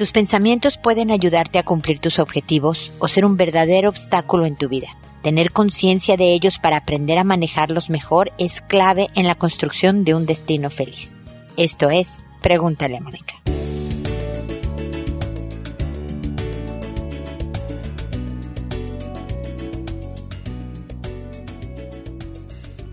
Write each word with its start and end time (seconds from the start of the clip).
Tus 0.00 0.12
pensamientos 0.12 0.78
pueden 0.78 1.10
ayudarte 1.10 1.58
a 1.58 1.62
cumplir 1.62 1.98
tus 1.98 2.20
objetivos 2.20 2.90
o 3.00 3.06
ser 3.06 3.26
un 3.26 3.36
verdadero 3.36 3.90
obstáculo 3.90 4.46
en 4.46 4.56
tu 4.56 4.66
vida. 4.66 4.96
Tener 5.22 5.52
conciencia 5.52 6.16
de 6.16 6.32
ellos 6.32 6.58
para 6.58 6.78
aprender 6.78 7.18
a 7.18 7.22
manejarlos 7.22 7.90
mejor 7.90 8.32
es 8.38 8.62
clave 8.62 9.08
en 9.14 9.26
la 9.26 9.34
construcción 9.34 10.04
de 10.04 10.14
un 10.14 10.24
destino 10.24 10.70
feliz. 10.70 11.18
Esto 11.58 11.90
es, 11.90 12.24
pregúntale 12.40 12.96
a 12.96 13.00
Mónica. 13.02 13.34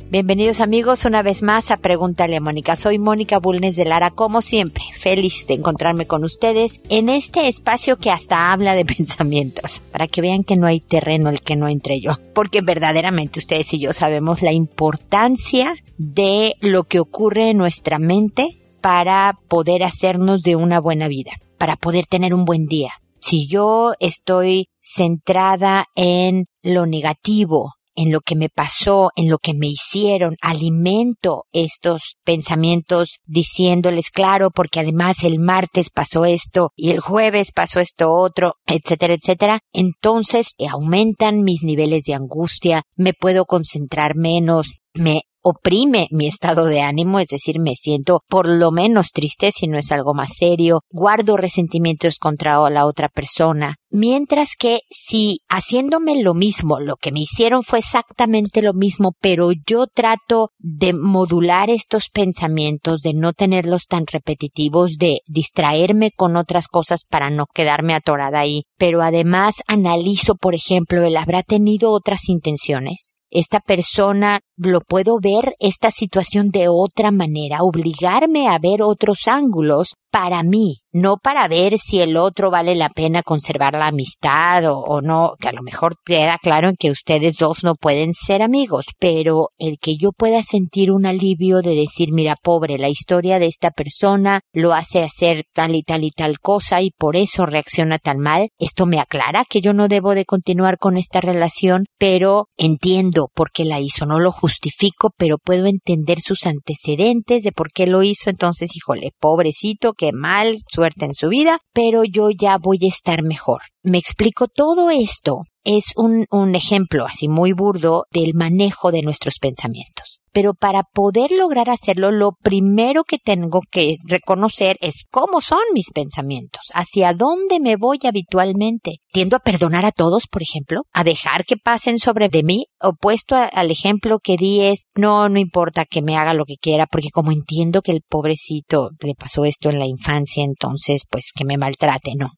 Bienvenidos 0.09 0.61
amigos 0.61 1.03
una 1.03 1.21
vez 1.21 1.43
más 1.43 1.69
a 1.69 1.75
Pregúntale 1.75 2.37
a 2.37 2.39
Mónica. 2.39 2.77
Soy 2.77 2.97
Mónica 2.97 3.39
Bulnes 3.39 3.75
de 3.75 3.84
Lara, 3.84 4.09
como 4.09 4.41
siempre, 4.41 4.85
feliz 4.98 5.45
de 5.48 5.55
encontrarme 5.55 6.07
con 6.07 6.23
ustedes 6.23 6.79
en 6.88 7.09
este 7.09 7.49
espacio 7.49 7.98
que 7.98 8.09
hasta 8.09 8.53
habla 8.53 8.73
de 8.73 8.85
pensamientos, 8.98 9.81
para 9.91 10.07
que 10.07 10.21
vean 10.21 10.43
que 10.43 10.55
no 10.55 10.65
hay 10.65 10.79
terreno 10.79 11.29
el 11.29 11.41
que 11.41 11.57
no 11.57 11.67
entre 11.67 11.99
yo, 11.99 12.13
porque 12.34 12.62
verdaderamente 12.62 13.39
ustedes 13.39 13.73
y 13.73 13.79
yo 13.79 13.91
sabemos 13.91 14.41
la 14.41 14.53
importancia 14.53 15.73
de 15.98 16.53
lo 16.62 16.85
que 16.85 17.01
ocurre 17.01 17.49
en 17.49 17.57
nuestra 17.57 17.99
mente 17.99 18.57
para 18.79 19.37
poder 19.49 19.84
hacernos 19.84 20.41
de 20.41 20.55
una 20.55 20.79
buena 20.79 21.09
vida, 21.09 21.31
para 21.57 21.76
poder 21.76 22.05
tener 22.05 22.34
un 22.34 22.45
buen 22.45 22.67
día. 22.67 22.93
Si 23.20 23.45
yo 23.45 23.91
estoy 23.99 24.70
centrada 24.79 25.87
en 25.95 26.45
lo 26.62 26.85
negativo, 26.85 27.73
en 27.97 28.11
lo 28.11 28.21
que 28.21 28.35
me 28.35 28.47
pasó, 28.47 29.09
en 29.17 29.29
lo 29.29 29.39
que 29.39 29.53
me 29.53 29.67
hicieron, 29.67 30.37
alimento 30.41 31.45
estos 31.51 32.15
pensamientos 32.23 33.20
diciéndoles 33.25 34.11
claro, 34.11 34.51
porque 34.51 34.79
además 34.79 35.23
el 35.23 35.39
martes 35.39 35.89
pasó 35.89 36.23
esto 36.23 36.71
y 36.76 36.91
el 36.91 36.99
jueves 36.99 37.51
pasó 37.51 37.81
esto 37.81 38.12
otro, 38.12 38.54
etcétera, 38.65 39.15
etcétera. 39.15 39.59
Entonces 39.73 40.54
aumentan 40.70 41.43
mis 41.43 41.63
niveles 41.63 42.04
de 42.05 42.13
angustia, 42.13 42.84
me 42.95 43.13
puedo 43.13 43.45
concentrar 43.45 44.15
menos, 44.15 44.79
me 44.93 45.23
oprime 45.49 46.07
mi 46.12 46.27
estado 46.27 46.65
de 46.65 46.81
ánimo, 46.81 47.20
es 47.20 47.27
decir, 47.29 47.59
me 47.62 47.76
siento 47.76 48.21
por 48.27 48.49
lo 48.49 48.71
menos 48.71 49.12
triste 49.13 49.54
si 49.54 49.67
no 49.67 49.77
es 49.77 49.93
algo 49.93 50.13
más 50.13 50.31
serio, 50.35 50.81
guardo 50.89 51.37
resentimientos 51.37 52.17
contra 52.17 52.70
la 52.70 52.85
otra 52.85 53.07
persona, 53.07 53.76
mientras 53.89 54.49
que 54.59 54.79
si 54.89 55.39
haciéndome 55.48 56.21
lo 56.21 56.34
mismo, 56.34 56.81
lo 56.81 56.98
que 56.98 57.13
me 57.13 57.21
hicieron 57.21 57.63
fue 57.63 57.79
exactamente 57.79 58.62
lo 58.62 58.73
mismo, 58.73 59.13
pero 59.21 59.51
yo 59.65 59.87
trato 59.87 60.49
de 60.57 60.91
modular 60.91 61.70
estos 61.70 62.09
pensamientos, 62.09 63.01
de 63.01 63.13
no 63.13 63.32
tenerlos 63.32 63.85
tan 63.87 64.06
repetitivos, 64.06 64.97
de 64.97 65.22
distraerme 65.28 66.11
con 66.11 66.35
otras 66.35 66.67
cosas 66.67 67.06
para 67.09 67.29
no 67.29 67.45
quedarme 67.45 67.94
atorada 67.94 68.41
ahí, 68.41 68.63
pero 68.78 69.01
además 69.01 69.56
analizo, 69.67 70.35
por 70.35 70.56
ejemplo, 70.56 71.06
él 71.06 71.16
habrá 71.16 71.41
tenido 71.41 71.91
otras 71.91 72.28
intenciones, 72.28 73.13
esta 73.29 73.59
persona 73.59 74.39
lo 74.56 74.81
puedo 74.81 75.19
ver 75.22 75.56
esta 75.59 75.91
situación 75.91 76.50
de 76.50 76.67
otra 76.69 77.11
manera, 77.11 77.61
obligarme 77.61 78.47
a 78.47 78.57
ver 78.59 78.81
otros 78.81 79.28
ángulos 79.28 79.95
para 80.19 80.41
mí, 80.41 80.79
no 80.91 81.18
para 81.18 81.47
ver 81.47 81.78
si 81.78 82.01
el 82.01 82.18
otro 82.18 82.50
vale 82.50 82.73
la 82.73 82.90
pena 82.90 83.22
conservar 83.22 83.73
la 83.73 83.85
amistad 83.85 84.63
o, 84.66 85.00
no, 85.00 85.34
que 85.40 85.47
a 85.47 85.51
lo 85.51 85.62
mejor 85.62 85.94
queda 86.03 86.40
claro 86.41 86.69
en 86.69 86.75
que 86.75 86.90
ustedes 86.90 87.38
dos 87.38 87.63
no 87.63 87.75
pueden 87.75 88.16
ser 88.16 88.41
amigos, 88.41 88.88
pero 88.97 89.50
el 89.59 89.78
que 89.79 89.95
yo 89.95 90.12
pueda 90.12 90.41
sentir 90.41 90.91
un 90.91 91.06
alivio 91.06 91.62
de 91.62 91.75
decir, 91.75 92.13
mira, 92.13 92.35
pobre, 92.35 92.79
la 92.79 92.90
historia 92.90 93.38
de 93.38 93.45
esta 93.45 93.69
persona 93.69 94.41
lo 94.53 94.73
hace 94.73 95.03
hacer 95.03 95.44
tal 95.53 95.75
y 95.75 95.84
tal 95.84 96.03
y 96.03 96.09
tal 96.09 96.40
cosa 96.40 96.81
y 96.81 96.90
por 96.90 97.16
eso 97.16 97.45
reacciona 97.45 98.00
tan 98.00 98.18
mal, 98.18 98.50
esto 98.57 98.88
me 98.88 99.00
aclara 99.00 99.45
que 99.47 99.62
yo 99.62 99.73
no 99.73 99.88
debo 99.88 100.16
de 100.16 100.25
continuar 100.25 100.79
con 100.79 100.97
esta 100.97 101.22
relación, 101.22 101.85
pero 101.99 102.47
entiendo 102.57 103.29
por 103.35 103.51
qué 103.51 103.66
la 103.66 103.79
hizo, 103.79 104.07
no 104.07 104.19
lo 104.19 104.31
justifico, 104.31 105.11
pero 105.16 105.38
puedo 105.38 105.67
entender 105.67 106.22
sus 106.22 106.47
antecedentes 106.47 107.44
de 107.44 107.51
por 107.51 107.72
qué 107.72 107.85
lo 107.85 108.01
hizo, 108.01 108.31
entonces, 108.31 108.75
híjole, 108.75 109.11
pobrecito, 109.19 109.94
mal, 110.13 110.57
suerte 110.68 111.06
en 111.06 111.13
su 111.13 111.29
vida, 111.29 111.59
pero 111.73 112.03
yo 112.03 112.29
ya 112.29 112.57
voy 112.57 112.79
a 112.84 112.88
estar 112.88 113.23
mejor. 113.23 113.62
Me 113.84 113.97
explico 113.97 114.47
todo 114.47 114.90
esto. 114.90 115.44
Es 115.69 115.91
un, 115.97 116.25
un 116.31 116.55
ejemplo 116.55 117.03
así 117.03 117.28
muy 117.28 117.51
burdo 117.51 118.05
del 118.13 118.35
manejo 118.35 118.89
de 118.89 119.01
nuestros 119.01 119.35
pensamientos. 119.38 120.22
Pero 120.31 120.53
para 120.53 120.83
poder 120.83 121.31
lograr 121.31 121.69
hacerlo, 121.69 122.09
lo 122.09 122.38
primero 122.41 123.03
que 123.03 123.17
tengo 123.17 123.59
que 123.69 123.97
reconocer 124.05 124.78
es 124.79 125.03
cómo 125.11 125.41
son 125.41 125.59
mis 125.73 125.91
pensamientos, 125.91 126.61
hacia 126.73 127.11
dónde 127.11 127.59
me 127.59 127.75
voy 127.75 128.00
habitualmente. 128.05 129.00
Tiendo 129.11 129.35
a 129.35 129.39
perdonar 129.39 129.83
a 129.83 129.91
todos, 129.91 130.28
por 130.31 130.41
ejemplo, 130.41 130.83
a 130.94 131.03
dejar 131.03 131.44
que 131.44 131.57
pasen 131.57 131.99
sobre 131.99 132.29
de 132.29 132.44
mí, 132.44 132.67
opuesto 132.79 133.35
al 133.35 133.69
ejemplo 133.69 134.19
que 134.23 134.38
di 134.38 134.61
es, 134.61 134.84
no, 134.95 135.28
no 135.28 135.38
importa 135.38 135.84
que 135.84 136.01
me 136.01 136.16
haga 136.16 136.34
lo 136.34 136.45
que 136.45 136.55
quiera, 136.55 136.85
porque 136.89 137.09
como 137.11 137.34
entiendo 137.34 137.81
que 137.81 137.91
el 137.91 138.03
pobrecito 138.07 138.91
le 139.01 139.16
pasó 139.16 139.44
esto 139.44 139.69
en 139.69 139.79
la 139.79 139.85
infancia, 139.85 140.45
entonces 140.45 141.01
pues 141.09 141.34
que 141.35 141.44
me 141.44 141.57
maltrate, 141.57 142.13
no. 142.16 142.29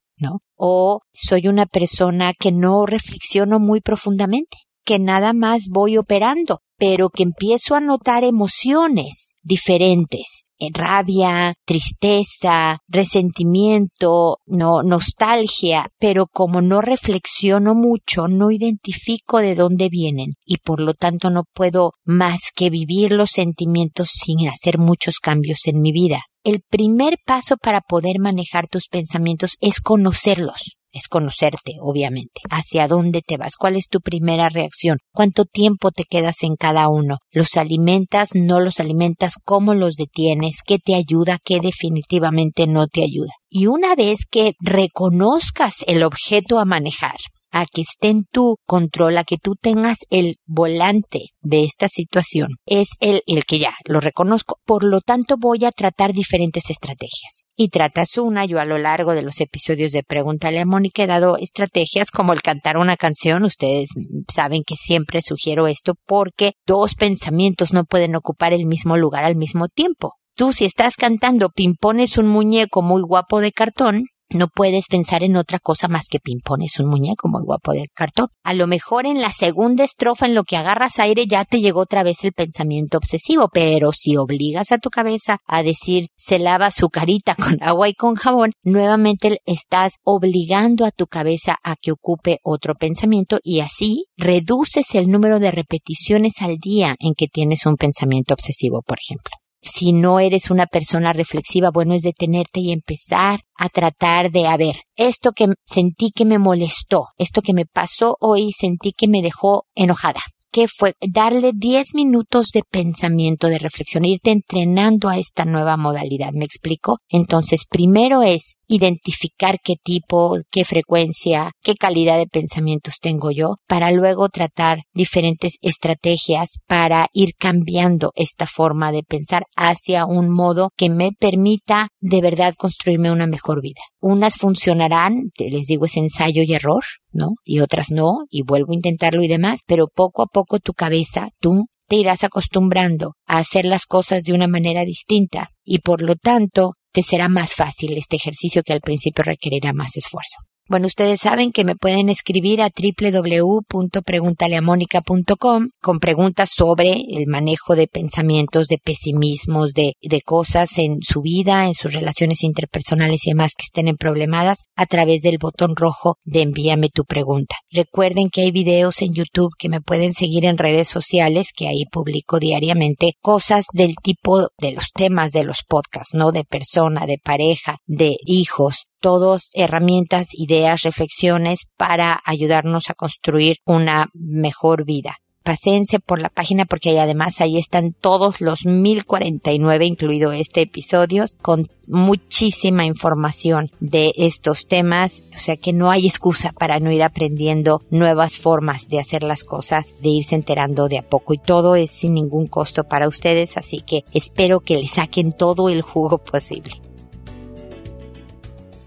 O 0.56 1.02
soy 1.14 1.48
una 1.48 1.66
persona 1.66 2.34
que 2.34 2.52
no 2.52 2.86
reflexiono 2.86 3.60
muy 3.60 3.82
profundamente, 3.82 4.58
que 4.84 5.00
nada 5.00 5.34
más 5.34 5.68
voy 5.70 5.98
operando, 5.98 6.62
pero 6.78 7.10
que 7.10 7.24
empiezo 7.24 7.76
a 7.76 7.82
notar 7.82 8.24
emociones 8.24 9.36
diferentes, 9.42 10.44
rabia, 10.74 11.54
tristeza, 11.66 12.80
resentimiento, 12.88 14.38
no, 14.46 14.84
nostalgia, 14.84 15.88
pero 16.00 16.28
como 16.28 16.62
no 16.62 16.82
reflexiono 16.82 17.76
mucho, 17.76 18.28
no 18.28 18.52
identifico 18.52 19.40
de 19.40 19.56
dónde 19.56 19.90
vienen 19.90 20.34
y 20.46 20.58
por 20.58 20.82
lo 20.82 20.94
tanto 20.94 21.30
no 21.30 21.44
puedo 21.54 21.92
más 22.04 22.52
que 22.54 22.70
vivir 22.70 23.12
los 23.12 23.32
sentimientos 23.32 24.10
sin 24.10 24.48
hacer 24.48 24.78
muchos 24.78 25.20
cambios 25.20 25.68
en 25.68 25.82
mi 25.82 25.92
vida 25.92 26.24
el 26.44 26.62
primer 26.62 27.18
paso 27.26 27.58
para 27.58 27.82
poder 27.82 28.20
manejar 28.20 28.68
tus 28.68 28.88
pensamientos 28.88 29.58
es 29.62 29.80
conocerlos. 29.80 30.79
Es 30.92 31.08
conocerte, 31.08 31.74
obviamente. 31.82 32.42
Hacia 32.50 32.88
dónde 32.88 33.22
te 33.22 33.38
vas, 33.38 33.56
cuál 33.58 33.76
es 33.76 33.88
tu 33.90 34.00
primera 34.00 34.50
reacción, 34.50 34.98
cuánto 35.12 35.46
tiempo 35.46 35.92
te 35.92 36.04
quedas 36.04 36.38
en 36.42 36.56
cada 36.56 36.90
uno. 36.90 37.18
¿Los 37.32 37.58
alimentas, 37.58 38.30
no 38.34 38.60
los 38.60 38.80
alimentas, 38.80 39.36
cómo 39.44 39.76
los 39.76 39.96
detienes, 39.96 40.62
qué 40.66 40.78
te 40.80 40.96
ayuda, 40.96 41.38
qué 41.44 41.60
definitivamente 41.60 42.66
no 42.66 42.88
te 42.88 43.04
ayuda? 43.04 43.34
Y 43.50 43.68
una 43.68 43.96
vez 43.96 44.20
que 44.30 44.54
reconozcas 44.60 45.84
el 45.88 46.04
objeto 46.04 46.60
a 46.60 46.66
manejar, 46.66 47.18
a 47.52 47.66
que 47.66 47.82
esté 47.82 48.10
en 48.10 48.24
tu 48.32 48.58
control, 48.66 49.18
a 49.18 49.24
que 49.24 49.38
tú 49.38 49.56
tengas 49.56 49.98
el 50.10 50.38
volante 50.46 51.30
de 51.42 51.64
esta 51.64 51.88
situación, 51.88 52.50
es 52.66 52.90
el, 53.00 53.22
el 53.28 53.46
que 53.46 53.60
ya 53.60 53.74
lo 53.86 54.00
reconozco. 54.00 54.60
Por 54.66 54.84
lo 54.84 55.02
tanto, 55.02 55.36
voy 55.38 55.66
a 55.66 55.72
tratar 55.72 56.14
diferentes 56.14 56.70
estrategias. 56.70 57.44
Y 57.56 57.70
tratas 57.70 58.18
una, 58.18 58.46
yo 58.46 58.60
a 58.60 58.66
lo 58.66 58.78
largo 58.78 59.14
de 59.14 59.22
los 59.22 59.42
episodios 59.42 59.92
de 59.92 60.04
Pregúntale 60.04 60.60
a 60.60 60.66
Mónica 60.66 61.04
he 61.04 61.08
dado 61.08 61.38
estrategias 61.38 62.12
como 62.12 62.34
el 62.34 62.42
cantar 62.42 62.78
una 62.78 62.96
canción. 62.96 63.44
Ustedes 63.44 63.90
saben 64.32 64.64
que 64.66 64.76
siempre 64.76 65.22
sugiero 65.22 65.68
esto 65.68 65.96
porque 66.06 66.54
dos 66.66 66.96
pensamientos 66.96 67.74
no 67.74 67.84
pueden 67.84 68.16
ocupar 68.16 68.54
el 68.54 68.66
mismo 68.66 68.96
lugar 68.96 69.24
al 69.24 69.36
mismo 69.36 69.68
tiempo. 69.68 70.14
Tú 70.36 70.54
si 70.54 70.64
estás 70.64 70.96
cantando 70.96 71.50
pimpones 71.50 72.18
un 72.18 72.28
muñeco 72.28 72.82
muy 72.82 73.02
guapo 73.02 73.42
de 73.42 73.52
cartón, 73.52 74.06
no 74.32 74.48
puedes 74.48 74.86
pensar 74.88 75.24
en 75.24 75.36
otra 75.36 75.60
cosa 75.60 75.88
más 75.88 76.08
que 76.08 76.20
ping-pong. 76.20 76.60
Un 76.80 76.88
muñeco 76.88 77.30
muy 77.30 77.42
guapo 77.44 77.72
de 77.72 77.88
cartón. 77.94 78.28
A 78.44 78.54
lo 78.54 78.68
mejor 78.68 79.06
en 79.06 79.22
la 79.22 79.32
segunda 79.32 79.84
estrofa, 79.84 80.26
en 80.26 80.36
lo 80.36 80.44
que 80.44 80.58
agarras 80.58 81.00
aire, 81.00 81.26
ya 81.26 81.46
te 81.46 81.62
llegó 81.62 81.82
otra 81.82 82.04
vez 82.04 82.24
el 82.24 82.34
pensamiento 82.34 82.98
obsesivo, 82.98 83.50
pero 83.52 83.92
si 83.92 84.18
obligas 84.18 84.72
a 84.72 84.78
tu 84.78 84.90
cabeza 84.90 85.38
a 85.46 85.64
decir 85.64 86.10
se 86.18 86.40
lava 86.40 86.72
su 86.72 86.90
carita 86.90 87.36
con 87.36 87.58
agua 87.62 87.90
y 87.90 87.94
con 87.94 88.16
jabón, 88.16 88.52
nuevamente 88.64 89.40
estás 89.46 89.94
obligando 90.04 90.86
a 90.86 90.92
tu 90.92 91.08
cabeza 91.08 91.58
a 91.64 91.76
que 91.76 91.92
ocupe 91.92 92.40
otro 92.44 92.76
pensamiento 92.76 93.40
y 93.44 93.62
así 93.62 94.06
reduces 94.18 94.94
el 94.94 95.10
número 95.10 95.40
de 95.40 95.52
repeticiones 95.52 96.34
al 96.42 96.58
día 96.58 96.96
en 97.00 97.14
que 97.14 97.28
tienes 97.28 97.66
un 97.66 97.78
pensamiento 97.78 98.34
obsesivo, 98.34 98.82
por 98.82 98.98
ejemplo. 99.00 99.39
Si 99.62 99.92
no 99.92 100.20
eres 100.20 100.50
una 100.52 100.66
persona 100.66 101.14
reflexiva, 101.14 101.70
bueno 101.70 101.94
es 101.94 102.04
detenerte 102.04 102.62
y 102.62 102.72
empezar 102.72 103.42
a 103.56 103.70
tratar 103.70 104.32
de, 104.32 104.48
a 104.48 104.56
ver, 104.58 104.78
esto 104.96 105.32
que 105.34 105.48
sentí 105.66 106.12
que 106.12 106.26
me 106.26 106.40
molestó, 106.40 107.08
esto 107.18 107.42
que 107.42 107.54
me 107.54 107.66
pasó 107.66 108.16
hoy, 108.22 108.52
sentí 108.52 108.94
que 108.94 109.08
me 109.08 109.22
dejó 109.22 109.66
enojada. 109.76 110.22
¿Qué 110.52 110.68
fue? 110.68 110.94
Darle 111.00 111.52
10 111.54 111.94
minutos 111.94 112.48
de 112.52 112.64
pensamiento, 112.68 113.48
de 113.48 113.60
reflexión, 113.60 114.04
irte 114.04 114.32
entrenando 114.32 115.08
a 115.08 115.20
esta 115.20 115.46
nueva 115.46 115.78
modalidad. 115.78 116.32
¿Me 116.34 116.46
explico? 116.46 116.98
Entonces, 117.08 117.66
primero 117.70 118.24
es 118.24 118.56
identificar 118.68 119.58
qué 119.64 119.76
tipo, 119.76 120.38
qué 120.52 120.66
frecuencia, 120.66 121.52
qué 121.62 121.76
calidad 121.76 122.18
de 122.18 122.26
pensamientos 122.26 122.96
tengo 123.00 123.30
yo, 123.30 123.58
para 123.68 123.92
luego 123.92 124.30
tratar 124.30 124.80
diferentes 124.94 125.58
estrategias 125.62 126.60
para 126.68 127.10
ir 127.14 127.34
cambiando 127.38 128.12
esta 128.16 128.48
forma 128.48 128.92
de 128.92 129.04
pensar 129.04 129.44
hacia 129.56 130.06
un 130.06 130.30
modo 130.30 130.72
que 130.76 130.90
me 130.90 131.12
permita 131.12 131.90
de 132.00 132.22
verdad 132.22 132.54
construirme 132.58 133.12
una 133.12 133.28
mejor 133.28 133.62
vida. 133.62 133.82
Unas 134.00 134.36
funcionarán, 134.36 135.32
les 135.38 135.68
digo, 135.68 135.86
es 135.86 135.98
ensayo 135.98 136.42
y 136.44 136.54
error, 136.54 136.84
¿no? 137.12 137.36
Y 137.44 137.60
otras 137.60 137.92
no, 137.92 138.26
y 138.30 138.44
vuelvo 138.44 138.72
a 138.72 138.76
intentarlo 138.76 139.24
y 139.24 139.28
demás, 139.28 139.62
pero 139.66 139.88
poco 139.88 140.24
a 140.24 140.28
poco 140.28 140.60
tu 140.60 140.74
cabeza, 140.74 141.30
tú 141.40 141.66
te 141.88 141.96
irás 141.96 142.24
acostumbrando 142.24 143.14
a 143.26 143.38
hacer 143.40 143.66
las 143.66 143.86
cosas 143.86 144.24
de 144.24 144.34
una 144.34 144.48
manera 144.48 144.86
distinta 144.86 145.48
y 145.64 145.80
por 145.80 146.02
lo 146.02 146.16
tanto 146.16 146.74
te 146.92 147.04
será 147.04 147.30
más 147.30 147.54
fácil 147.54 147.98
este 147.98 148.16
ejercicio 148.16 148.62
que 148.64 148.74
al 148.74 148.82
principio 148.82 149.24
requerirá 149.24 149.74
más 149.74 149.98
esfuerzo. 149.98 150.38
Bueno, 150.70 150.86
ustedes 150.86 151.22
saben 151.22 151.52
que 151.52 151.64
me 151.64 151.76
pueden 151.76 152.10
escribir 152.10 152.62
a 152.62 152.70
www.preguntaleamónica.com 152.70 155.70
con 155.82 156.00
preguntas 156.00 156.52
sobre 156.52 156.94
el 156.94 157.26
manejo 157.26 157.76
de 157.76 157.88
pensamientos, 157.88 158.68
de 158.68 158.78
pesimismos, 158.78 159.74
de, 159.74 159.94
de 160.00 160.22
cosas 160.22 160.78
en 160.78 161.02
su 161.02 161.22
vida, 161.22 161.66
en 161.66 161.74
sus 161.74 161.92
relaciones 161.92 162.44
interpersonales 162.44 163.26
y 163.26 163.32
demás 163.32 163.54
que 163.58 163.66
estén 163.66 163.88
en 163.88 163.96
problemadas 163.96 164.66
a 164.76 164.86
través 164.86 165.24
del 165.24 165.40
botón 165.40 165.76
rojo 165.76 166.18
de 166.24 166.44
envíame 166.44 166.90
tu 166.90 167.04
pregunta. 167.04 167.56
Recuerden 167.72 168.30
que 168.30 168.42
hay 168.42 168.52
videos 168.52 169.02
en 169.02 169.16
YouTube 169.16 169.56
que 169.58 169.70
me 169.70 169.82
pueden 169.82 170.14
seguir 170.14 170.46
en 170.46 170.60
redes 170.60 170.88
sociales 170.88 171.48
que 171.52 171.68
ahí 171.68 171.86
publico 171.92 172.38
diariamente 172.38 173.14
cosas 173.24 173.66
del 173.74 173.96
tipo 174.04 174.50
de 174.60 174.74
los 174.74 174.92
temas 174.94 175.32
de 175.32 175.46
los 175.46 175.64
podcasts, 175.68 176.14
¿no? 176.14 176.32
De 176.32 176.44
persona, 176.44 177.08
de 177.08 177.18
pareja, 177.18 177.78
de 177.88 178.18
hijos, 178.28 178.86
todos 179.00 179.50
herramientas, 179.54 180.28
ideas, 180.34 180.82
reflexiones 180.84 181.62
para 181.78 182.20
ayudarnos 182.26 182.90
a 182.90 182.94
construir 182.94 183.58
una 183.66 184.10
mejor 184.14 184.86
vida. 184.86 185.18
Pasense 185.44 186.00
por 186.00 186.20
la 186.20 186.30
página 186.30 186.66
porque 186.66 187.00
además 187.00 187.42
ahí 187.42 187.58
están 187.58 187.94
todos 187.94 188.40
los 188.40 188.66
1049, 188.66 189.86
incluido 189.86 190.32
este 190.32 190.62
episodio, 190.62 191.26
con 191.42 191.66
muchísima 191.88 192.86
información 192.86 193.72
de 193.80 194.12
estos 194.16 194.68
temas, 194.68 195.24
o 195.36 195.40
sea 195.40 195.58
que 195.58 195.74
no 195.74 195.90
hay 195.90 196.06
excusa 196.06 196.52
para 196.52 196.80
no 196.80 196.92
ir 196.92 197.02
aprendiendo 197.02 197.82
nuevas 197.90 198.38
formas 198.38 198.90
de 198.90 199.00
hacer 199.00 199.24
las 199.24 199.44
cosas, 199.44 199.94
de 200.02 200.10
irse 200.10 200.36
enterando 200.36 200.88
de 200.88 201.00
a 201.00 201.10
poco 201.10 201.34
y 201.34 201.40
todo 201.40 201.76
es 201.76 201.90
sin 201.90 202.14
ningún 202.14 202.46
costo 202.46 202.84
para 202.84 203.08
ustedes, 203.08 203.58
así 203.58 203.82
que 203.82 204.04
espero 204.14 204.60
que 204.60 204.78
le 204.78 204.88
saquen 204.88 205.32
todo 205.32 205.70
el 205.70 205.82
jugo 205.82 206.20
posible. 206.20 206.80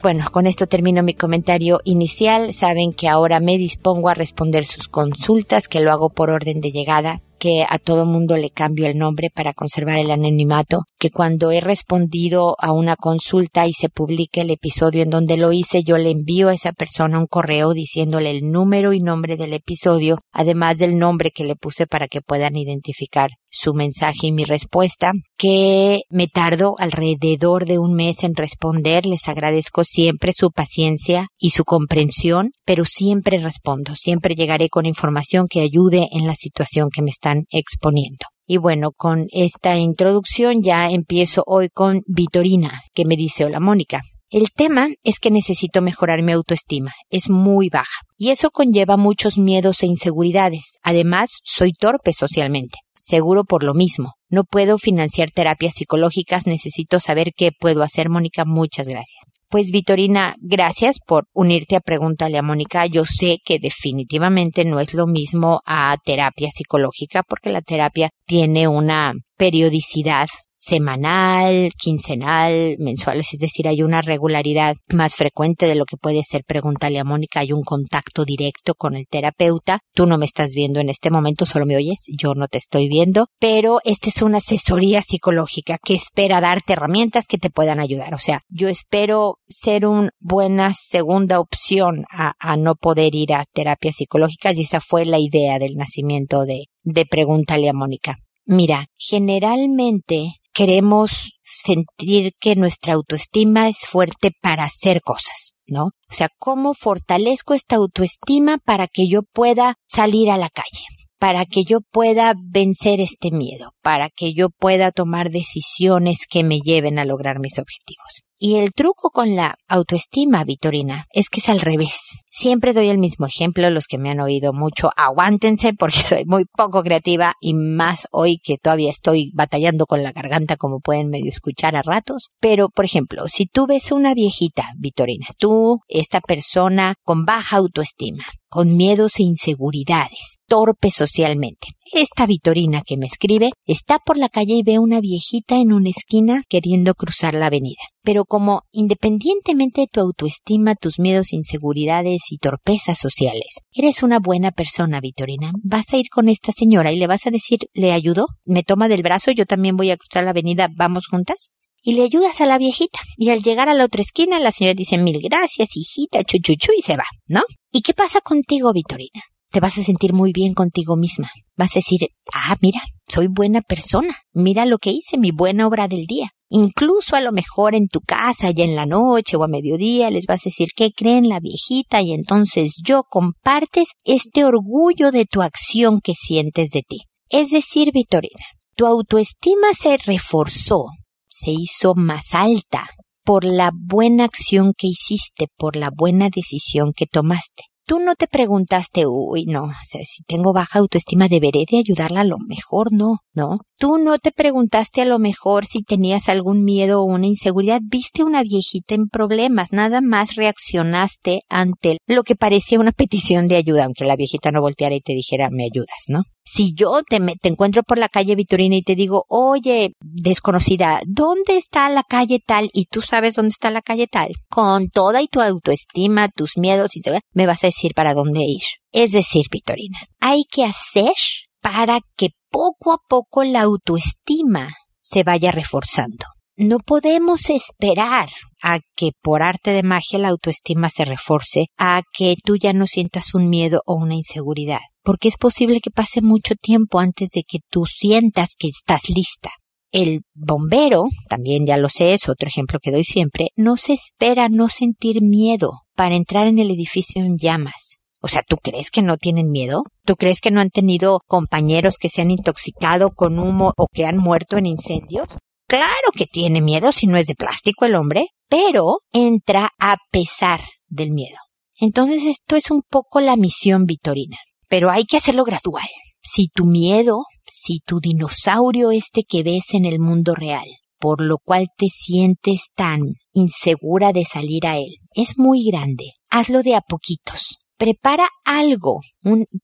Bueno, 0.02 0.24
con 0.32 0.48
esto 0.48 0.66
termino 0.66 1.04
mi 1.04 1.14
comentario 1.14 1.80
inicial. 1.84 2.52
Saben 2.52 2.92
que 2.92 3.08
ahora 3.08 3.38
me 3.38 3.56
dispongo 3.56 4.08
a 4.08 4.14
responder 4.14 4.66
sus 4.66 4.88
consultas, 4.88 5.68
que 5.68 5.78
lo 5.78 5.92
hago 5.92 6.10
por 6.10 6.30
orden 6.30 6.60
de 6.60 6.72
llegada 6.72 7.20
que 7.42 7.66
a 7.68 7.78
todo 7.78 8.06
mundo 8.06 8.36
le 8.36 8.50
cambio 8.50 8.86
el 8.86 8.96
nombre 8.96 9.28
para 9.28 9.52
conservar 9.52 9.98
el 9.98 10.12
anonimato, 10.12 10.84
que 11.02 11.10
cuando 11.10 11.50
he 11.50 11.60
respondido 11.60 12.54
a 12.60 12.70
una 12.70 12.94
consulta 12.94 13.66
y 13.66 13.72
se 13.72 13.88
publique 13.88 14.42
el 14.42 14.50
episodio 14.50 15.02
en 15.02 15.10
donde 15.10 15.36
lo 15.36 15.52
hice, 15.52 15.82
yo 15.82 15.98
le 15.98 16.10
envío 16.10 16.48
a 16.48 16.54
esa 16.54 16.70
persona 16.70 17.18
un 17.18 17.26
correo 17.26 17.72
diciéndole 17.72 18.30
el 18.30 18.52
número 18.52 18.92
y 18.92 19.00
nombre 19.00 19.36
del 19.36 19.52
episodio, 19.52 20.20
además 20.30 20.78
del 20.78 20.96
nombre 20.98 21.32
que 21.32 21.42
le 21.42 21.56
puse 21.56 21.88
para 21.88 22.06
que 22.06 22.20
puedan 22.20 22.54
identificar 22.54 23.30
su 23.50 23.74
mensaje 23.74 24.28
y 24.28 24.32
mi 24.32 24.44
respuesta, 24.44 25.10
que 25.36 26.02
me 26.08 26.28
tardo 26.28 26.76
alrededor 26.78 27.66
de 27.66 27.80
un 27.80 27.94
mes 27.94 28.22
en 28.22 28.36
responder. 28.36 29.04
Les 29.04 29.26
agradezco 29.26 29.82
siempre 29.82 30.32
su 30.32 30.52
paciencia 30.52 31.26
y 31.36 31.50
su 31.50 31.64
comprensión, 31.64 32.52
pero 32.64 32.84
siempre 32.84 33.40
respondo, 33.40 33.96
siempre 33.96 34.36
llegaré 34.36 34.68
con 34.68 34.86
información 34.86 35.46
que 35.50 35.62
ayude 35.62 36.06
en 36.12 36.28
la 36.28 36.36
situación 36.36 36.90
que 36.94 37.02
me 37.02 37.10
está 37.10 37.34
exponiendo. 37.50 38.31
Y 38.52 38.58
bueno, 38.58 38.92
con 38.94 39.28
esta 39.30 39.78
introducción 39.78 40.60
ya 40.60 40.90
empiezo 40.90 41.42
hoy 41.46 41.70
con 41.70 42.02
Vitorina, 42.06 42.82
que 42.92 43.06
me 43.06 43.16
dice, 43.16 43.46
hola 43.46 43.60
Mónica. 43.60 44.02
El 44.28 44.48
tema 44.54 44.88
es 45.02 45.20
que 45.20 45.30
necesito 45.30 45.80
mejorar 45.80 46.22
mi 46.22 46.32
autoestima. 46.32 46.92
Es 47.08 47.30
muy 47.30 47.70
baja. 47.70 48.02
Y 48.18 48.28
eso 48.28 48.50
conlleva 48.50 48.98
muchos 48.98 49.38
miedos 49.38 49.82
e 49.82 49.86
inseguridades. 49.86 50.74
Además, 50.82 51.40
soy 51.44 51.72
torpe 51.72 52.12
socialmente. 52.12 52.76
Seguro 52.94 53.44
por 53.44 53.64
lo 53.64 53.72
mismo. 53.72 54.16
No 54.28 54.44
puedo 54.44 54.76
financiar 54.76 55.30
terapias 55.30 55.72
psicológicas. 55.72 56.46
Necesito 56.46 57.00
saber 57.00 57.32
qué 57.34 57.52
puedo 57.58 57.82
hacer, 57.82 58.10
Mónica. 58.10 58.44
Muchas 58.44 58.86
gracias. 58.86 59.31
Pues 59.52 59.70
Vitorina, 59.70 60.34
gracias 60.40 60.96
por 60.98 61.26
unirte 61.34 61.76
a 61.76 61.80
Pregúntale 61.80 62.38
a 62.38 62.42
Mónica. 62.42 62.86
Yo 62.86 63.04
sé 63.04 63.36
que 63.44 63.58
definitivamente 63.58 64.64
no 64.64 64.80
es 64.80 64.94
lo 64.94 65.06
mismo 65.06 65.60
a 65.66 65.94
terapia 66.02 66.48
psicológica 66.50 67.22
porque 67.22 67.52
la 67.52 67.60
terapia 67.60 68.08
tiene 68.24 68.66
una 68.66 69.12
periodicidad 69.36 70.28
semanal, 70.62 71.72
quincenal, 71.76 72.76
mensual, 72.78 73.18
es 73.18 73.38
decir, 73.40 73.66
hay 73.66 73.82
una 73.82 74.00
regularidad 74.00 74.76
más 74.92 75.16
frecuente 75.16 75.66
de 75.66 75.74
lo 75.74 75.84
que 75.84 75.96
puede 75.96 76.22
ser 76.22 76.44
pregúntale 76.44 77.00
a 77.00 77.04
Mónica, 77.04 77.40
hay 77.40 77.52
un 77.52 77.62
contacto 77.62 78.24
directo 78.24 78.74
con 78.74 78.94
el 78.94 79.08
terapeuta. 79.08 79.80
Tú 79.92 80.06
no 80.06 80.18
me 80.18 80.24
estás 80.24 80.52
viendo 80.54 80.78
en 80.78 80.88
este 80.88 81.10
momento, 81.10 81.46
solo 81.46 81.66
me 81.66 81.74
oyes, 81.74 82.04
yo 82.16 82.34
no 82.36 82.46
te 82.46 82.58
estoy 82.58 82.88
viendo, 82.88 83.26
pero 83.40 83.80
esta 83.82 84.08
es 84.08 84.22
una 84.22 84.38
asesoría 84.38 85.02
psicológica 85.02 85.78
que 85.82 85.94
espera 85.94 86.40
darte 86.40 86.74
herramientas 86.74 87.26
que 87.26 87.38
te 87.38 87.50
puedan 87.50 87.80
ayudar. 87.80 88.14
O 88.14 88.18
sea, 88.18 88.42
yo 88.48 88.68
espero 88.68 89.38
ser 89.48 89.84
una 89.84 90.10
buena 90.20 90.74
segunda 90.74 91.40
opción 91.40 92.04
a, 92.08 92.56
no 92.56 92.76
poder 92.76 93.16
ir 93.16 93.32
a 93.32 93.46
terapias 93.52 93.96
psicológicas 93.96 94.56
y 94.56 94.62
esa 94.62 94.80
fue 94.80 95.06
la 95.06 95.18
idea 95.18 95.58
del 95.58 95.74
nacimiento 95.74 96.44
de, 96.44 96.66
de 96.84 97.04
Pregúntale 97.04 97.68
a 97.68 97.72
Mónica. 97.72 98.18
Mira, 98.44 98.86
generalmente 98.96 100.34
queremos 100.52 101.32
sentir 101.42 102.32
que 102.40 102.56
nuestra 102.56 102.94
autoestima 102.94 103.68
es 103.68 103.78
fuerte 103.88 104.32
para 104.40 104.64
hacer 104.64 105.00
cosas, 105.00 105.52
¿no? 105.66 105.90
O 106.10 106.14
sea, 106.14 106.28
¿cómo 106.38 106.74
fortalezco 106.74 107.54
esta 107.54 107.76
autoestima 107.76 108.58
para 108.58 108.88
que 108.88 109.08
yo 109.08 109.22
pueda 109.22 109.74
salir 109.86 110.30
a 110.30 110.36
la 110.36 110.50
calle? 110.50 110.86
para 111.22 111.44
que 111.46 111.62
yo 111.62 111.78
pueda 111.92 112.34
vencer 112.36 113.00
este 113.00 113.30
miedo, 113.30 113.76
para 113.80 114.08
que 114.10 114.32
yo 114.34 114.48
pueda 114.50 114.90
tomar 114.90 115.30
decisiones 115.30 116.26
que 116.28 116.42
me 116.42 116.58
lleven 116.58 116.98
a 116.98 117.04
lograr 117.04 117.38
mis 117.38 117.60
objetivos. 117.60 118.24
Y 118.44 118.56
el 118.56 118.72
truco 118.72 119.10
con 119.10 119.36
la 119.36 119.54
autoestima, 119.68 120.42
Vitorina, 120.42 121.06
es 121.12 121.28
que 121.28 121.38
es 121.38 121.48
al 121.48 121.60
revés. 121.60 122.18
Siempre 122.28 122.72
doy 122.72 122.88
el 122.88 122.98
mismo 122.98 123.26
ejemplo, 123.26 123.70
los 123.70 123.86
que 123.86 123.98
me 123.98 124.10
han 124.10 124.18
oído 124.18 124.52
mucho, 124.52 124.90
aguántense 124.96 125.74
porque 125.78 126.02
soy 126.02 126.24
muy 126.24 126.46
poco 126.46 126.82
creativa 126.82 127.34
y 127.40 127.54
más 127.54 128.08
hoy 128.10 128.40
que 128.42 128.58
todavía 128.58 128.90
estoy 128.90 129.30
batallando 129.32 129.86
con 129.86 130.02
la 130.02 130.10
garganta 130.10 130.56
como 130.56 130.80
pueden 130.80 131.08
medio 131.08 131.28
escuchar 131.28 131.76
a 131.76 131.82
ratos. 131.82 132.30
Pero, 132.40 132.68
por 132.68 132.84
ejemplo, 132.84 133.28
si 133.28 133.46
tú 133.46 133.68
ves 133.68 133.92
una 133.92 134.12
viejita, 134.12 134.72
Vitorina, 134.76 135.28
tú, 135.38 135.78
esta 135.86 136.20
persona 136.20 136.96
con 137.04 137.24
baja 137.24 137.58
autoestima, 137.58 138.24
con 138.48 138.76
miedos 138.76 139.20
e 139.20 139.22
inseguridades, 139.22 140.40
torpe 140.48 140.90
socialmente. 140.90 141.68
Esta 141.92 142.26
Vitorina 142.26 142.82
que 142.86 142.96
me 142.96 143.06
escribe 143.06 143.50
está 143.66 143.98
por 143.98 144.16
la 144.16 144.28
calle 144.28 144.54
y 144.54 144.62
ve 144.62 144.78
una 144.78 145.00
viejita 145.00 145.56
en 145.56 145.72
una 145.72 145.90
esquina 145.90 146.42
queriendo 146.48 146.94
cruzar 146.94 147.34
la 147.34 147.46
avenida. 147.46 147.82
Pero 148.02 148.24
como 148.24 148.62
independientemente 148.70 149.82
de 149.82 149.86
tu 149.88 150.00
autoestima, 150.00 150.74
tus 150.74 150.98
miedos, 150.98 151.32
inseguridades 151.32 152.30
y 152.30 152.38
torpezas 152.38 152.98
sociales, 152.98 153.60
eres 153.72 154.02
una 154.02 154.20
buena 154.20 154.52
persona, 154.52 155.00
Vitorina, 155.00 155.52
vas 155.62 155.92
a 155.92 155.98
ir 155.98 156.08
con 156.08 156.28
esta 156.28 156.52
señora 156.52 156.92
y 156.92 156.98
le 156.98 157.06
vas 157.06 157.26
a 157.26 157.30
decir, 157.30 157.60
¿le 157.74 157.92
ayudo? 157.92 158.26
¿Me 158.44 158.62
toma 158.62 158.88
del 158.88 159.02
brazo? 159.02 159.30
Yo 159.32 159.44
también 159.44 159.76
voy 159.76 159.90
a 159.90 159.96
cruzar 159.96 160.24
la 160.24 160.30
avenida, 160.30 160.68
¿vamos 160.74 161.06
juntas? 161.06 161.50
y 161.82 161.94
le 161.94 162.04
ayudas 162.04 162.40
a 162.40 162.46
la 162.46 162.58
viejita. 162.58 163.00
Y 163.16 163.30
al 163.30 163.42
llegar 163.42 163.68
a 163.68 163.74
la 163.74 163.84
otra 163.84 164.02
esquina, 164.02 164.38
la 164.38 164.52
señora 164.52 164.74
dice 164.74 164.98
mil 164.98 165.20
gracias, 165.20 165.70
hijita, 165.74 166.22
chuchuchu, 166.22 166.72
y 166.78 166.82
se 166.82 166.96
va, 166.96 167.06
¿no? 167.26 167.42
¿Y 167.70 167.82
qué 167.82 167.92
pasa 167.92 168.20
contigo, 168.20 168.72
Vitorina? 168.72 169.22
Te 169.52 169.60
vas 169.60 169.78
a 169.78 169.84
sentir 169.84 170.12
muy 170.12 170.32
bien 170.32 170.54
contigo 170.54 170.96
misma. 170.96 171.30
Vas 171.56 171.72
a 171.72 171.78
decir, 171.78 172.08
ah, 172.32 172.56
mira, 172.60 172.80
soy 173.06 173.28
buena 173.28 173.60
persona. 173.60 174.16
Mira 174.32 174.64
lo 174.64 174.78
que 174.78 174.90
hice, 174.90 175.18
mi 175.18 175.30
buena 175.30 175.66
obra 175.66 175.86
del 175.86 176.06
día. 176.06 176.30
Incluso 176.48 177.14
a 177.16 177.20
lo 177.20 177.32
mejor 177.32 177.74
en 177.74 177.86
tu 177.86 178.00
casa, 178.00 178.50
ya 178.50 178.64
en 178.64 178.74
la 178.74 178.86
noche 178.86 179.36
o 179.36 179.44
a 179.44 179.48
mediodía, 179.48 180.10
les 180.10 180.26
vas 180.26 180.40
a 180.40 180.48
decir 180.50 180.68
qué 180.74 180.90
creen 180.90 181.28
la 181.28 181.38
viejita 181.38 182.02
y 182.02 182.12
entonces 182.12 182.72
yo 182.82 183.02
compartes 183.08 183.88
este 184.04 184.44
orgullo 184.44 185.12
de 185.12 185.26
tu 185.26 185.42
acción 185.42 186.00
que 186.00 186.14
sientes 186.14 186.70
de 186.70 186.82
ti. 186.82 187.02
Es 187.28 187.50
decir, 187.50 187.92
Vitorina, 187.92 188.44
tu 188.74 188.86
autoestima 188.86 189.68
se 189.74 189.96
reforzó 189.98 190.86
se 191.32 191.50
hizo 191.50 191.94
más 191.94 192.34
alta 192.34 192.86
por 193.24 193.44
la 193.44 193.70
buena 193.72 194.24
acción 194.24 194.74
que 194.76 194.88
hiciste, 194.88 195.46
por 195.56 195.76
la 195.76 195.90
buena 195.90 196.28
decisión 196.28 196.92
que 196.94 197.06
tomaste. 197.06 197.64
Tú 197.84 197.98
no 197.98 198.14
te 198.14 198.28
preguntaste, 198.28 199.06
uy, 199.06 199.44
no, 199.46 199.64
o 199.64 199.84
sea, 199.84 200.00
si 200.04 200.22
tengo 200.24 200.52
baja 200.52 200.78
autoestima, 200.78 201.28
deberé 201.28 201.64
de 201.70 201.78
ayudarla 201.78 202.20
a 202.20 202.24
lo 202.24 202.38
mejor, 202.38 202.92
no, 202.92 203.18
no. 203.34 203.58
Tú 203.82 203.98
no 203.98 204.16
te 204.18 204.30
preguntaste 204.30 205.00
a 205.00 205.04
lo 205.04 205.18
mejor 205.18 205.66
si 205.66 205.82
tenías 205.82 206.28
algún 206.28 206.62
miedo 206.62 207.00
o 207.00 207.04
una 207.04 207.26
inseguridad. 207.26 207.80
Viste 207.82 208.22
una 208.22 208.44
viejita 208.44 208.94
en 208.94 209.08
problemas, 209.08 209.72
nada 209.72 210.00
más 210.00 210.36
reaccionaste 210.36 211.40
ante 211.48 211.98
lo 212.06 212.22
que 212.22 212.36
parecía 212.36 212.78
una 212.78 212.92
petición 212.92 213.48
de 213.48 213.56
ayuda, 213.56 213.86
aunque 213.86 214.04
la 214.04 214.14
viejita 214.14 214.52
no 214.52 214.60
volteara 214.60 214.94
y 214.94 215.00
te 215.00 215.14
dijera, 215.14 215.48
me 215.50 215.64
ayudas, 215.64 216.04
¿no? 216.06 216.22
Si 216.44 216.74
yo 216.74 217.00
te, 217.02 217.18
te 217.40 217.48
encuentro 217.48 217.82
por 217.82 217.98
la 217.98 218.08
calle 218.08 218.36
Vitorina 218.36 218.76
y 218.76 218.82
te 218.82 218.94
digo, 218.94 219.24
oye, 219.28 219.94
desconocida, 220.00 221.00
¿dónde 221.04 221.56
está 221.56 221.88
la 221.88 222.04
calle 222.04 222.38
tal? 222.38 222.70
Y 222.72 222.84
tú 222.84 223.02
sabes 223.02 223.34
dónde 223.34 223.50
está 223.50 223.72
la 223.72 223.82
calle 223.82 224.06
tal. 224.06 224.28
Con 224.48 224.90
toda 224.90 225.22
y 225.22 225.26
tu 225.26 225.40
autoestima, 225.40 226.28
tus 226.28 226.52
miedos 226.56 226.94
y 226.94 227.00
te, 227.00 227.18
me 227.32 227.46
vas 227.46 227.64
a 227.64 227.66
decir 227.66 227.94
para 227.96 228.14
dónde 228.14 228.42
ir. 228.42 228.62
Es 228.92 229.10
decir, 229.10 229.46
Vitorina, 229.50 229.98
hay 230.20 230.44
que 230.48 230.62
hacer 230.62 231.14
para 231.60 231.98
que 232.16 232.28
poco 232.52 232.92
a 232.92 232.98
poco 233.08 233.42
la 233.42 233.62
autoestima 233.62 234.68
se 234.98 235.24
vaya 235.24 235.50
reforzando. 235.50 236.26
No 236.56 236.78
podemos 236.78 237.48
esperar 237.48 238.28
a 238.62 238.80
que 238.94 239.10
por 239.22 239.42
arte 239.42 239.70
de 239.70 239.82
magia 239.82 240.18
la 240.18 240.28
autoestima 240.28 240.90
se 240.90 241.06
reforce, 241.06 241.66
a 241.78 242.02
que 242.12 242.36
tú 242.44 242.56
ya 242.56 242.74
no 242.74 242.86
sientas 242.86 243.34
un 243.34 243.48
miedo 243.48 243.80
o 243.86 243.94
una 243.94 244.14
inseguridad, 244.14 244.80
porque 245.02 245.28
es 245.28 245.36
posible 245.36 245.80
que 245.80 245.90
pase 245.90 246.20
mucho 246.20 246.54
tiempo 246.54 247.00
antes 247.00 247.30
de 247.30 247.42
que 247.42 247.58
tú 247.70 247.86
sientas 247.86 248.50
que 248.56 248.68
estás 248.68 249.08
lista. 249.08 249.50
El 249.92 250.20
bombero, 250.34 251.04
también 251.28 251.66
ya 251.66 251.78
lo 251.78 251.88
sé, 251.88 252.14
es 252.14 252.28
otro 252.28 252.48
ejemplo 252.48 252.78
que 252.80 252.92
doy 252.92 253.04
siempre, 253.04 253.48
no 253.56 253.76
se 253.78 253.94
espera 253.94 254.48
no 254.50 254.68
sentir 254.68 255.22
miedo 255.22 255.80
para 255.94 256.16
entrar 256.16 256.46
en 256.46 256.58
el 256.58 256.70
edificio 256.70 257.22
en 257.24 257.38
llamas. 257.38 257.98
O 258.24 258.28
sea, 258.28 258.42
¿tú 258.46 258.56
crees 258.56 258.92
que 258.92 259.02
no 259.02 259.16
tienen 259.16 259.50
miedo? 259.50 259.82
¿Tú 260.04 260.14
crees 260.14 260.40
que 260.40 260.52
no 260.52 260.60
han 260.60 260.70
tenido 260.70 261.20
compañeros 261.26 261.96
que 261.98 262.08
se 262.08 262.22
han 262.22 262.30
intoxicado 262.30 263.10
con 263.10 263.40
humo 263.40 263.72
o 263.76 263.88
que 263.92 264.06
han 264.06 264.16
muerto 264.16 264.56
en 264.58 264.66
incendios? 264.66 265.26
Claro 265.66 266.12
que 266.14 266.26
tiene 266.26 266.60
miedo 266.60 266.92
si 266.92 267.08
no 267.08 267.16
es 267.16 267.26
de 267.26 267.34
plástico 267.34 267.84
el 267.84 267.96
hombre, 267.96 268.28
pero 268.48 268.98
entra 269.12 269.70
a 269.80 269.96
pesar 270.12 270.60
del 270.86 271.10
miedo. 271.10 271.36
Entonces 271.74 272.24
esto 272.24 272.54
es 272.54 272.70
un 272.70 272.82
poco 272.88 273.20
la 273.20 273.34
misión 273.34 273.86
vitorina, 273.86 274.36
pero 274.68 274.92
hay 274.92 275.04
que 275.04 275.16
hacerlo 275.16 275.42
gradual. 275.42 275.88
Si 276.22 276.46
tu 276.46 276.64
miedo, 276.64 277.24
si 277.44 277.80
tu 277.84 277.98
dinosaurio 277.98 278.92
este 278.92 279.22
que 279.24 279.42
ves 279.42 279.64
en 279.72 279.84
el 279.84 279.98
mundo 279.98 280.36
real, 280.36 280.66
por 281.00 281.20
lo 281.20 281.38
cual 281.38 281.66
te 281.76 281.86
sientes 281.88 282.68
tan 282.76 283.00
insegura 283.32 284.12
de 284.12 284.24
salir 284.24 284.64
a 284.68 284.76
él, 284.76 284.94
es 285.12 285.38
muy 285.38 285.64
grande, 285.64 286.12
hazlo 286.30 286.62
de 286.62 286.76
a 286.76 286.82
poquitos 286.82 287.58
prepara 287.82 288.28
algo, 288.44 289.00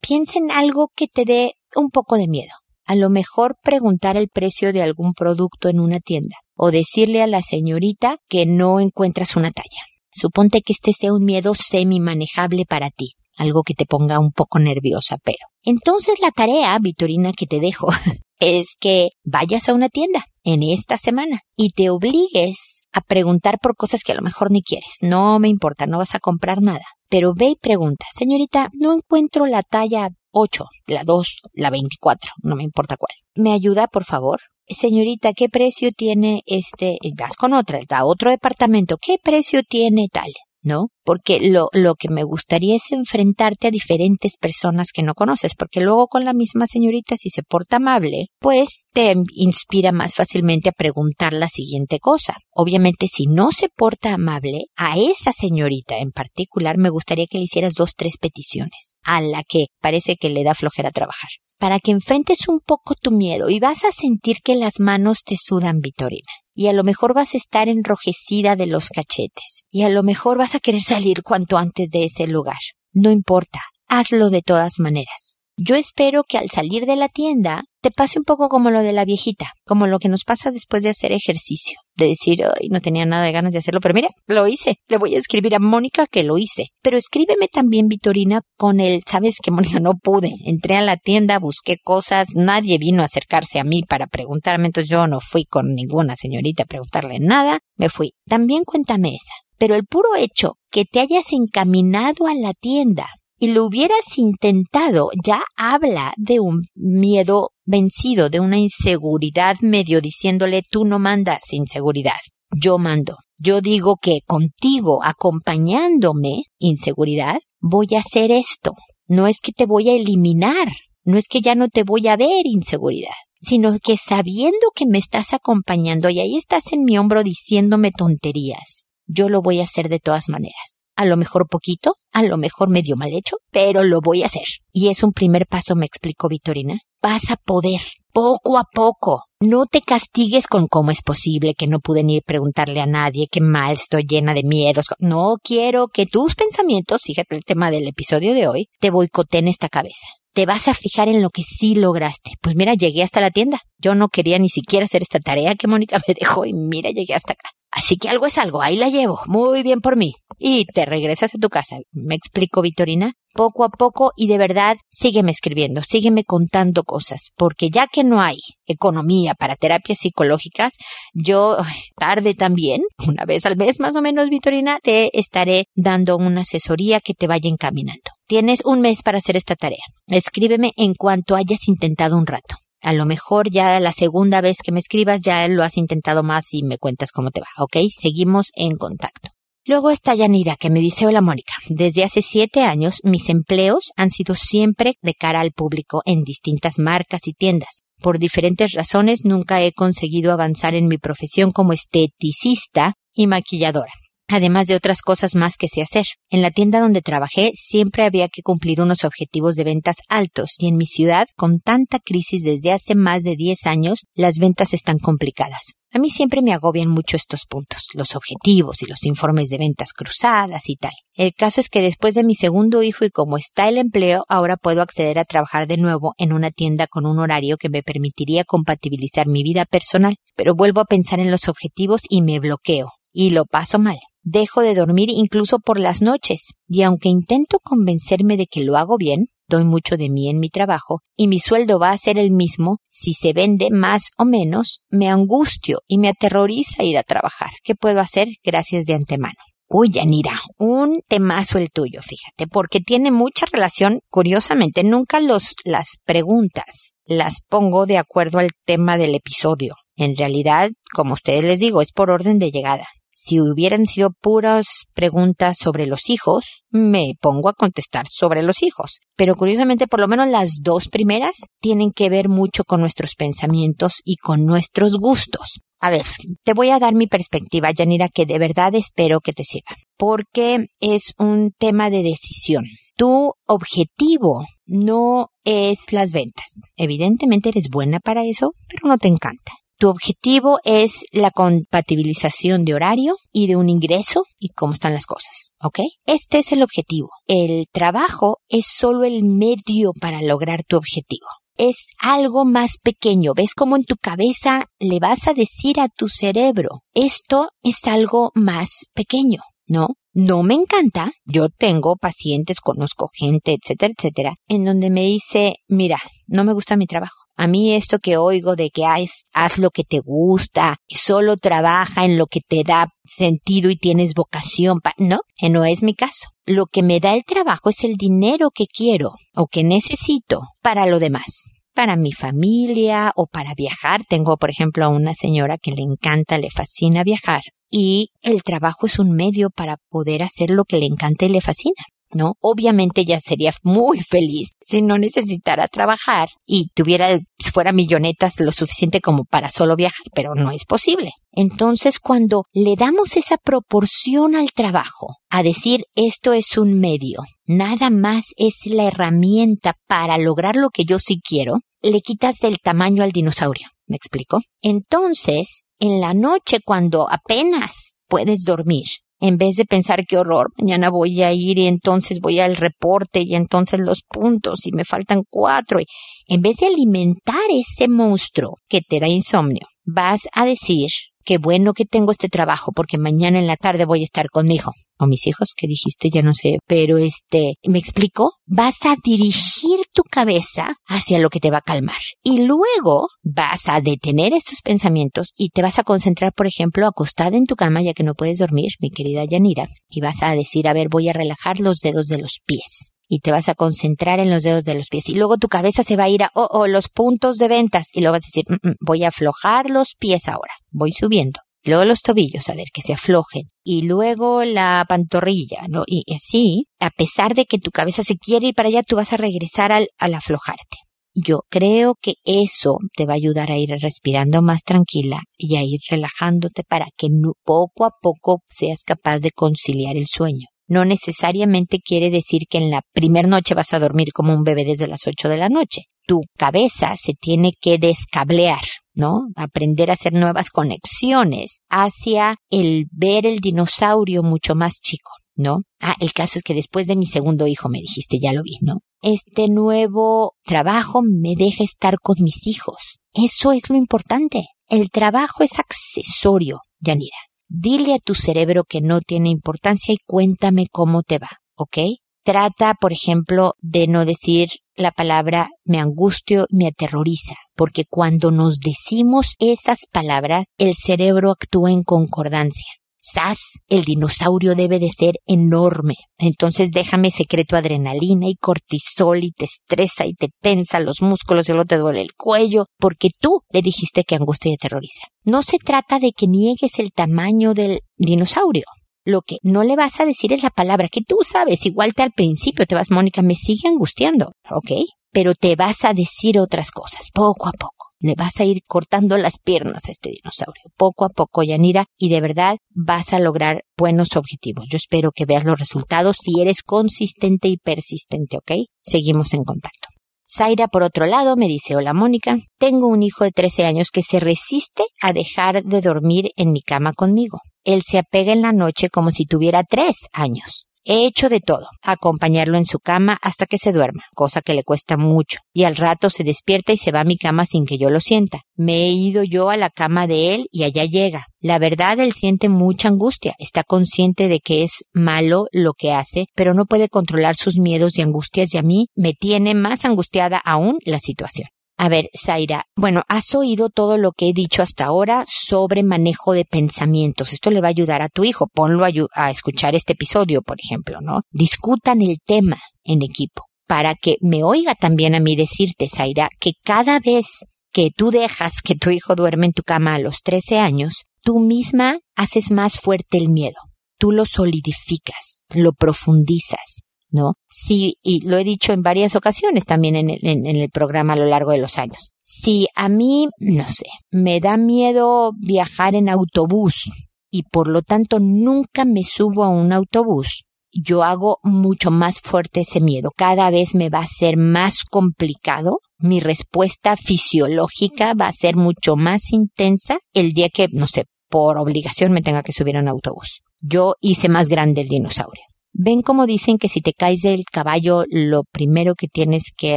piensa 0.01 0.41
en 0.41 0.51
algo 0.51 0.91
que 0.97 1.07
te 1.07 1.25
dé 1.25 1.53
un 1.77 1.89
poco 1.89 2.17
de 2.17 2.27
miedo. 2.27 2.51
A 2.85 2.97
lo 2.97 3.11
mejor 3.11 3.55
preguntar 3.63 4.17
el 4.17 4.27
precio 4.27 4.73
de 4.73 4.83
algún 4.83 5.13
producto 5.15 5.69
en 5.69 5.79
una 5.79 6.01
tienda 6.01 6.35
o 6.57 6.73
decirle 6.73 7.23
a 7.23 7.29
la 7.29 7.43
señorita 7.43 8.17
que 8.29 8.45
no 8.45 8.81
encuentras 8.81 9.37
una 9.37 9.53
talla. 9.53 9.85
Suponte 10.11 10.63
que 10.63 10.73
este 10.73 10.93
sea 10.95 11.13
un 11.13 11.25
miedo 11.25 11.55
semi 11.55 12.01
manejable 12.01 12.65
para 12.69 12.91
ti, 12.91 13.13
algo 13.37 13.63
que 13.63 13.75
te 13.75 13.87
ponga 13.87 14.19
un 14.19 14.33
poco 14.33 14.59
nerviosa, 14.59 15.19
pero. 15.23 15.47
Entonces 15.63 16.19
la 16.21 16.33
tarea, 16.33 16.77
Vitorina, 16.81 17.31
que 17.33 17.47
te 17.47 17.61
dejo 17.61 17.87
es 18.41 18.75
que 18.81 19.11
vayas 19.23 19.69
a 19.69 19.75
una 19.75 19.89
tienda 19.89 20.25
en 20.43 20.65
esta 20.65 20.99
semana 20.99 21.43
y 21.57 21.71
te 21.71 21.89
obligues 21.89 22.83
a 22.91 23.01
preguntar 23.01 23.61
por 23.63 23.77
cosas 23.77 24.01
que 24.03 24.11
a 24.11 24.17
lo 24.17 24.23
mejor 24.23 24.51
ni 24.51 24.65
quieres. 24.65 24.97
No 25.03 25.39
me 25.39 25.47
importa, 25.47 25.87
no 25.87 25.99
vas 25.99 26.17
a 26.17 26.19
comprar 26.19 26.63
nada 26.63 26.85
pero 27.09 27.33
ve 27.35 27.51
y 27.51 27.57
pregunta, 27.57 28.07
señorita, 28.17 28.69
no 28.75 28.93
encuentro 28.93 29.47
la 29.47 29.63
talla 29.63 30.09
8, 30.31 30.65
la 30.87 31.05
2, 31.05 31.41
la 31.55 31.71
24, 31.71 32.31
no 32.43 32.57
me 32.57 32.63
importa 32.63 32.97
cuál. 32.97 33.15
¿Me 33.35 33.53
ayuda, 33.53 33.87
por 33.87 34.05
favor? 34.05 34.41
Señorita, 34.69 35.33
¿qué 35.33 35.49
precio 35.49 35.91
tiene 35.97 36.43
este? 36.47 36.99
Vas 37.17 37.37
con 37.37 37.55
otra, 37.55 37.81
a 37.89 38.05
otro 38.05 38.31
departamento, 38.31 38.99
¿qué 39.01 39.17
precio 39.23 39.63
tiene 39.63 40.09
tal? 40.13 40.31
¿No? 40.69 40.89
Porque 41.03 41.41
lo, 41.41 41.71
lo 41.73 41.95
que 41.95 42.09
me 42.09 42.23
gustaría 42.23 42.77
es 42.77 42.93
enfrentarte 42.93 43.69
a 43.69 43.71
diferentes 43.71 44.37
personas 44.37 44.93
que 44.93 45.03
no 45.03 45.15
conoces, 45.15 45.55
porque 45.55 45.81
luego 45.81 46.07
con 46.07 46.25
la 46.25 46.35
misma 46.35 46.67
señorita, 46.67 47.17
si 47.17 47.31
se 47.31 47.43
porta 47.43 47.77
amable, 47.77 48.27
pues 48.39 48.85
te 48.93 49.15
inspira 49.35 49.91
más 49.91 50.15
fácilmente 50.15 50.69
a 50.69 50.73
preguntar 50.73 51.33
la 51.33 51.49
siguiente 51.49 51.99
cosa. 51.99 52.35
Obviamente, 52.51 53.09
si 53.09 53.27
no 53.27 53.51
se 53.51 53.69
porta 53.69 54.13
amable, 54.13 54.67
a 54.77 54.99
esa 54.99 55.33
señorita 55.33 55.99
en 55.99 56.13
particular 56.13 56.77
me 56.77 56.91
gustaría 56.91 57.27
que 57.27 57.39
le 57.39 57.45
hicieras 57.45 57.73
dos, 57.73 57.95
tres 57.97 58.19
peticiones, 58.21 58.97
a 59.03 59.21
la 59.23 59.43
que 59.43 59.67
parece 59.81 60.17
que 60.17 60.29
le 60.29 60.45
da 60.45 60.55
flojera 60.55 60.91
trabajar 60.91 61.31
para 61.59 61.81
que 61.81 61.91
enfrentes 61.91 62.47
un 62.47 62.61
poco 62.65 62.95
tu 62.95 63.11
miedo 63.11 63.51
y 63.51 63.59
vas 63.59 63.85
a 63.85 63.91
sentir 63.91 64.37
que 64.45 64.55
las 64.55 64.79
manos 64.79 65.25
te 65.25 65.37
sudan, 65.37 65.81
Vitorina 65.81 66.31
y 66.59 66.67
a 66.67 66.73
lo 66.73 66.83
mejor 66.83 67.15
vas 67.15 67.35
a 67.35 67.37
estar 67.37 67.69
enrojecida 67.69 68.57
de 68.57 68.67
los 68.67 68.89
cachetes 68.89 69.63
y 69.71 69.83
a 69.83 69.89
lo 69.89 70.03
mejor 70.03 70.39
vas 70.39 70.57
a 70.57 70.59
querer 70.59 70.83
salir 70.83 71.23
cuanto 71.23 71.57
antes 71.57 71.91
de 71.91 72.05
ese 72.05 72.27
lugar. 72.27 72.59
No 72.93 73.13
importa, 73.13 73.61
hazlo 73.87 74.29
de 74.29 74.43
todas 74.43 74.81
maneras. 74.81 75.28
Yo 75.61 75.75
espero 75.75 76.23
que 76.23 76.39
al 76.39 76.49
salir 76.51 76.87
de 76.87 76.95
la 76.95 77.09
tienda 77.09 77.65
te 77.83 77.91
pase 77.91 78.21
un 78.21 78.25
poco 78.25 78.49
como 78.49 78.71
lo 78.71 78.81
de 78.81 78.93
la 78.93 79.05
viejita, 79.05 79.55
como 79.67 79.89
lo 79.89 79.99
que 79.99 80.09
nos 80.09 80.23
pasa 80.23 80.53
después 80.53 80.85
de 80.85 80.91
hacer 80.91 81.11
ejercicio, 81.11 81.81
de 81.97 82.07
decir, 82.07 82.45
ay, 82.45 82.69
no 82.69 82.81
tenía 82.81 83.05
nada 83.07 83.25
de 83.25 83.33
ganas 83.33 83.51
de 83.51 83.59
hacerlo, 83.59 83.81
pero 83.81 83.93
mira, 83.93 84.09
lo 84.29 84.47
hice. 84.47 84.77
Le 84.87 84.99
voy 84.99 85.17
a 85.17 85.19
escribir 85.19 85.57
a 85.57 85.59
Mónica 85.59 86.07
que 86.07 86.23
lo 86.23 86.39
hice. 86.39 86.67
Pero 86.81 86.97
escríbeme 86.97 87.49
también, 87.49 87.89
Vitorina, 87.89 88.43
con 88.57 88.79
el, 88.79 89.03
sabes 89.05 89.39
que 89.43 89.51
Mónica 89.51 89.81
no 89.81 89.95
pude. 90.01 90.31
Entré 90.45 90.77
a 90.77 90.83
la 90.83 90.97
tienda, 90.97 91.41
busqué 91.41 91.77
cosas, 91.83 92.29
nadie 92.37 92.79
vino 92.79 93.03
a 93.03 93.07
acercarse 93.07 93.59
a 93.59 93.65
mí 93.65 93.83
para 93.83 94.07
preguntarme, 94.07 94.67
entonces 94.67 94.89
yo 94.89 95.09
no 95.09 95.19
fui 95.19 95.45
con 95.45 95.75
ninguna 95.75 96.15
señorita 96.15 96.63
a 96.63 96.67
preguntarle 96.67 97.19
nada, 97.19 97.59
me 97.75 97.89
fui. 97.89 98.13
También 98.27 98.63
cuéntame 98.63 99.09
esa. 99.09 99.35
Pero 99.59 99.75
el 99.75 99.87
puro 99.87 100.15
hecho 100.17 100.53
que 100.71 100.85
te 100.85 101.01
hayas 101.01 101.33
encaminado 101.33 102.29
a 102.29 102.35
la 102.35 102.53
tienda 102.55 103.09
y 103.39 103.53
lo 103.53 103.65
hubieras 103.65 104.17
intentado, 104.17 105.11
ya 105.25 105.43
habla 105.57 106.13
de 106.17 106.41
un 106.41 106.63
miedo 106.75 107.51
vencido, 107.65 108.31
de 108.31 108.41
una 108.41 108.59
inseguridad 108.59 109.57
medio 109.61 110.01
diciéndole 110.01 110.63
tú 110.69 110.85
no 110.85 110.99
mandas 110.99 111.53
inseguridad, 111.53 112.19
yo 112.51 112.79
mando. 112.79 113.17
Yo 113.41 113.61
digo 113.61 113.97
que 114.03 114.21
contigo, 114.27 114.99
acompañándome, 115.05 116.43
inseguridad, 116.59 117.39
voy 117.61 117.87
a 117.95 118.01
hacer 118.01 118.33
esto. 118.33 118.73
No 119.07 119.29
es 119.29 119.39
que 119.41 119.53
te 119.53 119.65
voy 119.65 119.89
a 119.89 119.95
eliminar, 119.95 120.69
no 121.05 121.19
es 121.19 121.29
que 121.29 121.41
ya 121.41 121.55
no 121.55 121.69
te 121.69 121.85
voy 121.85 122.09
a 122.09 122.17
ver 122.17 122.45
inseguridad, 122.47 123.15
sino 123.39 123.79
que 123.79 123.97
sabiendo 123.97 124.73
que 124.75 124.87
me 124.87 124.99
estás 124.99 125.33
acompañando 125.33 126.11
y 126.11 126.19
ahí 126.19 126.37
estás 126.37 126.73
en 126.73 126.83
mi 126.83 126.99
hombro 126.99 127.23
diciéndome 127.23 127.93
tonterías, 127.93 128.87
yo 129.07 129.29
lo 129.29 129.41
voy 129.41 129.61
a 129.61 129.65
hacer 129.65 129.89
de 129.89 130.01
todas 130.01 130.29
maneras 130.29 130.78
a 130.99 131.05
lo 131.05 131.17
mejor 131.17 131.47
poquito, 131.49 131.95
a 132.13 132.25
lo 132.25 132.37
mejor 132.37 132.71
medio 132.71 132.97
mal 132.97 133.11
hecho, 133.13 133.37
pero 133.53 133.85
lo 133.85 134.01
voy 134.01 134.25
a 134.25 134.27
hacer. 134.27 134.43
Y 134.73 134.89
es 134.89 135.05
un 135.05 135.13
primer 135.13 135.47
paso, 135.47 135.77
me 135.77 135.87
explicó 135.87 136.29
Vitorina. 136.29 136.81
Vas 137.01 137.31
a 137.31 137.37
poder, 137.37 137.81
poco 138.13 138.59
a 138.59 138.65
poco. 138.75 139.23
No 139.39 139.67
te 139.67 139.81
castigues 139.81 140.49
con 140.49 140.67
cómo 140.67 140.91
es 140.91 141.03
posible 141.03 141.55
que 141.55 141.69
no 141.69 141.79
pude 141.79 142.03
ni 142.03 142.21
preguntarle 142.21 142.81
a 142.81 142.87
nadie, 142.87 143.29
que 143.31 143.41
mal 143.41 143.75
estoy 143.75 144.07
llena 144.09 144.35
de 144.35 144.43
miedos. 144.43 144.87
No 144.99 145.37
quiero 145.41 145.87
que 145.87 146.07
tus 146.07 146.35
pensamientos, 146.35 147.03
fíjate 147.05 147.37
el 147.37 147.45
tema 147.45 147.71
del 147.71 147.87
episodio 147.87 148.35
de 148.35 148.49
hoy, 148.49 148.69
te 148.81 148.91
boicoteen 148.91 149.47
esta 149.47 149.69
cabeza 149.69 150.07
te 150.35 150.47
vas 150.47 150.69
a 150.69 150.75
fijar 150.75 151.09
en 151.09 151.21
lo 151.21 151.31
que 151.31 151.43
sí 151.43 151.75
lograste. 151.75 152.35
Pues 152.41 152.55
mira, 152.55 152.75
llegué 152.75 153.03
hasta 153.03 153.21
la 153.21 153.33
tienda. 153.33 153.59
Yo 153.77 153.97
no 153.97 154.07
quería 154.07 154.39
ni 154.39 154.49
siquiera 154.49 154.85
hacer 154.85 155.03
esta 155.03 155.19
tarea 155.19 155.57
que 155.57 155.67
Mónica 155.67 155.99
me 156.07 156.15
dejó 156.15 156.45
y 156.45 156.53
mira, 156.53 156.91
llegué 156.91 157.15
hasta 157.15 157.33
acá. 157.33 157.51
Así 157.71 157.97
que 157.97 158.09
algo 158.09 158.27
es 158.27 158.39
algo, 158.39 158.63
ahí 158.63 158.77
la 158.77 158.89
llevo. 158.89 159.21
Muy 159.27 159.63
bien 159.63 159.81
por 159.81 159.97
mí. 159.97 160.15
Y 160.39 160.65
te 160.67 160.87
regresas 160.87 161.35
a 161.35 161.39
tu 161.39 161.49
casa. 161.49 161.77
¿Me 161.93 162.15
explico, 162.15 162.63
Vitorina? 162.63 163.13
Poco 163.35 163.65
a 163.65 163.69
poco 163.69 164.13
y 164.17 164.27
de 164.27 164.39
verdad 164.39 164.77
sígueme 164.91 165.33
escribiendo, 165.33 165.83
sígueme 165.83 166.25
contando 166.25 166.83
cosas, 166.83 167.31
porque 167.37 167.69
ya 167.71 167.87
que 167.87 168.03
no 168.03 168.21
hay 168.21 168.39
economía 168.67 169.35
para 169.35 169.55
terapias 169.55 169.99
psicológicas, 169.99 170.75
yo 171.13 171.59
tarde 171.97 172.35
también, 172.35 172.83
una 173.07 173.25
vez 173.27 173.45
al 173.47 173.57
mes 173.57 173.81
más 173.81 173.95
o 173.97 174.03
menos, 174.03 174.29
Vitorina, 174.29 174.79
te 174.83 175.17
estaré 175.19 175.67
dando 175.77 176.17
una 176.17 176.41
asesoría 176.41 177.01
que 177.01 177.15
te 177.15 177.27
vaya 177.27 177.51
encaminando. 177.51 178.11
Tienes 178.27 178.61
un 178.65 178.81
mes 178.81 179.03
para 179.03 179.19
hacer 179.19 179.37
esta 179.37 179.55
tarea. 179.55 179.85
Escríbeme 180.07 180.73
en 180.77 180.95
cuanto 180.95 181.37
hayas 181.37 181.69
intentado 181.69 182.17
un 182.17 182.27
rato. 182.27 182.57
A 182.81 182.93
lo 182.93 183.07
mejor 183.07 183.51
ya 183.51 183.81
la 183.81 183.93
segunda 183.93 184.41
vez 184.41 184.59
que 184.63 184.73
me 184.73 184.81
escribas 184.81 185.21
ya 185.21 185.47
lo 185.49 185.65
has 185.65 185.77
intentado 185.77 186.23
más 186.23 186.53
y 186.53 186.63
me 186.63 186.79
cuentas 186.79 187.11
cómo 187.13 187.31
te 187.31 187.41
va, 187.41 187.49
¿ok? 187.59 187.77
Seguimos 187.97 188.47
en 188.55 188.77
contacto. 188.77 189.31
Luego 189.65 189.91
está 189.91 190.15
Yanira 190.15 190.57
que 190.57 190.71
me 190.71 190.81
dice, 190.81 191.07
hola 191.07 191.21
Mónica, 191.21 191.53
desde 191.69 192.03
hace 192.03 192.23
siete 192.23 192.63
años 192.63 193.01
mis 193.03 193.29
empleos 193.29 193.93
han 193.97 194.09
sido 194.09 194.35
siempre 194.35 194.95
de 195.03 195.13
cara 195.13 195.41
al 195.41 195.53
público 195.53 196.01
en 196.07 196.23
distintas 196.23 196.79
marcas 196.79 197.27
y 197.27 197.35
tiendas. 197.35 197.83
Por 198.01 198.19
diferentes 198.19 198.73
razones 198.73 199.25
nunca 199.25 199.61
he 199.61 199.73
conseguido 199.73 200.33
avanzar 200.33 200.75
en 200.75 200.87
mi 200.87 200.97
profesión 200.97 201.51
como 201.51 201.75
esteticista 201.75 202.95
y 203.13 203.27
maquilladora. 203.27 203.93
Además 204.29 204.67
de 204.67 204.77
otras 204.77 205.01
cosas 205.03 205.35
más 205.35 205.57
que 205.57 205.69
sé 205.69 205.83
hacer. 205.83 206.07
En 206.31 206.43
la 206.43 206.51
tienda 206.51 206.81
donde 206.81 207.03
trabajé 207.03 207.53
siempre 207.55 208.05
había 208.05 208.29
que 208.29 208.43
cumplir 208.43 208.81
unos 208.81 209.05
objetivos 209.05 209.57
de 209.57 209.65
ventas 209.65 209.97
altos 210.09 210.55
y 210.59 210.69
en 210.69 210.77
mi 210.77 210.87
ciudad, 210.87 211.27
con 211.37 211.61
tanta 211.61 211.99
crisis 211.99 212.43
desde 212.43 212.73
hace 212.73 212.95
más 212.95 213.23
de 213.23 213.35
10 213.37 213.67
años, 213.67 214.01
las 214.15 214.39
ventas 214.39 214.75
están 214.75 214.99
complicadas. 214.99 215.79
A 215.91 215.99
mí 215.99 216.11
siempre 216.11 216.43
me 216.43 216.53
agobian 216.53 216.91
mucho 216.91 217.17
estos 217.17 217.47
puntos, 217.49 217.87
los 217.95 218.15
objetivos 218.15 218.83
y 218.83 218.87
los 218.87 219.05
informes 219.05 219.49
de 219.49 219.57
ventas 219.57 219.95
cruzadas 219.95 220.69
y 220.69 220.77
tal. 220.77 220.93
El 221.15 221.33
caso 221.33 221.63
es 221.63 221.71
que 221.71 221.81
después 221.81 222.15
de 222.15 222.25
mi 222.25 222.35
segundo 222.35 222.83
hijo 222.83 223.07
y 223.07 223.11
como 223.11 223.39
está 223.39 223.71
el 223.71 223.79
empleo, 223.79 224.25
ahora 224.29 224.59
puedo 224.59 224.83
acceder 224.83 225.19
a 225.19 225.25
trabajar 225.25 225.67
de 225.67 225.79
nuevo 225.79 226.13
en 226.19 226.35
una 226.35 226.51
tienda 226.51 226.87
con 226.89 227.07
un 227.07 227.19
horario 227.19 227.57
que 227.57 227.71
me 227.71 227.83
permitiría 227.83 228.45
compatibilizar 228.45 229.29
mi 229.29 229.43
vida 229.43 229.65
personal, 229.65 230.17
pero 230.37 230.55
vuelvo 230.55 230.83
a 230.83 230.85
pensar 230.85 231.21
en 231.21 231.31
los 231.31 231.49
objetivos 231.49 232.03
y 232.11 232.21
me 232.21 232.39
bloqueo 232.39 232.91
y 233.13 233.31
lo 233.31 233.47
paso 233.47 233.79
mal. 233.79 233.99
Dejo 234.31 234.61
de 234.61 234.75
dormir 234.75 235.09
incluso 235.09 235.59
por 235.59 235.81
las 235.81 236.03
noches, 236.03 236.49
y 236.67 236.83
aunque 236.83 237.09
intento 237.09 237.61
convencerme 237.61 238.37
de 238.37 238.47
que 238.47 238.63
lo 238.63 238.77
hago 238.77 238.99
bien, 238.99 239.29
doy 239.49 239.65
mucho 239.65 239.97
de 239.97 240.11
mí 240.11 240.29
en 240.29 240.39
mi 240.39 240.51
trabajo, 240.51 241.01
y 241.17 241.29
mi 241.29 241.41
sueldo 241.41 241.79
va 241.79 241.93
a 241.93 241.99
ser 241.99 242.19
el 242.19 242.31
mismo, 242.31 242.77
si 242.89 243.15
se 243.15 243.33
vende 243.33 243.71
más 243.71 244.11
o 244.19 244.27
menos, 244.27 244.83
me 244.91 245.09
angustio 245.09 245.79
y 245.87 245.97
me 245.97 246.11
aterroriza 246.11 246.83
ir 246.83 246.99
a 246.99 247.05
trabajar. 247.05 247.49
¿Qué 247.65 247.75
puedo 247.75 248.01
hacer? 248.01 248.29
Gracias 248.45 248.85
de 248.85 248.93
antemano. 248.93 249.39
Uy, 249.67 249.89
Yanira, 249.93 250.39
un 250.59 251.01
temazo 251.09 251.57
el 251.57 251.71
tuyo, 251.71 252.03
fíjate, 252.03 252.47
porque 252.47 252.81
tiene 252.81 253.11
mucha 253.11 253.47
relación, 253.51 254.01
curiosamente, 254.11 254.85
nunca 254.85 255.21
los, 255.21 255.55
las 255.65 255.97
preguntas 256.05 256.93
las 257.07 257.41
pongo 257.49 257.87
de 257.87 257.97
acuerdo 257.97 258.41
al 258.41 258.51
tema 258.67 258.99
del 258.99 259.15
episodio. 259.15 259.77
En 259.97 260.19
realidad, 260.19 260.71
como 260.93 261.15
ustedes 261.15 261.45
les 261.45 261.59
digo, 261.59 261.81
es 261.81 261.93
por 261.93 262.11
orden 262.11 262.39
de 262.39 262.51
llegada. 262.51 262.85
Si 263.21 263.41
hubieran 263.41 263.85
sido 263.85 264.11
puras 264.13 264.85
preguntas 264.95 265.57
sobre 265.59 265.87
los 265.87 266.09
hijos, 266.09 266.63
me 266.71 267.15
pongo 267.21 267.49
a 267.49 267.53
contestar 267.53 268.07
sobre 268.09 268.45
los 268.45 268.63
hijos. 268.63 269.01
Pero 269.17 269.35
curiosamente, 269.35 269.89
por 269.89 269.99
lo 269.99 270.07
menos 270.07 270.29
las 270.29 270.61
dos 270.63 270.87
primeras 270.87 271.35
tienen 271.61 271.91
que 271.91 272.11
ver 272.11 272.29
mucho 272.29 272.63
con 272.63 272.81
nuestros 272.81 273.17
pensamientos 273.17 273.95
y 274.05 274.19
con 274.19 274.45
nuestros 274.45 274.97
gustos. 274.99 275.63
A 275.81 275.91
ver, 275.91 276.07
te 276.45 276.55
voy 276.55 276.71
a 276.71 276.79
dar 276.79 276.95
mi 276.95 277.09
perspectiva, 277.09 277.73
Yanira, 277.73 278.09
que 278.09 278.25
de 278.25 278.39
verdad 278.39 278.77
espero 278.77 279.19
que 279.19 279.33
te 279.33 279.43
sirva, 279.43 279.75
porque 279.97 280.67
es 280.79 281.13
un 281.19 281.51
tema 281.59 281.91
de 281.91 282.05
decisión. 282.05 282.67
Tu 282.97 283.33
objetivo 283.49 284.45
no 284.65 285.31
es 285.43 285.93
las 285.93 286.13
ventas. 286.13 286.61
Evidentemente 286.77 287.49
eres 287.49 287.69
buena 287.69 287.99
para 287.99 288.25
eso, 288.25 288.53
pero 288.69 288.89
no 288.89 288.97
te 288.97 289.09
encanta. 289.09 289.55
Tu 289.81 289.89
objetivo 289.89 290.59
es 290.65 291.05
la 291.13 291.31
compatibilización 291.31 292.65
de 292.65 292.75
horario 292.75 293.15
y 293.33 293.47
de 293.47 293.55
un 293.55 293.69
ingreso 293.69 294.25
y 294.37 294.49
cómo 294.49 294.73
están 294.73 294.93
las 294.93 295.07
cosas, 295.07 295.53
¿ok? 295.63 295.79
Este 296.05 296.41
es 296.41 296.51
el 296.51 296.65
objetivo. 296.65 297.11
El 297.29 297.67
trabajo 297.71 298.39
es 298.49 298.67
solo 298.67 299.05
el 299.05 299.23
medio 299.23 299.93
para 300.01 300.21
lograr 300.21 300.65
tu 300.65 300.77
objetivo. 300.77 301.29
Es 301.57 301.91
algo 302.01 302.45
más 302.45 302.79
pequeño. 302.83 303.35
¿Ves 303.37 303.55
cómo 303.55 303.77
en 303.77 303.85
tu 303.85 303.95
cabeza 303.95 304.65
le 304.81 304.99
vas 304.99 305.29
a 305.29 305.33
decir 305.33 305.79
a 305.79 305.89
tu 305.89 306.09
cerebro, 306.09 306.83
esto 306.93 307.51
es 307.63 307.85
algo 307.85 308.33
más 308.35 308.87
pequeño, 308.95 309.43
¿no? 309.69 309.91
No 310.13 310.43
me 310.43 310.55
encanta. 310.55 311.13
Yo 311.25 311.51
tengo 311.57 311.95
pacientes, 311.95 312.59
conozco 312.59 313.09
gente, 313.15 313.57
etcétera, 313.63 313.95
etcétera, 313.97 314.35
en 314.49 314.65
donde 314.65 314.91
me 314.91 315.03
dice, 315.03 315.55
mira, 315.69 315.99
no 316.27 316.43
me 316.43 316.53
gusta 316.53 316.77
mi 316.77 316.87
trabajo 316.87 317.28
a 317.39 317.47
mí 317.47 317.75
esto 317.75 318.01
que 318.01 318.17
oigo 318.17 318.57
de 318.57 318.71
que 318.71 318.85
haz, 318.85 319.25
haz 319.33 319.59
lo 319.59 319.71
que 319.71 319.85
te 319.85 320.01
gusta 320.01 320.77
y 320.89 320.97
solo 320.97 321.37
trabaja 321.37 322.05
en 322.05 322.19
lo 322.19 322.27
que 322.27 322.41
te 322.41 322.65
da 322.65 322.89
sentido 323.07 323.71
y 323.71 323.77
tienes 323.77 324.13
vocación, 324.15 324.81
no, 324.99 325.21
que 325.37 325.49
no 325.49 325.65
es 325.65 325.85
mi 325.85 325.95
caso. 325.95 326.29
Lo 326.47 326.67
que 326.67 326.83
me 326.83 326.99
da 326.99 327.15
el 327.15 327.25
trabajo 327.25 327.71
es 327.71 327.85
el 327.85 327.95
dinero 327.95 328.51
que 328.53 328.67
quiero 328.67 329.13
o 329.37 329.47
que 329.47 329.63
necesito 329.63 330.41
para 330.63 330.87
lo 330.87 330.99
demás 330.99 331.45
para 331.75 331.95
mi 331.95 332.11
familia 332.11 333.13
o 333.15 333.27
para 333.27 333.55
viajar. 333.55 334.01
Tengo, 334.05 334.37
por 334.37 334.51
ejemplo, 334.51 334.85
a 334.85 334.89
una 334.89 335.15
señora 335.15 335.59
que 335.59 335.71
le 335.71 335.83
encanta, 335.83 336.37
le 336.37 336.51
fascina 336.51 337.05
viajar 337.05 337.43
y 337.71 338.11
el 338.23 338.43
trabajo 338.43 338.87
es 338.87 338.99
un 338.99 339.13
medio 339.13 339.49
para 339.49 339.77
poder 339.89 340.25
hacer 340.25 340.51
lo 340.51 340.65
que 340.65 340.79
le 340.79 340.87
encanta 340.87 341.27
y 341.27 341.29
le 341.29 341.41
fascina. 341.41 341.85
¿No? 342.13 342.35
Obviamente 342.41 343.03
ella 343.03 343.21
sería 343.21 343.53
muy 343.63 344.01
feliz 344.01 344.53
si 344.61 344.83
no 344.83 344.99
necesitara 344.99 345.69
trabajar 345.69 346.29
y 346.47 346.69
tuviera, 346.75 347.19
fuera 347.53 347.73
millonetas 347.73 348.41
lo 348.41 348.53
suficiente 348.53 349.01
como 349.01 349.25
para 349.25 349.49
solo 349.49 349.77
viajar, 349.77 350.07
pero 350.15 350.35
no 350.35 350.51
es 350.51 350.65
posible. 350.65 351.13
Entonces, 351.33 351.99
cuando 351.99 352.45
le 352.53 352.75
damos 352.77 353.17
esa 353.17 353.37
proporción 353.37 354.35
al 354.35 354.51
trabajo, 354.53 355.17
a 355.31 355.43
decir 355.43 355.85
esto 355.95 356.33
es 356.33 356.57
un 356.57 356.81
medio, 356.81 357.21
nada 357.47 357.91
más 357.91 358.33
es 358.37 358.67
la 358.67 358.85
herramienta 358.85 359.75
para 359.87 360.19
lograr 360.19 360.57
lo 360.57 360.71
que 360.71 360.85
yo 360.85 360.99
sí 360.99 361.21
quiero, 361.23 361.61
le 361.83 362.01
quitas 362.01 362.43
el 362.43 362.59
tamaño 362.59 363.03
al 363.03 363.13
dinosaurio. 363.13 363.69
¿Me 363.87 363.97
explico? 363.97 364.41
Entonces, 364.63 365.65
en 365.79 366.01
la 366.01 366.13
noche, 366.13 366.59
cuando 366.65 367.09
apenas 367.11 367.99
puedes 368.09 368.45
dormir, 368.45 368.87
en 369.21 369.37
vez 369.37 369.57
de 369.57 369.65
pensar 369.65 370.05
qué 370.07 370.17
horror, 370.17 370.53
mañana 370.59 370.91
voy 370.91 371.23
a 371.23 371.33
ir 371.33 371.59
y 371.59 371.67
entonces 371.67 372.21
voy 372.21 372.39
al 372.39 372.57
reporte 372.57 373.21
y 373.21 373.35
entonces 373.35 373.81
los 373.81 374.03
puntos 374.03 374.67
y 374.67 374.73
me 374.73 374.85
faltan 374.85 375.23
cuatro. 375.29 375.81
Y 375.81 375.87
en 376.29 376.43
vez 376.43 376.57
de 376.57 376.67
alimentar 376.67 377.41
ese 377.51 377.89
monstruo 377.89 378.55
que 378.69 378.81
te 378.81 379.01
da 379.01 379.09
insomnio, 379.09 379.67
vas 379.85 380.21
a 380.33 380.45
decir, 380.45 380.91
qué 381.29 381.37
bueno 381.37 381.75
que 381.75 381.85
tengo 381.85 382.11
este 382.11 382.31
trabajo 382.31 382.73
porque 382.73 382.97
mañana 382.97 383.39
en 383.39 383.47
la 383.47 383.59
tarde 383.59 383.85
voy 383.85 384.01
a 384.01 384.05
estar 384.05 384.31
con 384.31 384.47
mi 384.47 384.55
hijo 384.55 384.73
o 384.99 385.07
mis 385.07 385.27
hijos 385.27 385.53
que 385.55 385.67
dijiste 385.67 386.09
ya 386.09 386.23
no 386.23 386.33
sé, 386.33 386.57
pero 386.67 386.97
este, 386.97 387.57
¿me 387.65 387.79
explico? 387.79 388.33
Vas 388.47 388.79
a 388.87 388.95
dirigir 389.05 389.81
tu 389.93 390.05
cabeza 390.11 390.77
hacia 390.87 391.19
lo 391.19 391.29
que 391.29 391.39
te 391.39 391.51
va 391.51 391.59
a 391.59 391.61
calmar 391.61 392.01
y 392.23 392.47
luego 392.47 393.09
vas 393.23 393.69
a 393.69 393.83
detener 393.83 394.33
estos 394.33 394.63
pensamientos 394.63 395.35
y 395.37 395.51
te 395.51 395.61
vas 395.61 395.79
a 395.79 395.85
concentrar, 395.85 396.33
por 396.33 396.47
ejemplo, 396.47 396.87
acostada 396.87 397.37
en 397.37 397.45
tu 397.45 397.57
cama 397.57 397.83
ya 397.83 397.93
que 397.93 398.05
no 398.05 398.15
puedes 398.15 398.39
dormir, 398.39 398.71
mi 398.81 398.91
querida 398.91 399.27
Yanira, 399.27 399.67
y 399.91 400.01
vas 400.01 400.23
a 400.23 400.35
decir, 400.35 400.67
a 400.67 400.73
ver, 400.73 400.89
voy 400.89 401.11
a 401.11 401.13
relajar 401.13 401.61
los 401.61 401.81
dedos 401.81 402.07
de 402.07 402.23
los 402.23 402.41
pies 402.47 402.89
y 403.09 403.21
te 403.21 403.33
vas 403.33 403.49
a 403.49 403.55
concentrar 403.55 404.21
en 404.21 404.31
los 404.31 404.43
dedos 404.43 404.65
de 404.65 404.75
los 404.75 404.89
pies 404.89 405.09
y 405.09 405.15
luego 405.15 405.39
tu 405.39 405.49
cabeza 405.49 405.83
se 405.83 405.97
va 405.97 406.05
a 406.05 406.09
ir 406.09 406.23
a, 406.23 406.31
oh, 406.35 406.49
oh, 406.51 406.67
los 406.67 406.89
puntos 406.89 407.37
de 407.37 407.49
ventas 407.49 407.89
y 407.93 408.01
luego 408.01 408.13
vas 408.13 408.25
a 408.25 408.29
decir, 408.29 408.45
mm, 408.49 408.69
mm, 408.69 408.75
voy 408.81 409.05
a 409.05 409.09
aflojar 409.09 409.71
los 409.71 409.95
pies 409.99 410.29
ahora, 410.29 410.53
voy 410.71 410.93
subiendo. 410.93 411.41
Luego 411.65 411.85
los 411.85 412.03
tobillos, 412.03 412.49
a 412.49 412.55
ver, 412.55 412.69
que 412.73 412.83
se 412.83 412.95
aflojen. 412.95 413.51
Y 413.65 413.83
luego 413.83 414.45
la 414.45 414.87
pantorrilla, 414.89 415.67
¿no? 415.69 415.83
Y 415.87 416.05
así, 416.15 416.67
a 416.79 416.89
pesar 416.89 417.35
de 417.35 417.47
que 417.47 417.59
tu 417.59 417.71
cabeza 417.71 418.05
se 418.05 418.17
quiere 418.17 418.47
ir 418.47 418.55
para 418.55 418.69
allá, 418.69 418.83
tú 418.83 418.97
vas 418.97 419.13
a 419.13 419.17
regresar 419.17 419.73
al, 419.73 419.89
al 419.99 420.15
aflojarte. 420.15 420.79
Yo 421.15 421.41
creo 421.51 421.97
que 422.01 422.15
eso 422.25 422.79
te 422.97 423.05
va 423.05 423.15
a 423.15 423.17
ayudar 423.17 423.51
a 423.51 423.59
ir 423.59 423.71
respirando 423.81 424.41
más 424.41 424.63
tranquila 424.63 425.23
y 425.37 425.57
a 425.57 425.63
ir 425.65 425.81
relajándote 425.91 426.63
para 426.63 426.87
que 426.97 427.09
poco 427.45 427.85
a 427.85 427.91
poco 428.01 428.43
seas 428.49 428.85
capaz 428.85 429.19
de 429.19 429.33
conciliar 429.33 429.97
el 429.97 430.07
sueño 430.07 430.47
no 430.69 430.85
necesariamente 430.85 431.81
quiere 431.81 432.11
decir 432.11 432.43
que 432.49 432.59
en 432.59 432.71
la 432.71 432.83
primer 432.93 433.27
noche 433.27 433.55
vas 433.55 433.73
a 433.73 433.79
dormir 433.79 434.13
como 434.13 434.35
un 434.35 434.45
bebé 434.45 434.65
desde 434.65 434.87
las 434.87 435.07
ocho 435.07 435.29
de 435.29 435.39
la 435.39 435.49
noche. 435.49 435.85
Tu 436.07 436.21
cabeza 436.37 436.95
se 436.97 437.15
tiene 437.15 437.53
que 437.59 437.79
descablear, 437.79 438.61
¿no? 438.95 439.29
Aprender 439.35 439.91
a 439.91 439.95
hacer 439.95 440.13
nuevas 440.13 440.51
conexiones 440.51 441.59
hacia 441.69 442.37
el 442.51 442.87
ver 442.93 443.27
el 443.27 443.41
dinosaurio 443.41 444.23
mucho 444.23 444.55
más 444.55 444.75
chico, 444.81 445.11
¿no? 445.35 445.63
Ah, 445.81 445.97
el 446.01 446.13
caso 446.13 446.39
es 446.39 446.43
que 446.43 446.55
después 446.55 446.87
de 446.87 446.97
mi 446.97 447.07
segundo 447.07 447.47
hijo 447.47 447.69
me 447.69 447.81
dijiste, 447.81 448.19
ya 448.21 448.33
lo 448.33 448.43
vi, 448.43 448.59
¿no? 448.61 448.81
Este 449.03 449.49
nuevo 449.49 450.35
trabajo 450.45 451.03
me 451.03 451.35
deja 451.37 451.65
estar 451.65 451.99
con 452.01 452.17
mis 452.21 452.47
hijos. 452.47 452.99
Eso 453.15 453.53
es 453.53 453.71
lo 453.71 453.77
importante. 453.77 454.47
El 454.69 454.91
trabajo 454.91 455.43
es 455.43 455.59
accesorio, 455.59 456.61
Yanira. 456.81 457.17
Dile 457.49 457.95
a 457.95 457.99
tu 457.99 458.15
cerebro 458.15 458.65
que 458.65 458.81
no 458.81 459.01
tiene 459.01 459.31
importancia 459.31 459.95
y 459.95 459.99
cuéntame 460.07 460.67
cómo 460.71 461.03
te 461.03 461.19
va, 461.19 461.31
¿ok? 461.57 461.79
Trata, 462.23 462.75
por 462.79 462.93
ejemplo, 462.93 463.55
de 463.61 463.87
no 463.87 464.05
decir 464.05 464.49
la 464.77 464.91
palabra 464.91 465.49
me 465.65 465.81
angustio, 465.81 466.47
me 466.51 466.67
aterroriza, 466.67 467.35
porque 467.57 467.85
cuando 467.89 468.31
nos 468.31 468.59
decimos 468.61 469.35
esas 469.39 469.79
palabras, 469.91 470.49
el 470.59 470.75
cerebro 470.75 471.31
actúa 471.31 471.73
en 471.73 471.83
concordancia. 471.83 472.78
¡Sas! 473.11 473.61
El 473.69 473.85
dinosaurio 473.85 474.55
debe 474.55 474.79
de 474.79 474.91
ser 474.91 475.15
enorme. 475.27 475.95
Entonces 476.19 476.71
déjame 476.73 477.11
secreto 477.11 477.57
adrenalina 477.57 478.29
y 478.29 478.35
cortisol 478.35 479.25
y 479.25 479.31
te 479.31 479.47
estresa 479.47 480.05
y 480.05 480.13
te 480.13 480.29
tensa 480.43 480.81
los 480.81 481.01
músculos 481.01 481.49
y 481.49 481.53
luego 481.53 481.67
te 481.67 481.79
duele 481.79 482.03
el 482.03 482.15
cuello, 482.15 482.67
porque 482.79 483.09
tú 483.19 483.41
le 483.51 483.63
dijiste 483.63 484.05
que 484.05 484.17
angustia 484.17 484.51
y 484.51 484.55
aterroriza. 484.55 485.07
No 485.25 485.43
se 485.43 485.59
trata 485.59 485.99
de 485.99 486.13
que 486.13 486.27
niegues 486.27 486.79
el 486.79 486.93
tamaño 486.93 487.55
del 487.55 487.81
dinosaurio. 487.97 488.65
Lo 489.05 489.23
que 489.23 489.37
no 489.43 489.65
le 489.65 489.75
vas 489.75 490.01
a 490.01 490.05
decir 490.05 490.35
es 490.35 490.43
la 490.43 490.51
palabra 490.51 490.89
que 490.89 491.01
tú 491.01 491.21
sabes. 491.23 491.65
Igual 491.65 491.95
te 491.95 492.03
al 492.03 492.13
principio 492.13 492.67
te 492.67 492.75
vas, 492.75 492.91
Mónica, 492.91 493.23
me 493.23 493.37
sigue 493.37 493.69
angustiando, 493.69 494.33
¿ok? 494.51 494.71
Pero 495.19 495.35
te 495.35 495.57
vas 495.57 495.85
a 495.85 495.95
decir 495.95 496.39
otras 496.39 496.71
cosas, 496.71 497.09
poco 497.13 497.49
a 497.49 497.51
poco. 497.51 497.89
Le 497.99 498.15
vas 498.17 498.39
a 498.39 498.45
ir 498.45 498.61
cortando 498.65 499.19
las 499.19 499.41
piernas 499.41 499.87
a 499.87 499.91
este 499.91 500.11
dinosaurio, 500.11 500.63
poco 500.77 501.05
a 501.05 501.09
poco, 501.09 501.43
Yanira, 501.43 501.87
y 501.99 502.09
de 502.09 502.21
verdad 502.21 502.59
vas 502.71 503.13
a 503.13 503.19
lograr 503.19 503.65
buenos 503.77 504.15
objetivos. 504.15 504.67
Yo 504.71 504.77
espero 504.77 505.11
que 505.13 505.25
veas 505.25 505.43
los 505.43 505.59
resultados 505.59 506.19
si 506.21 506.41
eres 506.41 506.63
consistente 506.63 507.49
y 507.49 507.57
persistente, 507.57 508.37
¿ok? 508.37 508.69
Seguimos 508.81 509.35
en 509.35 509.43
contacto. 509.43 509.89
Zaira, 510.33 510.69
por 510.69 510.85
otro 510.85 511.05
lado, 511.05 511.35
me 511.35 511.49
dice, 511.49 511.75
hola 511.75 511.95
Mónica, 511.95 512.37
tengo 512.57 512.87
un 512.87 513.03
hijo 513.03 513.25
de 513.25 513.33
13 513.33 513.67
años 513.67 513.89
que 513.91 514.05
se 514.05 514.21
resiste 514.21 514.85
a 515.03 515.13
dejar 515.13 515.65
de 515.65 515.81
dormir 515.81 516.31
en 516.37 516.53
mi 516.53 516.63
cama 516.63 516.93
conmigo. 516.93 517.41
Él 517.65 517.83
se 517.83 517.99
apega 517.99 518.33
en 518.33 518.43
la 518.43 518.53
noche 518.53 518.89
como 518.89 519.11
si 519.11 519.25
tuviera 519.25 519.65
tres 519.65 520.07
años. 520.13 520.69
He 520.85 521.07
hecho 521.07 521.29
de 521.29 521.41
todo, 521.41 521.69
acompañarlo 521.83 522.57
en 522.57 522.65
su 522.65 522.79
cama 522.79 523.19
hasta 523.23 523.47
que 523.47 523.59
se 523.59 523.73
duerma, 523.73 524.05
cosa 524.15 524.41
que 524.41 524.55
le 524.55 524.65
cuesta 524.65 524.97
mucho, 524.97 525.41
y 525.53 525.65
al 525.65 525.77
rato 525.77 526.11
se 526.11 526.25
despierta 526.25 526.73
y 526.73 526.77
se 526.77 526.93
va 526.93 527.01
a 527.01 527.05
mi 527.05 527.17
cama 527.17 527.45
sin 527.45 527.67
que 527.67 527.79
yo 527.79 527.91
lo 527.91 528.01
sienta. 528.01 528.41
Me 528.57 528.87
he 528.87 528.91
ido 528.91 529.23
yo 529.23 529.51
a 529.51 529.57
la 529.57 529.71
cama 529.71 530.07
de 530.07 530.35
él 530.35 530.47
y 530.51 530.65
allá 530.65 530.85
llega. 530.85 531.27
La 531.41 531.59
verdad, 531.59 532.01
él 532.01 532.13
siente 532.13 532.49
mucha 532.49 532.89
angustia, 532.89 533.35
está 533.39 533.63
consciente 533.63 534.29
de 534.29 534.41
que 534.41 534.63
es 534.63 534.85
malo 534.93 535.47
lo 535.53 535.73
que 535.75 535.93
hace, 535.93 536.27
pero 536.35 536.55
no 536.55 536.65
puede 536.65 536.89
controlar 536.89 537.37
sus 537.37 537.59
miedos 537.59 537.99
y 537.99 538.03
angustias 538.03 538.53
y 538.55 538.59
a 538.59 538.63
mí 538.63 538.87
me 538.95 539.13
tiene 539.13 539.55
más 539.55 539.85
angustiada 539.85 540.39
aún 540.39 540.79
la 540.85 540.99
situación. 540.99 541.49
A 541.81 541.89
ver, 541.89 542.11
Zaira, 542.13 542.65
bueno, 542.75 543.05
has 543.07 543.37
oído 543.37 543.69
todo 543.71 543.99
lo 543.99 544.11
que 544.11 544.29
he 544.29 544.33
dicho 544.33 544.63
hasta 544.63 544.87
ahora 544.87 545.25
sobre 545.29 545.85
manejo 545.85 546.33
de 546.33 546.45
pensamientos. 546.45 547.33
Esto 547.33 547.53
le 547.53 547.61
va 547.61 547.69
a 547.69 547.71
ayudar 547.71 548.03
a 548.03 548.09
tu 548.09 548.25
hijo. 548.25 548.49
Ponlo 548.53 548.85
a, 548.85 549.31
escuchar 549.31 549.77
este 549.77 549.93
episodio, 549.93 550.43
por 550.43 550.57
ejemplo, 550.61 551.01
¿no? 551.01 551.21
Discutan 551.31 552.03
el 552.03 552.17
tema 552.27 552.59
en 552.83 553.03
equipo 553.03 553.45
para 553.69 553.95
que 553.95 554.17
me 554.23 554.43
oiga 554.43 554.75
también 554.75 555.15
a 555.15 555.21
mí 555.21 555.37
decirte, 555.37 555.89
Zaira, 555.89 556.29
que 556.41 556.53
cada 556.65 556.99
vez 556.99 557.45
que 557.73 557.91
tú 557.97 558.11
dejas 558.11 558.61
que 558.61 558.75
tu 558.75 558.91
hijo 558.91 559.15
duerme 559.15 559.47
en 559.47 559.53
tu 559.53 559.63
cama 559.63 559.95
a 559.95 560.01
los 560.01 560.23
13 560.25 560.59
años, 560.59 561.05
tú 561.23 561.39
misma 561.39 562.01
haces 562.17 562.51
más 562.51 562.81
fuerte 562.81 563.19
el 563.19 563.29
miedo. 563.29 563.61
Tú 563.99 564.11
lo 564.11 564.27
solidificas, 564.27 565.43
lo 565.51 565.73
profundizas. 565.73 566.88
¿No? 567.11 567.35
Sí, 567.49 567.95
y 568.03 568.27
lo 568.29 568.39
he 568.39 568.45
dicho 568.45 568.73
en 568.73 568.83
varias 568.83 569.17
ocasiones 569.17 569.65
también 569.65 569.97
en 569.97 570.11
el, 570.11 570.19
en, 570.23 570.47
el 570.47 570.71
programa 570.71 571.15
a 571.15 571.17
lo 571.17 571.27
largo 571.27 571.53
de 571.53 571.59
los 571.59 571.79
años. 571.79 572.11
Si 572.25 572.67
a 572.75 572.89
mí, 572.89 573.29
no 573.39 573.69
sé, 573.69 573.87
me 574.11 574.41
da 574.41 574.57
miedo 574.57 575.33
viajar 575.39 575.95
en 575.95 576.09
autobús 576.09 576.91
y 577.31 577.45
por 577.45 577.69
lo 577.69 577.83
tanto 577.83 578.19
nunca 578.21 578.85
me 578.85 579.05
subo 579.05 579.45
a 579.45 579.49
un 579.49 579.73
autobús, 579.73 580.45
yo 580.73 581.03
hago 581.03 581.39
mucho 581.43 581.91
más 581.91 582.21
fuerte 582.21 582.61
ese 582.61 582.81
miedo. 582.81 583.11
Cada 583.17 583.51
vez 583.51 583.75
me 583.75 583.89
va 583.89 584.01
a 584.01 584.07
ser 584.07 584.37
más 584.37 584.85
complicado. 584.85 585.81
Mi 585.99 586.21
respuesta 586.21 586.97
fisiológica 586.97 588.15
va 588.15 588.29
a 588.29 588.33
ser 588.33 588.57
mucho 588.57 588.97
más 588.97 589.33
intensa 589.33 589.99
el 590.13 590.33
día 590.33 590.49
que, 590.51 590.69
no 590.73 590.87
sé, 590.87 591.07
por 591.29 591.59
obligación 591.59 592.13
me 592.13 592.23
tenga 592.23 592.43
que 592.43 592.53
subir 592.53 592.77
a 592.77 592.81
un 592.81 592.89
autobús. 592.89 593.41
Yo 593.61 593.95
hice 594.01 594.29
más 594.29 594.49
grande 594.49 594.83
el 594.83 594.89
dinosaurio. 594.89 595.43
Ven 595.81 596.03
como 596.03 596.27
dicen 596.27 596.59
que 596.59 596.69
si 596.69 596.81
te 596.81 596.93
caes 596.93 597.21
del 597.21 597.45
caballo, 597.45 598.03
lo 598.11 598.43
primero 598.51 598.97
que 598.97 599.07
tienes 599.07 599.53
que 599.57 599.77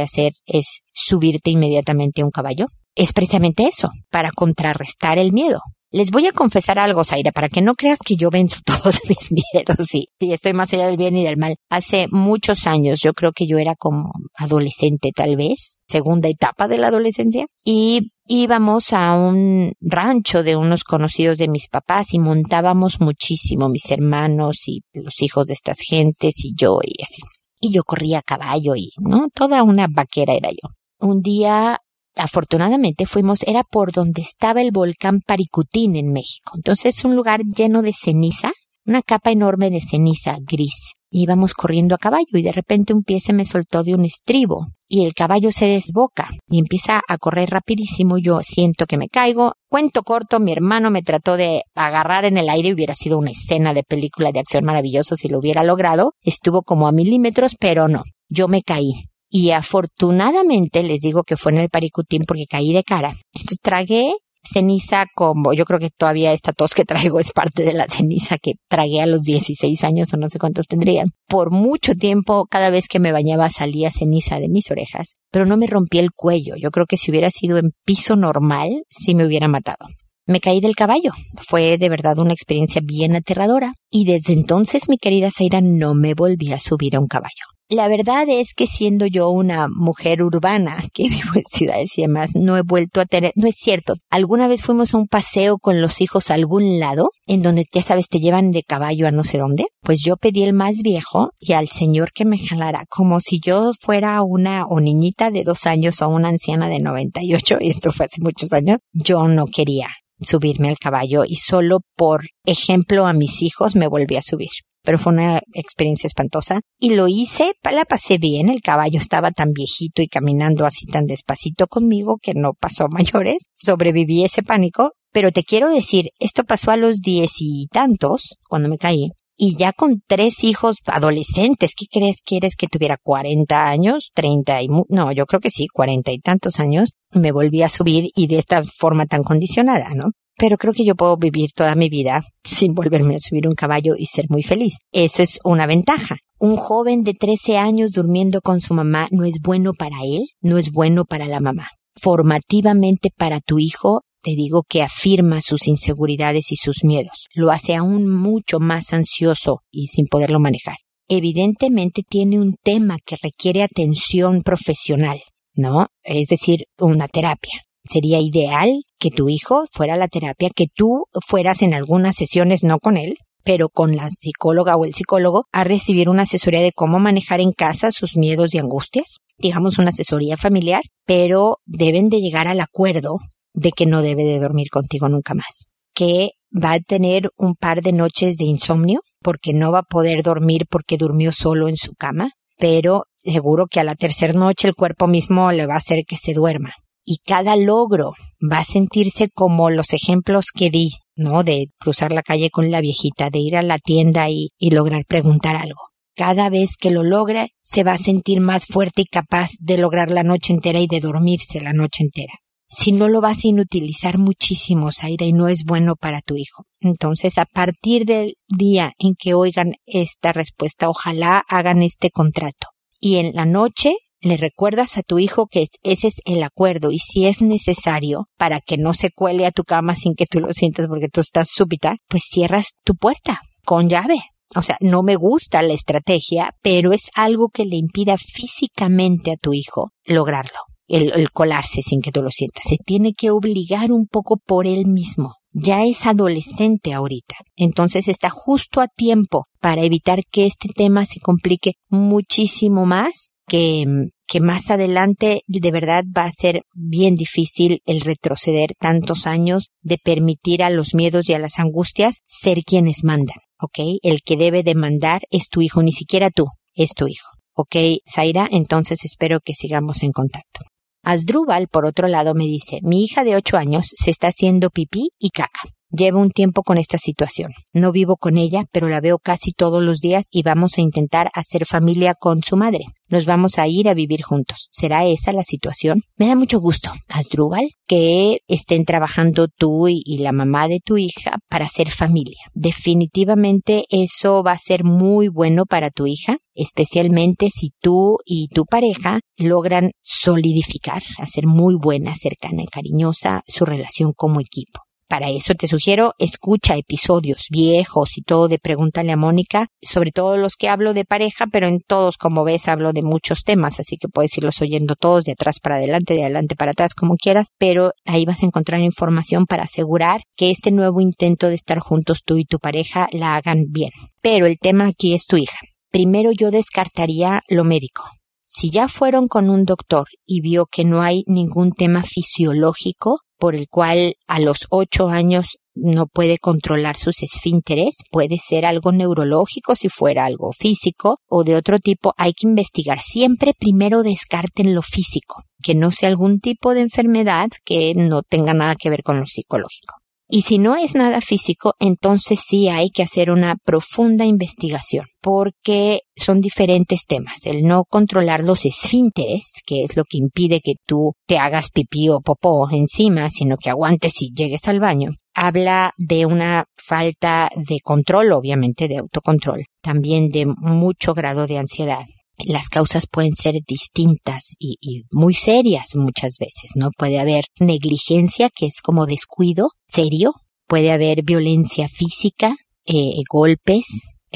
hacer 0.00 0.32
es 0.46 0.80
subirte 0.92 1.52
inmediatamente 1.52 2.22
a 2.22 2.24
un 2.24 2.32
caballo. 2.32 2.66
Es 2.96 3.12
precisamente 3.12 3.66
eso, 3.68 3.88
para 4.10 4.32
contrarrestar 4.32 5.18
el 5.18 5.30
miedo. 5.30 5.60
Les 5.94 6.10
voy 6.10 6.26
a 6.26 6.32
confesar 6.32 6.78
algo, 6.78 7.04
Zaira, 7.04 7.32
para 7.32 7.50
que 7.50 7.60
no 7.60 7.74
creas 7.74 7.98
que 8.02 8.16
yo 8.16 8.30
venzo 8.30 8.60
todos 8.64 9.00
mis 9.08 9.30
miedos 9.30 9.94
y, 9.94 10.08
y, 10.18 10.32
estoy 10.32 10.54
más 10.54 10.72
allá 10.72 10.86
del 10.86 10.96
bien 10.96 11.16
y 11.16 11.24
del 11.24 11.36
mal. 11.36 11.56
Hace 11.68 12.08
muchos 12.10 12.66
años, 12.66 13.00
yo 13.00 13.12
creo 13.12 13.32
que 13.32 13.46
yo 13.46 13.58
era 13.58 13.74
como 13.74 14.10
adolescente 14.36 15.10
tal 15.14 15.36
vez, 15.36 15.82
segunda 15.86 16.30
etapa 16.30 16.66
de 16.66 16.78
la 16.78 16.88
adolescencia, 16.88 17.44
y 17.62 18.10
íbamos 18.26 18.94
a 18.94 19.12
un 19.12 19.74
rancho 19.82 20.42
de 20.42 20.56
unos 20.56 20.84
conocidos 20.84 21.36
de 21.36 21.48
mis 21.48 21.68
papás 21.68 22.14
y 22.14 22.18
montábamos 22.18 23.00
muchísimo, 23.00 23.68
mis 23.68 23.90
hermanos 23.90 24.68
y 24.68 24.82
los 24.94 25.20
hijos 25.20 25.46
de 25.46 25.54
estas 25.54 25.78
gentes 25.78 26.36
y 26.38 26.54
yo 26.56 26.78
y 26.82 27.02
así. 27.02 27.20
Y 27.60 27.70
yo 27.70 27.82
corría 27.84 28.20
a 28.20 28.22
caballo 28.22 28.74
y, 28.74 28.90
¿no? 28.98 29.28
Toda 29.34 29.62
una 29.62 29.88
vaquera 29.88 30.32
era 30.32 30.50
yo. 30.50 30.68
Un 30.98 31.20
día, 31.20 31.78
afortunadamente, 32.16 33.06
fuimos, 33.06 33.42
era 33.46 33.62
por 33.64 33.92
donde 33.92 34.22
estaba 34.22 34.60
el 34.60 34.70
volcán 34.72 35.20
Paricutín 35.20 35.96
en 35.96 36.12
México. 36.12 36.52
Entonces, 36.56 36.98
es 36.98 37.04
un 37.04 37.16
lugar 37.16 37.42
lleno 37.42 37.82
de 37.82 37.92
ceniza, 37.92 38.52
una 38.84 39.02
capa 39.02 39.30
enorme 39.30 39.70
de 39.70 39.80
ceniza 39.80 40.36
gris 40.40 40.94
íbamos 41.12 41.52
corriendo 41.52 41.94
a 41.94 41.98
caballo 41.98 42.24
y 42.32 42.42
de 42.42 42.52
repente 42.52 42.94
un 42.94 43.02
pie 43.02 43.20
se 43.20 43.32
me 43.32 43.44
soltó 43.44 43.84
de 43.84 43.94
un 43.94 44.04
estribo 44.04 44.68
y 44.88 45.04
el 45.04 45.12
caballo 45.14 45.52
se 45.52 45.66
desboca 45.66 46.28
y 46.48 46.58
empieza 46.58 47.00
a 47.06 47.18
correr 47.18 47.50
rapidísimo. 47.50 48.18
Yo 48.18 48.40
siento 48.42 48.86
que 48.86 48.98
me 48.98 49.08
caigo. 49.08 49.52
Cuento 49.68 50.02
corto, 50.02 50.40
mi 50.40 50.52
hermano 50.52 50.90
me 50.90 51.02
trató 51.02 51.36
de 51.36 51.62
agarrar 51.74 52.24
en 52.24 52.38
el 52.38 52.48
aire 52.48 52.70
y 52.70 52.74
hubiera 52.74 52.94
sido 52.94 53.18
una 53.18 53.30
escena 53.30 53.74
de 53.74 53.84
película 53.84 54.32
de 54.32 54.40
acción 54.40 54.64
maravilloso 54.64 55.16
si 55.16 55.28
lo 55.28 55.38
hubiera 55.38 55.62
logrado. 55.62 56.14
Estuvo 56.22 56.62
como 56.62 56.88
a 56.88 56.92
milímetros, 56.92 57.56
pero 57.58 57.88
no. 57.88 58.02
Yo 58.28 58.48
me 58.48 58.62
caí. 58.62 59.11
Y 59.34 59.52
afortunadamente 59.52 60.82
les 60.82 61.00
digo 61.00 61.22
que 61.22 61.38
fue 61.38 61.52
en 61.52 61.58
el 61.58 61.70
paricutín 61.70 62.24
porque 62.28 62.44
caí 62.44 62.74
de 62.74 62.84
cara. 62.84 63.16
Entonces 63.32 63.56
tragué 63.62 64.12
ceniza 64.44 65.06
como, 65.14 65.54
yo 65.54 65.64
creo 65.64 65.78
que 65.78 65.88
todavía 65.88 66.34
esta 66.34 66.52
tos 66.52 66.74
que 66.74 66.84
traigo 66.84 67.18
es 67.18 67.32
parte 67.32 67.62
de 67.62 67.72
la 67.72 67.86
ceniza 67.88 68.36
que 68.36 68.56
tragué 68.68 69.00
a 69.00 69.06
los 69.06 69.22
16 69.22 69.84
años 69.84 70.12
o 70.12 70.18
no 70.18 70.28
sé 70.28 70.38
cuántos 70.38 70.66
tendrían. 70.66 71.08
Por 71.28 71.50
mucho 71.50 71.94
tiempo, 71.94 72.44
cada 72.44 72.68
vez 72.68 72.88
que 72.88 73.00
me 73.00 73.10
bañaba 73.10 73.48
salía 73.48 73.90
ceniza 73.90 74.38
de 74.38 74.50
mis 74.50 74.70
orejas, 74.70 75.14
pero 75.30 75.46
no 75.46 75.56
me 75.56 75.66
rompí 75.66 75.98
el 75.98 76.10
cuello. 76.12 76.56
Yo 76.62 76.70
creo 76.70 76.84
que 76.84 76.98
si 76.98 77.10
hubiera 77.10 77.30
sido 77.30 77.56
en 77.56 77.70
piso 77.86 78.16
normal, 78.16 78.82
sí 78.90 79.14
me 79.14 79.24
hubiera 79.24 79.48
matado. 79.48 79.86
Me 80.26 80.40
caí 80.40 80.60
del 80.60 80.76
caballo. 80.76 81.12
Fue 81.38 81.78
de 81.78 81.88
verdad 81.88 82.18
una 82.18 82.34
experiencia 82.34 82.82
bien 82.84 83.16
aterradora. 83.16 83.72
Y 83.90 84.04
desde 84.04 84.34
entonces, 84.34 84.90
mi 84.90 84.98
querida 84.98 85.30
Zaira, 85.34 85.62
no 85.62 85.94
me 85.94 86.12
volví 86.12 86.52
a 86.52 86.58
subir 86.58 86.96
a 86.96 87.00
un 87.00 87.08
caballo. 87.08 87.51
La 87.72 87.88
verdad 87.88 88.26
es 88.28 88.52
que 88.52 88.66
siendo 88.66 89.06
yo 89.06 89.30
una 89.30 89.66
mujer 89.66 90.22
urbana 90.22 90.76
que 90.92 91.04
vivo 91.04 91.30
en 91.34 91.44
ciudades 91.46 91.96
y 91.96 92.02
demás, 92.02 92.32
no 92.34 92.58
he 92.58 92.60
vuelto 92.60 93.00
a 93.00 93.06
tener, 93.06 93.32
no 93.34 93.48
es 93.48 93.54
cierto. 93.56 93.94
Alguna 94.10 94.46
vez 94.46 94.60
fuimos 94.60 94.92
a 94.92 94.98
un 94.98 95.06
paseo 95.06 95.56
con 95.56 95.80
los 95.80 96.02
hijos 96.02 96.30
a 96.30 96.34
algún 96.34 96.78
lado, 96.78 97.12
en 97.26 97.40
donde 97.40 97.64
ya 97.72 97.80
sabes, 97.80 98.08
te 98.08 98.18
llevan 98.18 98.50
de 98.50 98.62
caballo 98.62 99.08
a 99.08 99.10
no 99.10 99.24
sé 99.24 99.38
dónde. 99.38 99.64
Pues 99.80 100.02
yo 100.04 100.18
pedí 100.18 100.42
el 100.42 100.52
más 100.52 100.82
viejo 100.82 101.30
y 101.40 101.54
al 101.54 101.68
señor 101.68 102.12
que 102.12 102.26
me 102.26 102.36
jalara, 102.36 102.84
como 102.90 103.20
si 103.20 103.40
yo 103.40 103.72
fuera 103.80 104.20
una 104.22 104.66
o 104.66 104.82
niñita 104.82 105.30
de 105.30 105.42
dos 105.42 105.64
años 105.64 106.02
o 106.02 106.08
una 106.08 106.28
anciana 106.28 106.68
de 106.68 106.78
98, 106.78 107.56
y 107.58 107.70
esto 107.70 107.90
fue 107.90 108.04
hace 108.04 108.20
muchos 108.20 108.52
años, 108.52 108.80
yo 108.92 109.26
no 109.28 109.46
quería 109.46 109.88
subirme 110.20 110.68
al 110.68 110.78
caballo 110.78 111.24
y 111.26 111.36
solo 111.36 111.78
por 111.96 112.26
ejemplo 112.44 113.06
a 113.06 113.14
mis 113.14 113.40
hijos 113.40 113.74
me 113.74 113.88
volví 113.88 114.16
a 114.16 114.22
subir 114.22 114.50
pero 114.82 114.98
fue 114.98 115.12
una 115.12 115.40
experiencia 115.54 116.06
espantosa. 116.06 116.60
Y 116.78 116.94
lo 116.94 117.08
hice, 117.08 117.52
la 117.62 117.84
pasé 117.84 118.18
bien, 118.18 118.48
el 118.48 118.60
caballo 118.60 118.98
estaba 118.98 119.30
tan 119.30 119.50
viejito 119.52 120.02
y 120.02 120.08
caminando 120.08 120.66
así 120.66 120.86
tan 120.86 121.06
despacito 121.06 121.66
conmigo 121.66 122.18
que 122.20 122.34
no 122.34 122.52
pasó 122.52 122.88
mayores, 122.88 123.38
sobreviví 123.54 124.24
ese 124.24 124.42
pánico, 124.42 124.92
pero 125.12 125.30
te 125.30 125.42
quiero 125.42 125.68
decir, 125.68 126.10
esto 126.18 126.44
pasó 126.44 126.70
a 126.70 126.76
los 126.76 127.00
diez 127.00 127.32
y 127.38 127.66
tantos, 127.70 128.38
cuando 128.48 128.68
me 128.68 128.78
caí, 128.78 129.10
y 129.36 129.56
ya 129.56 129.72
con 129.72 130.02
tres 130.06 130.44
hijos 130.44 130.76
adolescentes, 130.86 131.72
¿qué 131.76 131.86
crees? 131.90 132.18
¿Quieres 132.24 132.54
que 132.56 132.66
tuviera 132.66 132.96
40 133.02 133.66
años? 133.66 134.10
30 134.14 134.62
y, 134.62 134.68
no, 134.88 135.12
yo 135.12 135.26
creo 135.26 135.40
que 135.40 135.50
sí, 135.50 135.66
cuarenta 135.66 136.12
y 136.12 136.18
tantos 136.18 136.60
años, 136.60 136.92
me 137.10 137.32
volví 137.32 137.62
a 137.62 137.68
subir 137.68 138.10
y 138.14 138.26
de 138.26 138.38
esta 138.38 138.62
forma 138.64 139.06
tan 139.06 139.22
condicionada, 139.22 139.90
¿no? 139.94 140.12
Pero 140.36 140.56
creo 140.56 140.72
que 140.72 140.84
yo 140.84 140.94
puedo 140.94 141.16
vivir 141.16 141.50
toda 141.54 141.74
mi 141.74 141.88
vida 141.88 142.22
sin 142.44 142.74
volverme 142.74 143.16
a 143.16 143.20
subir 143.20 143.46
un 143.46 143.54
caballo 143.54 143.94
y 143.96 144.06
ser 144.06 144.26
muy 144.28 144.42
feliz. 144.42 144.74
Eso 144.92 145.22
es 145.22 145.38
una 145.44 145.66
ventaja. 145.66 146.16
Un 146.38 146.56
joven 146.56 147.04
de 147.04 147.14
13 147.14 147.58
años 147.58 147.92
durmiendo 147.92 148.40
con 148.40 148.60
su 148.60 148.74
mamá 148.74 149.08
no 149.10 149.24
es 149.24 149.36
bueno 149.40 149.72
para 149.74 149.96
él, 150.04 150.24
no 150.40 150.58
es 150.58 150.70
bueno 150.72 151.04
para 151.04 151.26
la 151.26 151.40
mamá. 151.40 151.68
Formativamente 151.94 153.10
para 153.16 153.40
tu 153.40 153.58
hijo, 153.58 154.02
te 154.22 154.34
digo 154.34 154.62
que 154.68 154.82
afirma 154.82 155.40
sus 155.40 155.66
inseguridades 155.68 156.52
y 156.52 156.56
sus 156.56 156.84
miedos. 156.84 157.26
Lo 157.34 157.50
hace 157.50 157.74
aún 157.74 158.08
mucho 158.08 158.58
más 158.60 158.92
ansioso 158.92 159.60
y 159.70 159.88
sin 159.88 160.06
poderlo 160.06 160.40
manejar. 160.40 160.76
Evidentemente 161.08 162.02
tiene 162.08 162.40
un 162.40 162.54
tema 162.62 162.96
que 163.04 163.16
requiere 163.22 163.62
atención 163.62 164.40
profesional, 164.42 165.20
¿no? 165.54 165.88
Es 166.02 166.28
decir, 166.28 166.64
una 166.78 167.08
terapia. 167.08 167.62
Sería 167.84 168.20
ideal 168.20 168.84
que 168.98 169.10
tu 169.10 169.28
hijo 169.28 169.64
fuera 169.72 169.94
a 169.94 169.98
la 169.98 170.08
terapia, 170.08 170.50
que 170.54 170.66
tú 170.72 171.04
fueras 171.26 171.62
en 171.62 171.74
algunas 171.74 172.16
sesiones, 172.16 172.62
no 172.62 172.78
con 172.78 172.96
él, 172.96 173.16
pero 173.44 173.68
con 173.68 173.96
la 173.96 174.08
psicóloga 174.10 174.76
o 174.76 174.84
el 174.84 174.94
psicólogo, 174.94 175.46
a 175.52 175.64
recibir 175.64 176.08
una 176.08 176.22
asesoría 176.22 176.62
de 176.62 176.72
cómo 176.72 176.98
manejar 176.98 177.40
en 177.40 177.52
casa 177.52 177.90
sus 177.90 178.16
miedos 178.16 178.54
y 178.54 178.58
angustias, 178.58 179.18
digamos 179.38 179.78
una 179.78 179.88
asesoría 179.88 180.36
familiar, 180.36 180.82
pero 181.04 181.58
deben 181.64 182.08
de 182.08 182.20
llegar 182.20 182.48
al 182.48 182.60
acuerdo 182.60 183.18
de 183.52 183.72
que 183.72 183.86
no 183.86 184.02
debe 184.02 184.24
de 184.24 184.38
dormir 184.38 184.68
contigo 184.70 185.08
nunca 185.08 185.34
más, 185.34 185.66
que 185.94 186.30
va 186.52 186.72
a 186.72 186.80
tener 186.80 187.30
un 187.36 187.54
par 187.54 187.82
de 187.82 187.92
noches 187.92 188.36
de 188.36 188.44
insomnio 188.44 189.00
porque 189.22 189.52
no 189.52 189.72
va 189.72 189.80
a 189.80 189.84
poder 189.84 190.22
dormir 190.22 190.66
porque 190.68 190.96
durmió 190.96 191.32
solo 191.32 191.68
en 191.68 191.76
su 191.76 191.94
cama, 191.94 192.30
pero 192.58 193.04
seguro 193.18 193.66
que 193.66 193.80
a 193.80 193.84
la 193.84 193.94
tercera 193.94 194.32
noche 194.32 194.68
el 194.68 194.74
cuerpo 194.74 195.06
mismo 195.06 195.52
le 195.52 195.66
va 195.66 195.74
a 195.74 195.78
hacer 195.78 196.04
que 196.06 196.16
se 196.16 196.34
duerma. 196.34 196.72
Y 197.04 197.18
cada 197.24 197.56
logro 197.56 198.12
va 198.40 198.58
a 198.58 198.64
sentirse 198.64 199.28
como 199.28 199.70
los 199.70 199.92
ejemplos 199.92 200.46
que 200.54 200.70
di, 200.70 200.90
¿no? 201.16 201.42
De 201.42 201.66
cruzar 201.78 202.12
la 202.12 202.22
calle 202.22 202.50
con 202.50 202.70
la 202.70 202.80
viejita, 202.80 203.30
de 203.30 203.38
ir 203.38 203.56
a 203.56 203.62
la 203.62 203.78
tienda 203.78 204.30
y, 204.30 204.50
lograr 204.60 205.04
preguntar 205.06 205.56
algo. 205.56 205.88
Cada 206.14 206.50
vez 206.50 206.76
que 206.76 206.90
lo 206.90 207.02
logre, 207.02 207.48
se 207.60 207.84
va 207.84 207.92
a 207.92 207.98
sentir 207.98 208.40
más 208.40 208.66
fuerte 208.66 209.02
y 209.02 209.06
capaz 209.06 209.50
de 209.60 209.78
lograr 209.78 210.10
la 210.10 210.22
noche 210.22 210.52
entera 210.52 210.78
y 210.80 210.86
de 210.86 211.00
dormirse 211.00 211.60
la 211.60 211.72
noche 211.72 212.04
entera 212.04 212.34
si 212.72 212.92
no 212.92 213.08
lo 213.08 213.20
vas 213.20 213.44
a 213.44 213.48
inutilizar 213.48 214.16
muchísimo, 214.16 214.90
Zaira, 214.92 215.26
y 215.26 215.34
no 215.34 215.46
es 215.48 215.64
bueno 215.64 215.94
para 215.94 216.22
tu 216.22 216.36
hijo. 216.36 216.64
Entonces, 216.80 217.36
a 217.36 217.44
partir 217.44 218.06
del 218.06 218.34
día 218.48 218.92
en 218.98 219.14
que 219.14 219.34
oigan 219.34 219.74
esta 219.84 220.32
respuesta, 220.32 220.88
ojalá 220.88 221.44
hagan 221.48 221.82
este 221.82 222.10
contrato. 222.10 222.68
Y 222.98 223.16
en 223.16 223.34
la 223.34 223.44
noche 223.44 223.94
le 224.22 224.36
recuerdas 224.36 224.96
a 224.96 225.02
tu 225.02 225.18
hijo 225.18 225.46
que 225.46 225.66
ese 225.82 226.06
es 226.06 226.20
el 226.24 226.42
acuerdo 226.42 226.90
y 226.90 226.98
si 226.98 227.26
es 227.26 227.42
necesario 227.42 228.28
para 228.38 228.60
que 228.60 228.78
no 228.78 228.94
se 228.94 229.10
cuele 229.10 229.46
a 229.46 229.50
tu 229.50 229.64
cama 229.64 229.96
sin 229.96 230.14
que 230.14 230.26
tú 230.26 230.40
lo 230.40 230.54
sientas 230.54 230.86
porque 230.86 231.08
tú 231.08 231.20
estás 231.20 231.50
súbita, 231.50 231.96
pues 232.08 232.24
cierras 232.30 232.74
tu 232.84 232.94
puerta 232.94 233.40
con 233.64 233.88
llave. 233.88 234.20
O 234.54 234.62
sea, 234.62 234.76
no 234.80 235.02
me 235.02 235.16
gusta 235.16 235.62
la 235.62 235.72
estrategia, 235.72 236.54
pero 236.62 236.92
es 236.92 237.08
algo 237.14 237.48
que 237.48 237.64
le 237.64 237.76
impida 237.76 238.16
físicamente 238.18 239.32
a 239.32 239.36
tu 239.36 239.54
hijo 239.54 239.90
lograrlo 240.04 240.58
el, 240.88 241.30
colarse 241.30 241.82
sin 241.82 242.00
que 242.00 242.12
tú 242.12 242.22
lo 242.22 242.30
sientas. 242.30 242.64
Se 242.68 242.76
tiene 242.76 243.14
que 243.14 243.30
obligar 243.30 243.92
un 243.92 244.06
poco 244.06 244.36
por 244.36 244.66
él 244.66 244.86
mismo. 244.86 245.36
Ya 245.52 245.84
es 245.84 246.06
adolescente 246.06 246.92
ahorita. 246.92 247.36
Entonces 247.56 248.08
está 248.08 248.30
justo 248.30 248.80
a 248.80 248.88
tiempo 248.88 249.46
para 249.60 249.82
evitar 249.82 250.20
que 250.30 250.46
este 250.46 250.68
tema 250.68 251.06
se 251.06 251.20
complique 251.20 251.72
muchísimo 251.88 252.86
más 252.86 253.31
que, 253.46 253.84
que 254.26 254.40
más 254.40 254.70
adelante 254.70 255.42
de 255.46 255.70
verdad 255.70 256.04
va 256.16 256.24
a 256.24 256.32
ser 256.32 256.62
bien 256.74 257.14
difícil 257.14 257.80
el 257.84 258.00
retroceder 258.00 258.70
tantos 258.78 259.26
años 259.26 259.70
de 259.82 259.98
permitir 259.98 260.62
a 260.62 260.70
los 260.70 260.94
miedos 260.94 261.28
y 261.28 261.34
a 261.34 261.38
las 261.38 261.58
angustias 261.58 262.16
ser 262.26 262.62
quienes 262.64 263.04
mandan, 263.04 263.38
¿ok? 263.60 263.98
El 264.02 264.22
que 264.22 264.36
debe 264.36 264.62
de 264.62 264.74
mandar 264.74 265.22
es 265.30 265.48
tu 265.48 265.60
hijo, 265.60 265.82
ni 265.82 265.92
siquiera 265.92 266.30
tú, 266.30 266.46
es 266.74 266.94
tu 266.94 267.08
hijo. 267.08 267.28
¿Ok, 267.54 267.76
Zaira? 268.10 268.48
Entonces 268.50 269.04
espero 269.04 269.40
que 269.44 269.54
sigamos 269.54 270.02
en 270.02 270.12
contacto. 270.12 270.60
Asdrúbal, 271.02 271.68
por 271.68 271.84
otro 271.84 272.08
lado, 272.08 272.32
me 272.34 272.44
dice, 272.44 272.78
mi 272.82 273.04
hija 273.04 273.24
de 273.24 273.36
ocho 273.36 273.56
años 273.56 273.88
se 273.92 274.10
está 274.10 274.28
haciendo 274.28 274.70
pipí 274.70 275.10
y 275.18 275.30
caca. 275.30 275.60
Llevo 275.94 276.20
un 276.20 276.30
tiempo 276.30 276.62
con 276.62 276.78
esta 276.78 276.96
situación. 276.96 277.52
No 277.74 277.92
vivo 277.92 278.16
con 278.16 278.38
ella, 278.38 278.64
pero 278.72 278.88
la 278.88 279.02
veo 279.02 279.18
casi 279.18 279.52
todos 279.52 279.82
los 279.82 279.98
días 280.00 280.24
y 280.30 280.42
vamos 280.42 280.78
a 280.78 280.80
intentar 280.80 281.30
hacer 281.34 281.66
familia 281.66 282.14
con 282.14 282.40
su 282.40 282.56
madre. 282.56 282.86
Nos 283.08 283.26
vamos 283.26 283.58
a 283.58 283.68
ir 283.68 283.90
a 283.90 283.94
vivir 283.94 284.22
juntos. 284.22 284.68
¿Será 284.70 285.04
esa 285.04 285.32
la 285.32 285.42
situación? 285.42 286.00
Me 286.16 286.28
da 286.28 286.34
mucho 286.34 286.60
gusto, 286.60 286.90
Asdrúbal, 287.08 287.68
que 287.86 288.38
estén 288.48 288.86
trabajando 288.86 289.48
tú 289.48 289.86
y, 289.86 290.16
la 290.16 290.32
mamá 290.32 290.66
de 290.66 290.80
tu 290.82 290.96
hija 290.96 291.36
para 291.50 291.66
hacer 291.66 291.90
familia. 291.90 292.40
Definitivamente 292.54 293.84
eso 293.90 294.42
va 294.42 294.52
a 294.52 294.58
ser 294.58 294.84
muy 294.84 295.28
bueno 295.28 295.66
para 295.66 295.90
tu 295.90 296.06
hija, 296.06 296.38
especialmente 296.54 297.50
si 297.50 297.72
tú 297.82 298.16
y 298.24 298.48
tu 298.48 298.64
pareja 298.64 299.20
logran 299.36 299.90
solidificar, 300.00 301.02
hacer 301.18 301.46
muy 301.46 301.74
buena, 301.74 302.14
cercana 302.16 302.62
y 302.62 302.66
cariñosa 302.66 303.42
su 303.46 303.66
relación 303.66 304.14
como 304.16 304.40
equipo. 304.40 304.80
Para 305.12 305.28
eso 305.28 305.52
te 305.54 305.68
sugiero 305.68 306.14
escucha 306.18 306.74
episodios 306.74 307.48
viejos 307.50 308.16
y 308.16 308.22
todo 308.22 308.48
de 308.48 308.58
Pregúntale 308.58 309.12
a 309.12 309.16
Mónica, 309.18 309.66
sobre 309.82 310.10
todo 310.10 310.38
los 310.38 310.56
que 310.56 310.70
hablo 310.70 310.94
de 310.94 311.04
pareja, 311.04 311.48
pero 311.52 311.66
en 311.66 311.80
todos, 311.86 312.16
como 312.16 312.44
ves, 312.44 312.66
hablo 312.66 312.94
de 312.94 313.02
muchos 313.02 313.44
temas, 313.44 313.78
así 313.78 313.98
que 313.98 314.08
puedes 314.08 314.34
irlos 314.38 314.62
oyendo 314.62 314.94
todos 314.94 315.24
de 315.24 315.32
atrás 315.32 315.60
para 315.60 315.76
adelante, 315.76 316.14
de 316.14 316.22
adelante 316.22 316.56
para 316.56 316.70
atrás, 316.70 316.94
como 316.94 317.16
quieras, 317.16 317.48
pero 317.58 317.92
ahí 318.06 318.24
vas 318.24 318.42
a 318.42 318.46
encontrar 318.46 318.80
información 318.80 319.44
para 319.44 319.64
asegurar 319.64 320.22
que 320.34 320.50
este 320.50 320.70
nuevo 320.70 321.02
intento 321.02 321.48
de 321.48 321.56
estar 321.56 321.80
juntos 321.80 322.22
tú 322.24 322.38
y 322.38 322.46
tu 322.46 322.58
pareja 322.58 323.06
la 323.12 323.36
hagan 323.36 323.64
bien. 323.68 323.90
Pero 324.22 324.46
el 324.46 324.56
tema 324.56 324.86
aquí 324.86 325.12
es 325.12 325.26
tu 325.26 325.36
hija. 325.36 325.58
Primero 325.90 326.30
yo 326.32 326.50
descartaría 326.50 327.42
lo 327.50 327.64
médico. 327.64 328.04
Si 328.44 328.70
ya 328.70 328.88
fueron 328.88 329.28
con 329.28 329.50
un 329.50 329.64
doctor 329.64 330.06
y 330.26 330.40
vio 330.40 330.64
que 330.64 330.84
no 330.84 331.02
hay 331.02 331.22
ningún 331.26 331.72
tema 331.72 332.02
fisiológico, 332.02 333.20
por 333.42 333.56
el 333.56 333.66
cual 333.68 334.14
a 334.28 334.38
los 334.38 334.68
ocho 334.70 335.08
años 335.08 335.58
no 335.74 336.06
puede 336.06 336.38
controlar 336.38 336.96
sus 336.96 337.24
esfínteres, 337.24 337.96
puede 338.12 338.36
ser 338.36 338.64
algo 338.64 338.92
neurológico 338.92 339.74
si 339.74 339.88
fuera 339.88 340.26
algo 340.26 340.52
físico 340.52 341.18
o 341.26 341.42
de 341.42 341.56
otro 341.56 341.80
tipo, 341.80 342.14
hay 342.16 342.34
que 342.34 342.46
investigar. 342.46 343.00
Siempre 343.00 343.52
primero 343.58 344.04
descarten 344.04 344.76
lo 344.76 344.82
físico, 344.82 345.42
que 345.60 345.74
no 345.74 345.90
sea 345.90 346.08
algún 346.08 346.38
tipo 346.38 346.72
de 346.72 346.82
enfermedad 346.82 347.48
que 347.64 347.94
no 347.96 348.22
tenga 348.22 348.54
nada 348.54 348.76
que 348.76 348.90
ver 348.90 349.02
con 349.02 349.18
lo 349.18 349.26
psicológico. 349.26 349.96
Y 350.34 350.42
si 350.42 350.56
no 350.56 350.76
es 350.76 350.94
nada 350.94 351.20
físico, 351.20 351.74
entonces 351.78 352.40
sí 352.42 352.66
hay 352.70 352.88
que 352.88 353.02
hacer 353.02 353.30
una 353.30 353.54
profunda 353.62 354.24
investigación, 354.24 355.04
porque 355.20 356.00
son 356.16 356.40
diferentes 356.40 357.04
temas. 357.06 357.44
El 357.44 357.64
no 357.64 357.84
controlar 357.84 358.42
los 358.42 358.64
esfínteres, 358.64 359.52
que 359.66 359.84
es 359.84 359.94
lo 359.94 360.04
que 360.04 360.16
impide 360.16 360.60
que 360.60 360.76
tú 360.86 361.12
te 361.26 361.36
hagas 361.36 361.68
pipí 361.68 362.08
o 362.08 362.22
popó 362.22 362.66
encima, 362.70 363.28
sino 363.28 363.58
que 363.58 363.68
aguantes 363.68 364.22
y 364.22 364.32
llegues 364.34 364.66
al 364.68 364.80
baño, 364.80 365.10
habla 365.34 365.92
de 365.98 366.24
una 366.24 366.64
falta 366.78 367.50
de 367.54 367.80
control, 367.84 368.32
obviamente 368.32 368.88
de 368.88 368.96
autocontrol, 368.96 369.66
también 369.82 370.30
de 370.30 370.46
mucho 370.46 371.12
grado 371.12 371.46
de 371.46 371.58
ansiedad 371.58 372.06
las 372.38 372.68
causas 372.68 373.06
pueden 373.10 373.34
ser 373.34 373.54
distintas 373.66 374.54
y, 374.58 375.04
muy 375.12 375.34
serias 375.34 375.94
muchas 375.94 376.36
veces, 376.38 376.72
¿no? 376.74 376.90
Puede 376.96 377.18
haber 377.18 377.44
negligencia, 377.58 378.50
que 378.54 378.66
es 378.66 378.80
como 378.80 379.06
descuido 379.06 379.68
serio, 379.88 380.34
puede 380.66 380.92
haber 380.92 381.22
violencia 381.22 381.88
física, 381.88 382.54
eh, 382.86 383.22
golpes, 383.30 383.86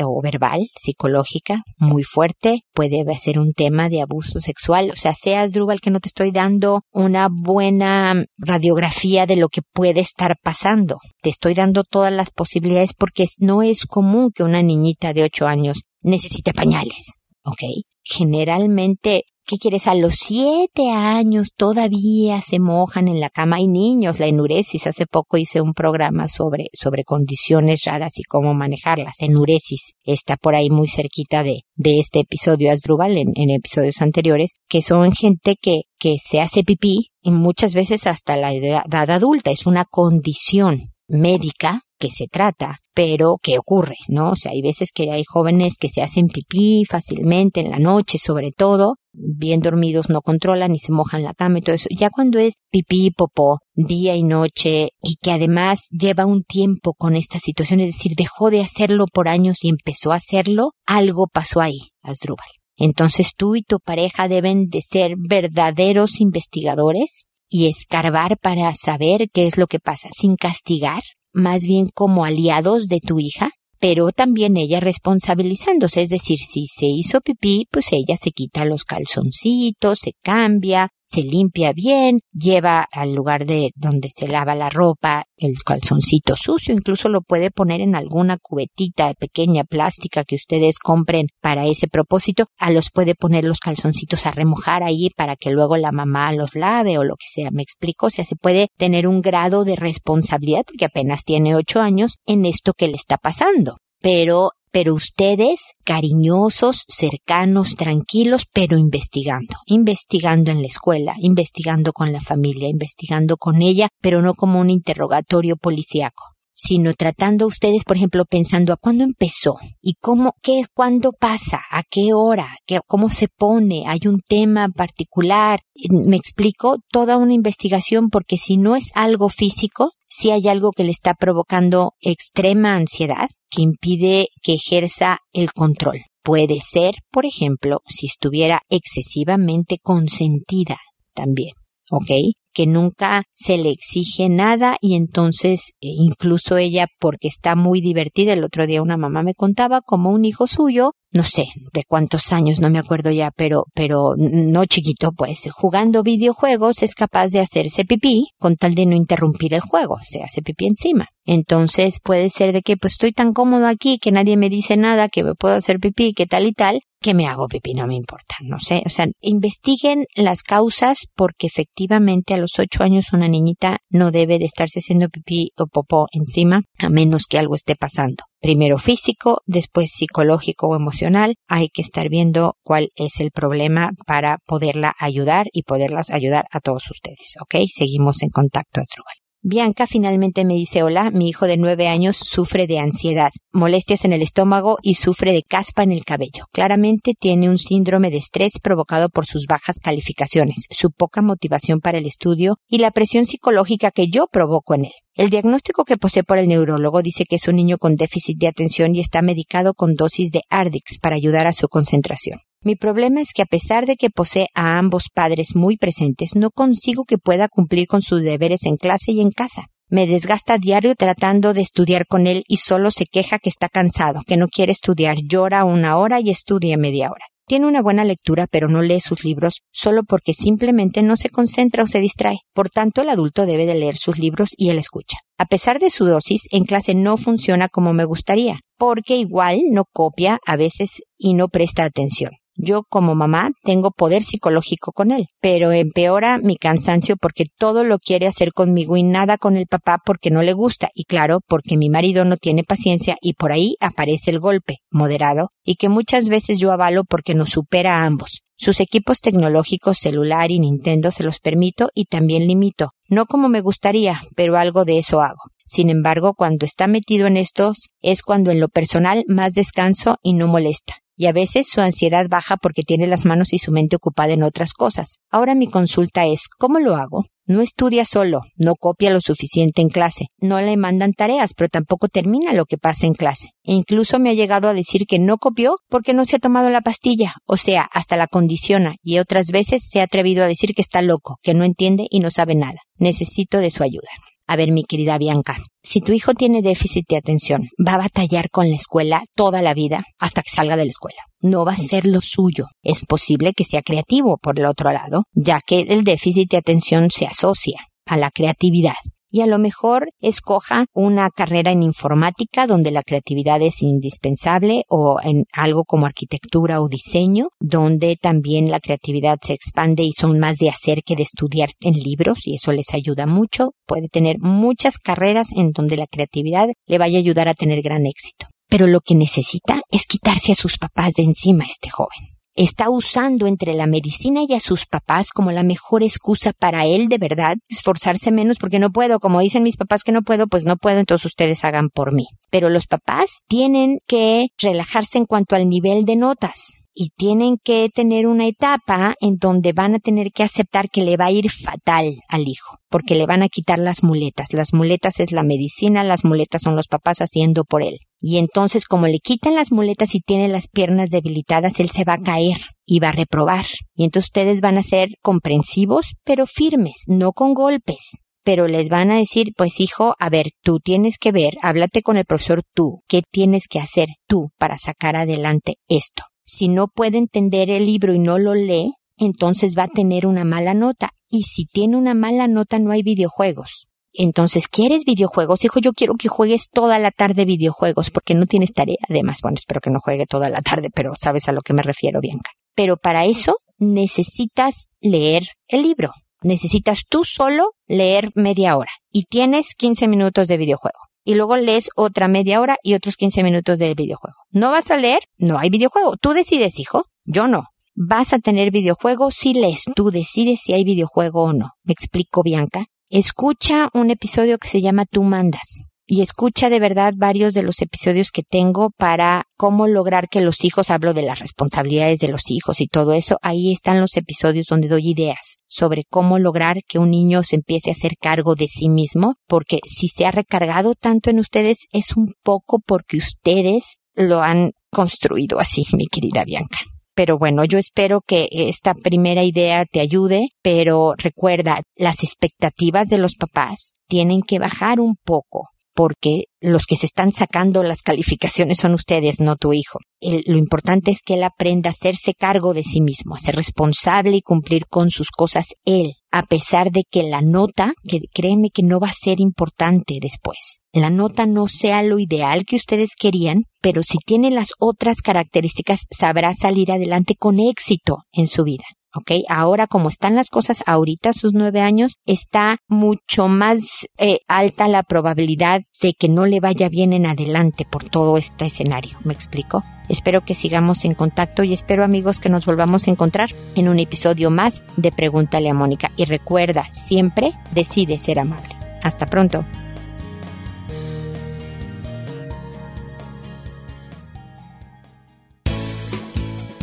o 0.05 0.21
verbal, 0.23 0.67
psicológica, 0.77 1.63
muy 1.79 2.03
fuerte, 2.03 2.61
puede 2.75 3.03
ser 3.19 3.39
un 3.39 3.53
tema 3.53 3.89
de 3.89 4.03
abuso 4.03 4.41
sexual, 4.41 4.91
o 4.91 4.97
sea, 4.97 5.15
seas 5.15 5.53
Drubal 5.53 5.81
que 5.81 5.91
no 5.91 6.01
te 6.01 6.09
estoy 6.09 6.33
dando 6.33 6.83
una 6.93 7.29
buena 7.31 8.25
radiografía 8.37 9.27
de 9.27 9.37
lo 9.37 9.49
que 9.49 9.63
puede 9.73 10.01
estar 10.01 10.37
pasando. 10.43 10.99
Te 11.23 11.31
estoy 11.31 11.55
dando 11.55 11.85
todas 11.85 12.13
las 12.13 12.31
posibilidades 12.31 12.93
porque 12.95 13.27
no 13.39 13.63
es 13.63 13.87
común 13.87 14.31
que 14.35 14.43
una 14.43 14.63
niñita 14.63 15.13
de 15.13 15.23
ocho 15.23 15.47
años 15.47 15.83
necesite 16.03 16.53
pañales. 16.53 17.15
¿Ok? 17.47 17.85
Generalmente, 18.03 19.23
¿qué 19.47 19.57
quieres? 19.57 19.87
A 19.87 19.95
los 19.95 20.17
siete 20.17 20.91
años 20.91 21.53
todavía 21.57 22.41
se 22.43 22.59
mojan 22.59 23.09
en 23.09 23.21
la 23.21 23.31
cama. 23.31 23.57
Hay 23.57 23.69
niños, 23.69 24.19
la 24.19 24.27
enuresis. 24.27 24.87
Hace 24.87 25.07
poco 25.07 25.39
hice 25.39 25.61
un 25.61 25.73
programa 25.73 26.29
sobre, 26.29 26.67
sobre 26.73 27.05
condiciones 27.05 27.83
raras 27.85 28.19
y 28.19 28.23
cómo 28.23 28.55
manejarlas. 28.55 29.17
Enuresis 29.21 29.93
está 30.05 30.37
por 30.37 30.55
ahí 30.55 30.71
muy 30.71 30.89
cerquita 30.89 31.43
de, 31.43 31.61
de 31.75 31.99
este 31.99 32.21
episodio 32.21 32.71
Asdrúbal 32.71 33.17
en, 33.17 33.33
en 33.35 33.51
episodios 33.51 34.03
anteriores, 34.03 34.53
que 34.69 34.83
son 34.83 35.13
gente 35.13 35.55
que, 35.61 35.83
que 35.99 36.17
se 36.23 36.41
hace 36.41 36.63
pipí 36.63 37.11
y 37.23 37.31
muchas 37.31 37.75
veces 37.75 38.07
hasta 38.07 38.37
la 38.37 38.53
edad 38.53 38.85
adulta. 39.11 39.51
Es 39.51 39.67
una 39.67 39.85
condición 39.85 40.93
médica 41.09 41.83
que 41.99 42.11
se 42.11 42.27
trata, 42.27 42.81
pero 42.97 43.37
¿qué 43.43 43.59
ocurre? 43.59 43.97
¿No? 44.09 44.31
O 44.31 44.37
sea, 44.37 44.53
hay 44.53 44.63
veces 44.63 44.89
que 44.91 45.13
hay 45.13 45.23
jóvenes 45.23 45.77
que 45.79 45.91
se 45.91 46.01
hacen 46.01 46.29
pipí 46.29 46.87
fácilmente 46.89 47.61
en 47.61 47.71
la 47.71 47.79
noche, 47.79 48.17
sobre 48.17 48.53
todo, 48.53 48.95
bien 49.13 49.61
dormidos 49.61 50.09
no 50.09 50.23
controlan 50.23 50.75
y 50.75 50.79
se 50.79 50.93
mojan 50.93 51.23
la 51.23 51.35
cama 51.35 51.59
y 51.59 51.61
todo 51.61 51.75
eso. 51.75 51.89
Ya 51.91 52.09
cuando 52.09 52.39
es 52.39 52.55
pipí, 52.71 53.11
popó, 53.11 53.59
día 53.75 54.17
y 54.17 54.23
noche, 54.23 54.93
y 55.03 55.17
que 55.21 55.31
además 55.31 55.89
lleva 55.91 56.25
un 56.25 56.43
tiempo 56.43 56.95
con 56.95 57.17
esta 57.17 57.39
situación, 57.39 57.81
es 57.81 57.95
decir, 57.95 58.15
dejó 58.17 58.49
de 58.49 58.63
hacerlo 58.63 59.05
por 59.13 59.29
años 59.29 59.63
y 59.63 59.69
empezó 59.69 60.13
a 60.13 60.17
hacerlo, 60.17 60.71
algo 60.87 61.27
pasó 61.31 61.61
ahí, 61.61 61.91
Asdrúbal. 62.01 62.49
Entonces 62.79 63.33
tú 63.37 63.57
y 63.57 63.63
tu 63.63 63.79
pareja 63.79 64.27
deben 64.27 64.69
de 64.69 64.81
ser 64.81 65.17
verdaderos 65.19 66.19
investigadores 66.23 67.27
y 67.51 67.67
escarbar 67.67 68.39
para 68.39 68.75
saber 68.75 69.29
qué 69.31 69.47
es 69.47 69.59
lo 69.59 69.67
que 69.67 69.81
pasa, 69.81 70.09
sin 70.19 70.37
castigar, 70.37 71.03
más 71.37 71.63
bien 71.63 71.89
como 71.95 72.25
aliados 72.25 72.89
de 72.89 73.01
tu 73.01 73.21
hija, 73.21 73.51
pero 73.79 74.11
también 74.11 74.57
ella 74.57 74.81
responsabilizándose, 74.81 76.03
es 76.03 76.09
decir, 76.09 76.39
si 76.39 76.67
se 76.67 76.87
hizo 76.87 77.21
pipí, 77.21 77.67
pues 77.71 77.93
ella 77.93 78.17
se 78.17 78.31
quita 78.31 78.65
los 78.65 78.85
calzoncitos, 78.85 80.01
se 80.01 80.13
cambia, 80.23 80.89
se 81.07 81.23
limpia 81.23 81.73
bien, 81.73 82.21
lleva 82.33 82.87
al 82.91 83.15
lugar 83.15 83.47
de 83.47 83.71
donde 83.77 84.11
se 84.11 84.27
lava 84.27 84.55
la 84.55 84.71
ropa 84.71 85.25
el 85.37 85.55
calzoncito 85.65 86.35
sucio, 86.37 86.75
incluso 86.75 87.09
lo 87.09 87.21
puede 87.21 87.51
poner 87.51 87.81
en 87.81 87.95
alguna 87.95 88.39
cubetita 88.39 89.13
pequeña 89.15 89.65
plástica 89.65 90.25
que 90.25 90.35
ustedes 90.35 90.79
compren 90.79 91.29
para 91.41 91.67
ese 91.67 91.87
propósito, 91.87 92.47
a 92.59 92.71
los 92.71 92.91
puede 92.91 93.15
poner 93.15 93.45
los 93.45 93.61
calzoncitos 93.61 94.27
a 94.27 94.33
remojar 94.33 94.83
ahí 94.83 95.11
para 95.17 95.37
que 95.37 95.51
luego 95.51 95.77
la 95.77 95.93
mamá 95.93 96.33
los 96.33 96.57
lave 96.57 96.99
o 96.99 97.05
lo 97.05 97.15
que 97.17 97.27
sea, 97.29 97.51
me 97.53 97.63
explico, 97.63 98.07
o 98.07 98.11
sea, 98.11 98.25
se 98.25 98.37
puede 98.37 98.69
tener 98.77 99.07
un 99.07 99.21
grado 99.21 99.65
de 99.65 99.77
responsabilidad 99.77 100.65
porque 100.67 100.87
apenas 100.87 101.25
tiene 101.25 101.55
ocho 101.55 101.81
años 101.81 102.17
en 102.27 102.47
esto 102.47 102.73
que 102.73 102.89
le 102.89 102.97
está 102.97 103.17
pasando. 103.17 103.79
Pero 104.01 104.51
pero 104.71 104.95
ustedes 104.95 105.61
cariñosos, 105.85 106.85
cercanos, 106.89 107.77
tranquilos, 107.77 108.45
pero 108.53 108.77
investigando, 108.77 109.57
investigando 109.67 110.51
en 110.51 110.61
la 110.61 110.69
escuela, 110.69 111.15
investigando 111.19 111.93
con 111.93 112.13
la 112.13 112.21
familia, 112.21 112.69
investigando 112.69 113.37
con 113.37 113.63
ella, 113.63 113.89
pero 114.01 114.23
no 114.23 114.35
como 114.35 114.61
un 114.61 114.71
interrogatorio 114.71 115.57
policíaco 115.57 116.36
sino 116.59 116.95
tratando 116.95 117.47
ustedes, 117.47 117.85
por 117.85 117.99
ejemplo, 117.99 118.25
pensando 118.25 118.73
a 118.73 118.79
cuándo 118.79 119.05
empezó 119.05 119.57
y 119.83 119.95
cómo, 120.01 120.33
qué, 120.43 120.63
cuándo 120.73 121.13
pasa, 121.13 121.61
a 121.71 121.83
qué 121.83 122.15
hora, 122.15 122.49
qué, 122.67 122.81
cómo 122.87 123.11
se 123.11 123.29
pone, 123.29 123.85
hay 123.87 124.01
un 124.07 124.21
tema 124.27 124.71
particular. 124.71 125.61
Me 125.91 126.17
explico 126.17 126.79
toda 126.91 127.19
una 127.19 127.35
investigación 127.35 128.09
porque 128.09 128.39
si 128.39 128.57
no 128.57 128.75
es 128.75 128.91
algo 128.95 129.29
físico, 129.29 129.91
si 130.09 130.31
hay 130.31 130.49
algo 130.49 130.71
que 130.71 130.85
le 130.85 130.93
está 130.93 131.13
provocando 131.13 131.93
extrema 132.01 132.75
ansiedad 132.75 133.29
que 133.51 133.61
impide 133.61 134.29
que 134.43 134.55
ejerza 134.55 135.19
el 135.35 135.53
control. 135.53 136.05
Puede 136.23 136.61
ser, 136.61 136.95
por 137.13 137.27
ejemplo, 137.27 137.83
si 137.87 138.07
estuviera 138.07 138.63
excesivamente 138.71 139.77
consentida 139.83 140.79
también. 141.13 141.53
¿ok? 141.91 142.35
Que 142.57 142.67
nunca 142.67 143.25
se 143.35 143.59
le 143.59 143.69
exige 143.69 144.31
nada 144.31 144.79
y 144.81 144.97
entonces 144.97 145.73
eh, 145.83 145.89
incluso 145.89 146.57
ella 146.57 146.87
porque 146.99 147.29
está 147.29 147.55
muy 147.55 147.83
divertida 147.83 148.33
el 148.33 148.45
otro 148.45 148.67
día 148.67 148.81
una 148.81 148.97
mamá 148.97 149.23
me 149.23 149.35
contaba 149.35 149.83
como 149.83 150.11
un 150.11 150.25
hijo 150.25 150.47
suyo 150.47 150.93
no 151.13 151.25
sé 151.25 151.47
de 151.73 151.85
cuántos 151.89 152.33
años, 152.33 152.61
no 152.61 152.69
me 152.69 152.79
acuerdo 152.79 153.11
ya, 153.11 153.31
pero, 153.35 153.65
pero 153.75 154.15
no 154.17 154.67
chiquito, 154.67 155.13
pues 155.13 155.49
jugando 155.51 156.03
videojuegos 156.03 156.83
es 156.83 156.95
capaz 156.95 157.29
de 157.29 157.41
hacerse 157.41 157.85
pipí 157.85 158.27
con 158.39 158.57
tal 158.57 158.75
de 158.75 158.85
no 158.85 158.97
interrumpir 158.97 159.55
el 159.55 159.61
juego, 159.61 159.97
se 160.03 160.23
hace 160.23 160.43
pipí 160.43 160.67
encima. 160.67 161.09
Entonces 161.25 162.01
puede 162.03 162.29
ser 162.29 162.53
de 162.53 162.61
que 162.61 162.77
pues 162.77 162.95
estoy 162.95 163.13
tan 163.13 163.33
cómodo 163.33 163.67
aquí 163.67 163.99
que 163.99 164.13
nadie 164.13 164.37
me 164.37 164.51
dice 164.51 164.77
nada, 164.77 165.09
que 165.09 165.25
me 165.25 165.35
puedo 165.35 165.55
hacer 165.55 165.79
pipí, 165.79 166.13
que 166.13 166.27
tal 166.27 166.47
y 166.47 166.53
tal, 166.53 166.81
que 167.07 167.15
me 167.15 167.29
hago 167.29 167.47
pipí, 167.47 167.73
no 167.73 167.87
me 167.87 167.95
importa, 167.95 168.35
no 168.43 168.59
sé, 168.59 168.83
o 168.85 168.89
sea, 168.89 169.07
investiguen 169.21 170.07
las 170.17 170.43
causas 170.43 171.07
porque 171.15 171.47
efectivamente 171.47 172.35
a 172.35 172.37
los 172.37 172.59
ocho 172.59 172.83
años 172.83 173.13
una 173.13 173.29
niñita 173.29 173.79
no 173.89 174.11
debe 174.11 174.41
de 174.41 174.47
estarse 174.47 174.81
haciendo 174.81 175.09
pipí 175.09 175.53
o 175.57 175.69
popó 175.69 176.09
encima 176.11 176.63
a 176.79 176.89
menos 176.89 177.27
que 177.29 177.39
algo 177.39 177.55
esté 177.55 177.77
pasando 177.77 178.25
primero 178.41 178.77
físico, 178.77 179.41
después 179.47 179.93
psicológico 179.93 180.67
o 180.67 180.77
emocional. 180.77 181.35
Hay 181.49 181.69
que 181.69 181.83
estar 181.83 182.09
viendo 182.09 182.55
cuál 182.65 182.91
es 182.97 183.21
el 183.21 183.31
problema 183.31 183.91
para 184.05 184.39
poderla 184.45 184.95
ayudar 184.99 185.47
y 185.53 185.63
poderlas 185.63 186.11
ayudar 186.11 186.47
a 186.53 186.61
todos 186.61 186.91
ustedes. 186.91 187.35
¿Ok? 187.41 187.67
Seguimos 187.73 188.23
en 188.23 188.31
contacto, 188.31 188.81
Astrobal. 188.81 189.26
Bianca 189.49 189.87
finalmente 189.87 190.45
me 190.45 190.55
dice 190.55 190.83
hola, 190.83 191.13
mi 191.13 191.29
hijo 191.29 191.47
de 191.47 191.57
nueve 191.57 191.87
años 191.87 192.17
sufre 192.17 192.67
de 192.67 192.81
ansiedad, 192.81 193.31
molestias 193.53 194.05
en 194.05 194.13
el 194.13 194.21
estómago 194.21 194.77
y 194.83 194.97
sufre 194.97 195.31
de 195.31 195.45
caspa 195.45 195.85
en 195.85 195.93
el 195.93 196.05
cabello. 196.05 196.47
Claramente 196.51 197.13
tiene 197.17 197.49
un 197.49 197.57
síndrome 197.57 198.11
de 198.11 198.17
estrés 198.17 198.55
provocado 198.61 199.09
por 199.09 199.25
sus 199.25 199.47
bajas 199.47 199.77
calificaciones, 199.81 200.65
su 200.73 200.91
poca 200.91 201.23
motivación 201.23 201.79
para 201.79 201.99
el 201.99 202.07
estudio 202.07 202.57
y 202.67 202.79
la 202.79 202.91
presión 202.91 203.25
psicológica 203.25 203.93
que 203.93 204.09
yo 204.09 204.27
provoco 204.27 204.75
en 204.75 204.87
él. 204.87 204.93
El 205.15 205.31
diagnóstico 205.31 205.85
que 205.85 205.97
posee 205.97 206.25
por 206.25 206.39
el 206.39 206.49
neurólogo 206.49 207.01
dice 207.01 207.25
que 207.25 207.37
es 207.37 207.47
un 207.47 207.55
niño 207.55 207.79
con 207.79 207.95
déficit 207.95 208.39
de 208.41 208.49
atención 208.49 208.97
y 208.97 209.01
está 209.01 209.23
medicado 209.23 209.75
con 209.75 209.95
dosis 209.95 210.33
de 210.33 210.43
Ardix 210.51 210.99
para 210.99 211.15
ayudar 211.15 211.47
a 211.47 211.53
su 211.53 211.69
concentración. 211.69 212.41
Mi 212.67 212.75
problema 212.75 213.21
es 213.21 213.33
que 213.33 213.43
a 213.43 213.47
pesar 213.47 213.87
de 213.87 213.95
que 213.95 214.11
posee 214.11 214.49
a 214.53 214.77
ambos 214.77 215.05
padres 215.15 215.55
muy 215.55 215.77
presentes, 215.77 216.35
no 216.35 216.51
consigo 216.51 217.05
que 217.05 217.17
pueda 217.17 217.47
cumplir 217.47 217.87
con 217.87 218.03
sus 218.03 218.25
deberes 218.25 218.65
en 218.65 218.77
clase 218.77 219.13
y 219.13 219.21
en 219.21 219.31
casa. 219.31 219.67
Me 219.89 220.09
desgasta 220.09 220.59
diario 220.59 220.97
tratando 220.97 221.55
de 221.55 221.61
estudiar 221.61 222.09
con 222.09 222.27
él 222.27 222.43
y 222.49 222.57
solo 222.57 222.91
se 222.91 223.07
queja 223.07 223.39
que 223.39 223.51
está 223.51 223.69
cansado, 223.69 224.23
que 224.27 224.37
no 224.37 224.49
quiere 224.49 224.73
estudiar, 224.73 225.19
llora 225.23 225.65
una 225.65 225.97
hora 225.97 226.19
y 226.19 226.31
estudia 226.31 226.77
media 226.77 227.09
hora. 227.13 227.27
Tiene 227.47 227.69
una 227.69 227.83
buena 227.83 228.03
lectura, 228.03 228.49
pero 228.51 228.67
no 228.67 228.83
lee 228.83 228.99
sus 228.99 229.23
libros 229.23 229.61
solo 229.71 230.03
porque 230.03 230.35
simplemente 230.35 231.05
no 231.05 231.17
se 231.17 231.31
concentra 231.31 231.85
o 231.85 231.87
se 231.87 232.01
distrae. 232.01 232.39
Por 232.53 232.69
tanto, 232.69 233.03
el 233.03 233.11
adulto 233.11 233.47
debe 233.47 233.67
de 233.67 233.77
leer 233.77 233.97
sus 233.97 234.19
libros 234.19 234.49
y 234.57 234.71
él 234.71 234.79
escucha. 234.79 235.19
A 235.39 235.47
pesar 235.47 235.79
de 235.79 235.91
su 235.91 236.05
dosis, 236.07 236.49
en 236.51 236.65
clase 236.65 236.97
no 236.97 237.17
funciona 237.17 237.69
como 237.69 237.93
me 237.93 238.07
gustaría, 238.07 238.59
porque 238.77 239.15
igual 239.15 239.61
no 239.71 239.85
copia 239.85 240.41
a 240.45 240.57
veces 240.57 241.03
y 241.17 241.35
no 241.35 241.47
presta 241.47 241.85
atención. 241.85 242.33
Yo 242.59 242.85
como 242.89 243.15
mamá 243.15 243.51
tengo 243.65 243.91
poder 243.91 244.23
psicológico 244.23 244.93
con 244.93 245.11
él, 245.11 245.27
pero 245.43 245.73
empeora 245.73 246.39
mi 246.39 246.57
cansancio 246.57 247.17
porque 247.21 247.45
todo 247.59 247.85
lo 247.85 247.99
quiere 247.99 248.27
hacer 248.27 248.53
conmigo 248.55 248.97
y 248.97 249.03
nada 249.03 249.37
con 249.37 249.59
el 249.59 249.67
papá 249.67 249.99
porque 250.03 250.31
no 250.31 250.41
le 250.41 250.55
gusta 250.55 250.89
y 250.95 251.05
claro, 251.05 251.41
porque 251.47 251.77
mi 251.77 251.91
marido 251.91 252.25
no 252.25 252.39
tiene 252.39 252.65
paciencia 252.65 253.17
y 253.21 253.35
por 253.35 253.53
ahí 253.53 253.75
aparece 253.79 254.31
el 254.31 254.41
golpe, 254.41 254.77
moderado, 254.91 255.51
y 255.65 255.75
que 255.75 255.91
muchas 255.91 256.31
veces 256.31 256.59
yo 256.59 256.73
avalo 256.73 257.05
porque 257.05 257.35
nos 257.35 257.51
supera 257.51 257.99
a 257.99 258.07
ambos. 258.07 258.41
Sus 258.57 258.81
equipos 258.81 259.21
tecnológicos, 259.21 259.99
celular 259.99 260.51
y 260.51 260.59
Nintendo 260.59 261.11
se 261.11 261.25
los 261.25 261.41
permito 261.41 261.91
y 261.95 262.07
también 262.07 262.47
limito. 262.47 262.89
No 263.07 263.27
como 263.27 263.51
me 263.51 263.61
gustaría, 263.61 264.23
pero 264.35 264.57
algo 264.57 264.87
de 264.87 264.99
eso 264.99 265.21
hago. 265.21 265.43
Sin 265.67 265.91
embargo, 265.91 266.33
cuando 266.33 266.65
está 266.65 266.87
metido 266.87 267.27
en 267.27 267.37
estos, 267.37 267.91
es 268.01 268.23
cuando 268.23 268.51
en 268.51 268.61
lo 268.61 268.69
personal 268.69 269.25
más 269.29 269.53
descanso 269.53 270.17
y 270.23 270.33
no 270.33 270.47
molesta 270.47 270.95
y 271.17 271.27
a 271.27 271.33
veces 271.33 271.69
su 271.69 271.81
ansiedad 271.81 272.27
baja 272.29 272.57
porque 272.57 272.83
tiene 272.83 273.07
las 273.07 273.25
manos 273.25 273.53
y 273.53 273.59
su 273.59 273.73
mente 273.73 273.97
ocupada 273.97 274.33
en 274.33 274.43
otras 274.43 274.73
cosas. 274.73 275.19
Ahora 275.31 275.55
mi 275.55 275.67
consulta 275.67 276.27
es, 276.27 276.49
¿cómo 276.49 276.79
lo 276.79 276.97
hago? 276.97 277.25
No 277.49 277.61
estudia 277.61 278.05
solo, 278.05 278.41
no 278.57 278.75
copia 278.75 279.11
lo 279.11 279.21
suficiente 279.21 279.81
en 279.81 279.89
clase, 279.89 280.27
no 280.39 280.61
le 280.61 280.77
mandan 280.77 281.13
tareas, 281.13 281.55
pero 281.55 281.69
tampoco 281.69 282.09
termina 282.09 282.53
lo 282.53 282.65
que 282.65 282.77
pasa 282.77 283.07
en 283.07 283.13
clase. 283.13 283.51
E 283.63 283.73
incluso 283.73 284.19
me 284.19 284.31
ha 284.31 284.35
llegado 284.35 284.69
a 284.69 284.75
decir 284.75 285.07
que 285.07 285.21
no 285.21 285.39
copió 285.39 285.77
porque 285.89 286.13
no 286.13 286.25
se 286.25 286.37
ha 286.37 286.41
tomado 286.41 286.71
la 286.71 286.81
pastilla, 286.81 287.35
o 287.47 287.57
sea, 287.57 287.83
hasta 287.83 288.17
la 288.17 288.27
condiciona, 288.27 288.97
y 289.01 289.21
otras 289.21 289.53
veces 289.53 289.89
se 289.89 290.01
ha 290.01 290.05
atrevido 290.05 290.43
a 290.43 290.49
decir 290.49 290.75
que 290.75 290.83
está 290.83 291.03
loco, 291.03 291.39
que 291.41 291.55
no 291.55 291.65
entiende 291.65 292.07
y 292.11 292.19
no 292.19 292.33
sabe 292.33 292.57
nada. 292.57 292.81
Necesito 292.99 293.59
de 293.59 293.71
su 293.71 293.85
ayuda. 293.85 294.09
A 294.49 294.57
ver, 294.57 294.71
mi 294.71 294.85
querida 294.85 295.19
Bianca, 295.19 295.59
si 295.83 296.01
tu 296.01 296.13
hijo 296.13 296.35
tiene 296.35 296.63
déficit 296.63 297.07
de 297.09 297.17
atención, 297.17 297.69
va 297.85 297.95
a 297.95 297.99
batallar 297.99 298.49
con 298.51 298.71
la 298.71 298.77
escuela 298.77 299.25
toda 299.35 299.61
la 299.61 299.75
vida 299.75 300.05
hasta 300.19 300.43
que 300.43 300.51
salga 300.51 300.77
de 300.77 300.85
la 300.85 300.91
escuela. 300.91 301.23
No 301.41 301.65
va 301.65 301.73
a 301.73 301.77
ser 301.77 302.07
lo 302.07 302.21
suyo. 302.21 302.67
Es 302.83 303.05
posible 303.05 303.53
que 303.53 303.65
sea 303.65 303.83
creativo 303.83 304.39
por 304.39 304.59
el 304.59 304.67
otro 304.67 304.93
lado, 304.93 305.25
ya 305.33 305.61
que 305.67 305.81
el 305.81 306.05
déficit 306.05 306.51
de 306.51 306.59
atención 306.59 307.11
se 307.11 307.27
asocia 307.27 307.81
a 308.07 308.17
la 308.17 308.31
creatividad 308.31 308.95
y 309.37 309.43
a 309.43 309.47
lo 309.47 309.59
mejor 309.59 310.09
escoja 310.23 310.87
una 310.95 311.29
carrera 311.29 311.71
en 311.71 311.83
informática 311.83 312.67
donde 312.67 312.91
la 312.91 313.03
creatividad 313.03 313.61
es 313.61 313.83
indispensable 313.83 314.85
o 314.89 315.19
en 315.23 315.45
algo 315.53 315.85
como 315.85 316.07
arquitectura 316.07 316.81
o 316.81 316.89
diseño 316.89 317.49
donde 317.61 318.17
también 318.17 318.71
la 318.71 318.81
creatividad 318.81 319.37
se 319.43 319.53
expande 319.53 320.05
y 320.05 320.13
son 320.13 320.39
más 320.39 320.57
de 320.57 320.71
hacer 320.71 321.03
que 321.05 321.17
de 321.17 321.25
estudiar 321.25 321.69
en 321.83 321.93
libros 321.93 322.47
y 322.47 322.55
eso 322.55 322.73
les 322.73 322.95
ayuda 322.95 323.27
mucho. 323.27 323.73
Puede 323.87 324.09
tener 324.09 324.39
muchas 324.39 324.97
carreras 324.97 325.49
en 325.55 325.73
donde 325.73 325.99
la 325.99 326.07
creatividad 326.07 326.69
le 326.87 326.97
vaya 326.97 327.19
a 327.19 327.21
ayudar 327.21 327.49
a 327.49 327.55
tener 327.55 327.83
gran 327.83 328.07
éxito. 328.07 328.47
Pero 328.71 328.87
lo 328.87 329.01
que 329.01 329.15
necesita 329.15 329.83
es 329.91 330.07
quitarse 330.07 330.53
a 330.53 330.55
sus 330.55 330.79
papás 330.79 331.13
de 331.13 331.25
encima 331.25 331.65
este 331.65 331.91
joven 331.91 332.36
está 332.57 332.91
usando 332.91 333.47
entre 333.47 333.75
la 333.75 333.87
medicina 333.87 334.41
y 334.49 334.55
a 334.55 334.61
sus 334.61 334.87
papás 334.87 335.31
como 335.31 335.53
la 335.53 335.63
mejor 335.63 336.03
excusa 336.03 336.53
para 336.53 336.87
él 336.87 337.09
de 337.09 337.19
verdad 337.19 337.57
esforzarse 337.69 338.33
menos 338.33 338.59
porque 338.59 338.79
no 338.79 338.91
puedo, 338.91 339.21
como 339.21 339.41
dicen 339.41 339.63
mis 339.63 339.77
papás 339.77 340.03
que 340.03 340.13
no 340.13 340.23
puedo, 340.23 340.47
pues 340.47 340.65
no 340.65 340.77
puedo, 340.77 340.99
entonces 340.99 341.27
ustedes 341.27 341.65
hagan 341.65 341.91
por 341.91 342.13
mí. 342.13 342.27
Pero 342.51 342.71
los 342.71 342.87
papás 342.87 343.43
tienen 343.47 343.99
que 344.07 344.49
relajarse 344.59 345.19
en 345.19 345.27
cuanto 345.27 345.55
al 345.55 345.69
nivel 345.69 346.05
de 346.05 346.17
notas 346.17 346.77
y 346.99 347.11
tienen 347.11 347.59
que 347.63 347.91
tener 347.91 348.27
una 348.27 348.47
etapa 348.47 349.15
en 349.21 349.37
donde 349.37 349.75
van 349.75 349.95
a 349.95 349.99
tener 349.99 350.33
que 350.33 350.43
aceptar 350.43 350.89
que 350.89 351.05
le 351.05 351.19
va 351.19 351.27
a 351.27 351.31
ir 351.31 351.51
fatal 351.51 352.17
al 352.27 352.49
hijo, 352.49 352.79
porque 352.89 353.15
le 353.15 353.27
van 353.27 353.43
a 353.43 353.51
quitar 353.51 353.79
las 353.79 354.03
muletas. 354.03 354.55
Las 354.55 354.73
muletas 354.73 355.21
es 355.21 355.31
la 355.31 355.43
medicina, 355.43 356.03
las 356.05 356.25
muletas 356.25 356.63
son 356.63 356.75
los 356.75 356.89
papás 356.89 357.19
haciendo 357.19 357.65
por 357.65 357.83
él. 357.83 357.99
Y 358.19 358.39
entonces 358.39 358.87
como 358.87 359.09
le 359.09 359.19
quitan 359.19 359.55
las 359.55 359.73
muletas 359.73 360.15
y 360.15 360.21
tiene 360.21 360.49
las 360.49 360.69
piernas 360.69 361.11
debilitadas, 361.11 361.81
él 361.81 361.91
se 361.91 362.05
va 362.05 362.15
a 362.15 362.23
caer 362.23 362.57
y 362.87 362.99
va 362.99 363.11
a 363.11 363.13
reprobar. 363.13 363.67
Y 363.95 364.05
entonces 364.05 364.31
ustedes 364.31 364.63
van 364.63 364.79
a 364.79 364.83
ser 364.83 365.11
comprensivos, 365.21 366.15
pero 366.25 366.47
firmes, 366.47 367.05
no 367.09 367.33
con 367.33 367.53
golpes 367.53 368.23
pero 368.43 368.69
les 368.69 368.89
van 368.89 369.11
a 369.11 369.17
decir, 369.17 369.55
pues 369.57 369.81
hijo, 369.81 370.15
a 370.21 370.31
ver, 370.31 370.53
tú 370.63 370.79
tienes 370.79 371.19
que 371.19 371.33
ver, 371.33 371.55
háblate 371.63 372.03
con 372.03 372.17
el 372.17 372.25
profesor 372.25 372.63
tú, 372.75 373.03
¿qué 373.09 373.23
tienes 373.29 373.67
que 373.67 373.81
hacer 373.81 374.07
tú 374.29 374.51
para 374.57 374.79
sacar 374.79 375.17
adelante 375.17 375.79
esto? 375.89 376.23
Si 376.47 376.69
no 376.69 376.87
puede 376.87 377.19
entender 377.19 377.71
el 377.71 377.87
libro 377.87 378.15
y 378.15 378.21
no 378.21 378.39
lo 378.39 378.55
lee, 378.55 378.95
entonces 379.19 379.77
va 379.77 379.85
a 379.85 379.89
tener 379.89 380.27
una 380.27 380.45
mala 380.45 380.75
nota. 380.75 381.11
Y 381.29 381.43
si 381.43 381.67
tiene 381.67 381.97
una 381.97 382.15
mala 382.15 382.47
nota 382.47 382.79
no 382.79 382.93
hay 382.93 383.03
videojuegos. 383.03 383.89
Entonces, 384.13 384.69
¿quieres 384.69 385.05
videojuegos? 385.05 385.65
Hijo, 385.65 385.81
yo 385.81 385.93
quiero 385.93 386.15
que 386.15 386.29
juegues 386.29 386.71
toda 386.71 386.99
la 386.99 387.11
tarde 387.11 387.45
videojuegos 387.45 388.11
porque 388.11 388.35
no 388.35 388.47
tienes 388.47 388.73
tarea. 388.73 388.97
Además, 389.09 389.39
bueno, 389.43 389.57
espero 389.57 389.81
que 389.81 389.91
no 389.91 389.99
juegue 390.01 390.25
toda 390.25 390.49
la 390.49 390.63
tarde, 390.63 390.89
pero 390.95 391.13
sabes 391.21 391.49
a 391.49 391.53
lo 391.53 391.61
que 391.61 391.75
me 391.75 391.83
refiero, 391.83 392.21
Bianca. 392.21 392.53
Pero 392.75 392.97
para 392.97 393.25
eso 393.27 393.59
necesitas 393.79 394.91
leer 395.01 395.45
el 395.69 395.83
libro. 395.83 396.13
necesitas 396.43 397.03
tú 397.09 397.25
solo 397.25 397.73
leer 397.89 398.31
media 398.37 398.77
hora 398.77 398.91
y 399.11 399.25
tienes 399.25 399.75
15 399.75 400.07
minutos 400.07 400.47
de 400.47 400.59
videojuego. 400.59 400.99
Y 401.27 401.35
luego 401.35 401.57
lees 401.57 401.91
otra 401.97 402.29
media 402.29 402.61
hora 402.61 402.77
y 402.85 402.95
otros 402.95 403.17
15 403.17 403.43
minutos 403.43 403.81
de 403.81 403.95
videojuego. 403.95 404.37
¿No 404.53 404.71
vas 404.71 404.93
a 404.93 404.97
leer? 404.97 405.25
No 405.39 405.59
hay 405.59 405.71
videojuego. 405.71 406.17
Tú 406.17 406.33
decides, 406.35 406.79
hijo. 406.79 407.07
Yo 407.25 407.49
no. 407.49 407.65
Vas 407.97 408.33
a 408.33 408.39
tener 408.39 408.71
videojuego 408.71 409.33
si 409.33 409.53
lees. 409.53 409.83
Tú 409.97 410.13
decides 410.13 410.61
si 410.63 410.73
hay 410.73 410.85
videojuego 410.85 411.43
o 411.43 411.53
no. 411.53 411.73
¿Me 411.83 411.93
explico, 411.93 412.45
Bianca? 412.45 412.85
Escucha 413.11 413.89
un 413.93 414.13
episodio 414.13 414.59
que 414.59 414.69
se 414.69 414.81
llama 414.81 415.05
Tú 415.05 415.25
mandas 415.25 415.81
y 416.07 416.23
escucha 416.23 416.71
de 416.71 416.79
verdad 416.79 417.15
varios 417.17 417.53
de 417.53 417.63
los 417.63 417.83
episodios 417.83 418.31
que 418.31 418.43
tengo 418.43 418.91
para 418.97 419.45
cómo 419.57 419.89
lograr 419.89 420.29
que 420.29 420.41
los 420.41 420.65
hijos, 420.65 420.91
hablo 420.91 421.13
de 421.13 421.23
las 421.23 421.41
responsabilidades 421.41 422.21
de 422.21 422.29
los 422.29 422.51
hijos 422.51 422.81
y 422.81 422.87
todo 422.87 423.13
eso, 423.13 423.39
ahí 423.43 423.73
están 423.73 424.01
los 424.01 424.17
episodios 424.17 424.67
donde 424.69 424.89
doy 424.89 425.11
ideas 425.11 425.57
sobre 425.67 426.05
cómo 426.09 426.39
lograr 426.39 426.79
que 426.87 426.99
un 426.99 427.11
niño 427.11 427.43
se 427.43 427.57
empiece 427.57 427.91
a 427.91 427.93
hacer 427.93 428.13
cargo 428.21 428.55
de 428.55 428.69
sí 428.69 428.89
mismo, 428.89 429.35
porque 429.49 429.81
si 429.85 430.09
se 430.09 430.27
ha 430.27 430.31
recargado 430.31 430.95
tanto 430.95 431.31
en 431.31 431.41
ustedes 431.41 431.87
es 431.93 432.17
un 432.17 432.33
poco 432.43 432.79
porque 432.79 433.17
ustedes 433.17 433.97
lo 434.15 434.43
han 434.43 434.71
construido 434.91 435.59
así, 435.59 435.85
mi 435.93 436.07
querida 436.07 436.45
Bianca. 436.45 436.79
Pero 437.15 437.39
bueno, 437.39 437.65
yo 437.65 437.79
espero 437.79 438.21
que 438.21 438.49
esta 438.53 438.95
primera 438.95 439.43
idea 439.43 439.87
te 439.91 440.01
ayude, 440.01 440.49
pero 440.63 441.15
recuerda, 441.17 441.81
las 441.97 442.23
expectativas 442.23 443.09
de 443.09 443.19
los 443.19 443.37
papás 443.37 443.95
tienen 444.07 444.43
que 444.43 444.59
bajar 444.59 445.01
un 445.01 445.17
poco 445.17 445.71
porque 445.97 446.45
los 446.61 446.85
que 446.85 446.99
se 446.99 447.07
están 447.07 447.33
sacando 447.33 447.83
las 447.83 448.03
calificaciones 448.03 448.77
son 448.79 448.93
ustedes, 448.93 449.41
no 449.41 449.57
tu 449.57 449.73
hijo. 449.73 449.99
lo 450.21 450.59
importante 450.59 451.11
es 451.11 451.21
que 451.25 451.35
él 451.35 451.43
aprenda 451.43 451.89
a 451.89 451.93
hacerse 451.93 452.35
cargo 452.35 452.75
de 452.75 452.85
sí 452.85 453.01
mismo, 453.01 453.35
a 453.35 453.39
ser 453.39 453.57
responsable 453.57 454.37
y 454.37 454.43
cumplir 454.43 454.85
con 454.91 455.09
sus 455.09 455.31
cosas 455.31 455.65
él, 455.87 456.13
a 456.31 456.43
pesar 456.43 456.91
de 456.91 457.05
que 457.11 457.23
la 457.23 457.41
nota, 457.41 457.95
que 458.07 458.21
créeme 458.31 458.69
que 458.69 458.83
no 458.83 459.01
va 459.01 459.09
a 459.09 459.25
ser 459.25 459.41
importante 459.41 460.19
después. 460.21 460.81
La 460.93 461.09
nota 461.09 461.47
no 461.47 461.67
sea 461.67 462.03
lo 462.03 462.19
ideal 462.19 462.65
que 462.67 462.77
ustedes 462.77 463.13
querían, 463.19 463.63
pero 463.81 464.03
si 464.03 464.19
tiene 464.19 464.51
las 464.51 464.73
otras 464.79 465.23
características 465.23 466.01
sabrá 466.11 466.53
salir 466.53 466.93
adelante 466.93 467.37
con 467.39 467.59
éxito 467.59 468.19
en 468.33 468.49
su 468.49 468.65
vida. 468.65 468.85
¿Ok? 469.17 469.45
Ahora 469.49 469.87
como 469.87 470.09
están 470.09 470.37
las 470.37 470.51
cosas 470.51 470.83
ahorita, 470.87 471.33
sus 471.33 471.53
nueve 471.53 471.81
años, 471.81 472.19
está 472.27 472.77
mucho 472.89 473.49
más 473.49 474.07
eh, 474.19 474.39
alta 474.49 474.89
la 474.89 475.03
probabilidad 475.03 475.83
de 476.01 476.13
que 476.13 476.29
no 476.29 476.47
le 476.47 476.61
vaya 476.61 476.89
bien 476.89 477.13
en 477.13 477.27
adelante 477.27 477.87
por 477.91 478.09
todo 478.09 478.37
este 478.37 478.67
escenario. 478.67 479.19
¿Me 479.25 479.33
explico? 479.33 479.83
Espero 480.09 480.45
que 480.45 480.55
sigamos 480.55 481.05
en 481.05 481.15
contacto 481.15 481.65
y 481.65 481.73
espero 481.73 482.05
amigos 482.05 482.39
que 482.39 482.49
nos 482.49 482.65
volvamos 482.65 483.07
a 483.07 483.11
encontrar 483.11 483.51
en 483.75 483.89
un 483.89 483.99
episodio 483.99 484.51
más 484.51 484.85
de 484.97 485.11
Pregúntale 485.11 485.69
a 485.69 485.75
Mónica. 485.75 486.13
Y 486.17 486.27
recuerda, 486.27 486.89
siempre 486.93 487.55
decide 487.73 488.19
ser 488.19 488.39
amable. 488.39 488.77
Hasta 489.03 489.27
pronto. 489.27 489.65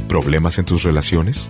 ¿Problemas 0.10 0.60
en 0.60 0.66
tus 0.66 0.84
relaciones? 0.84 1.50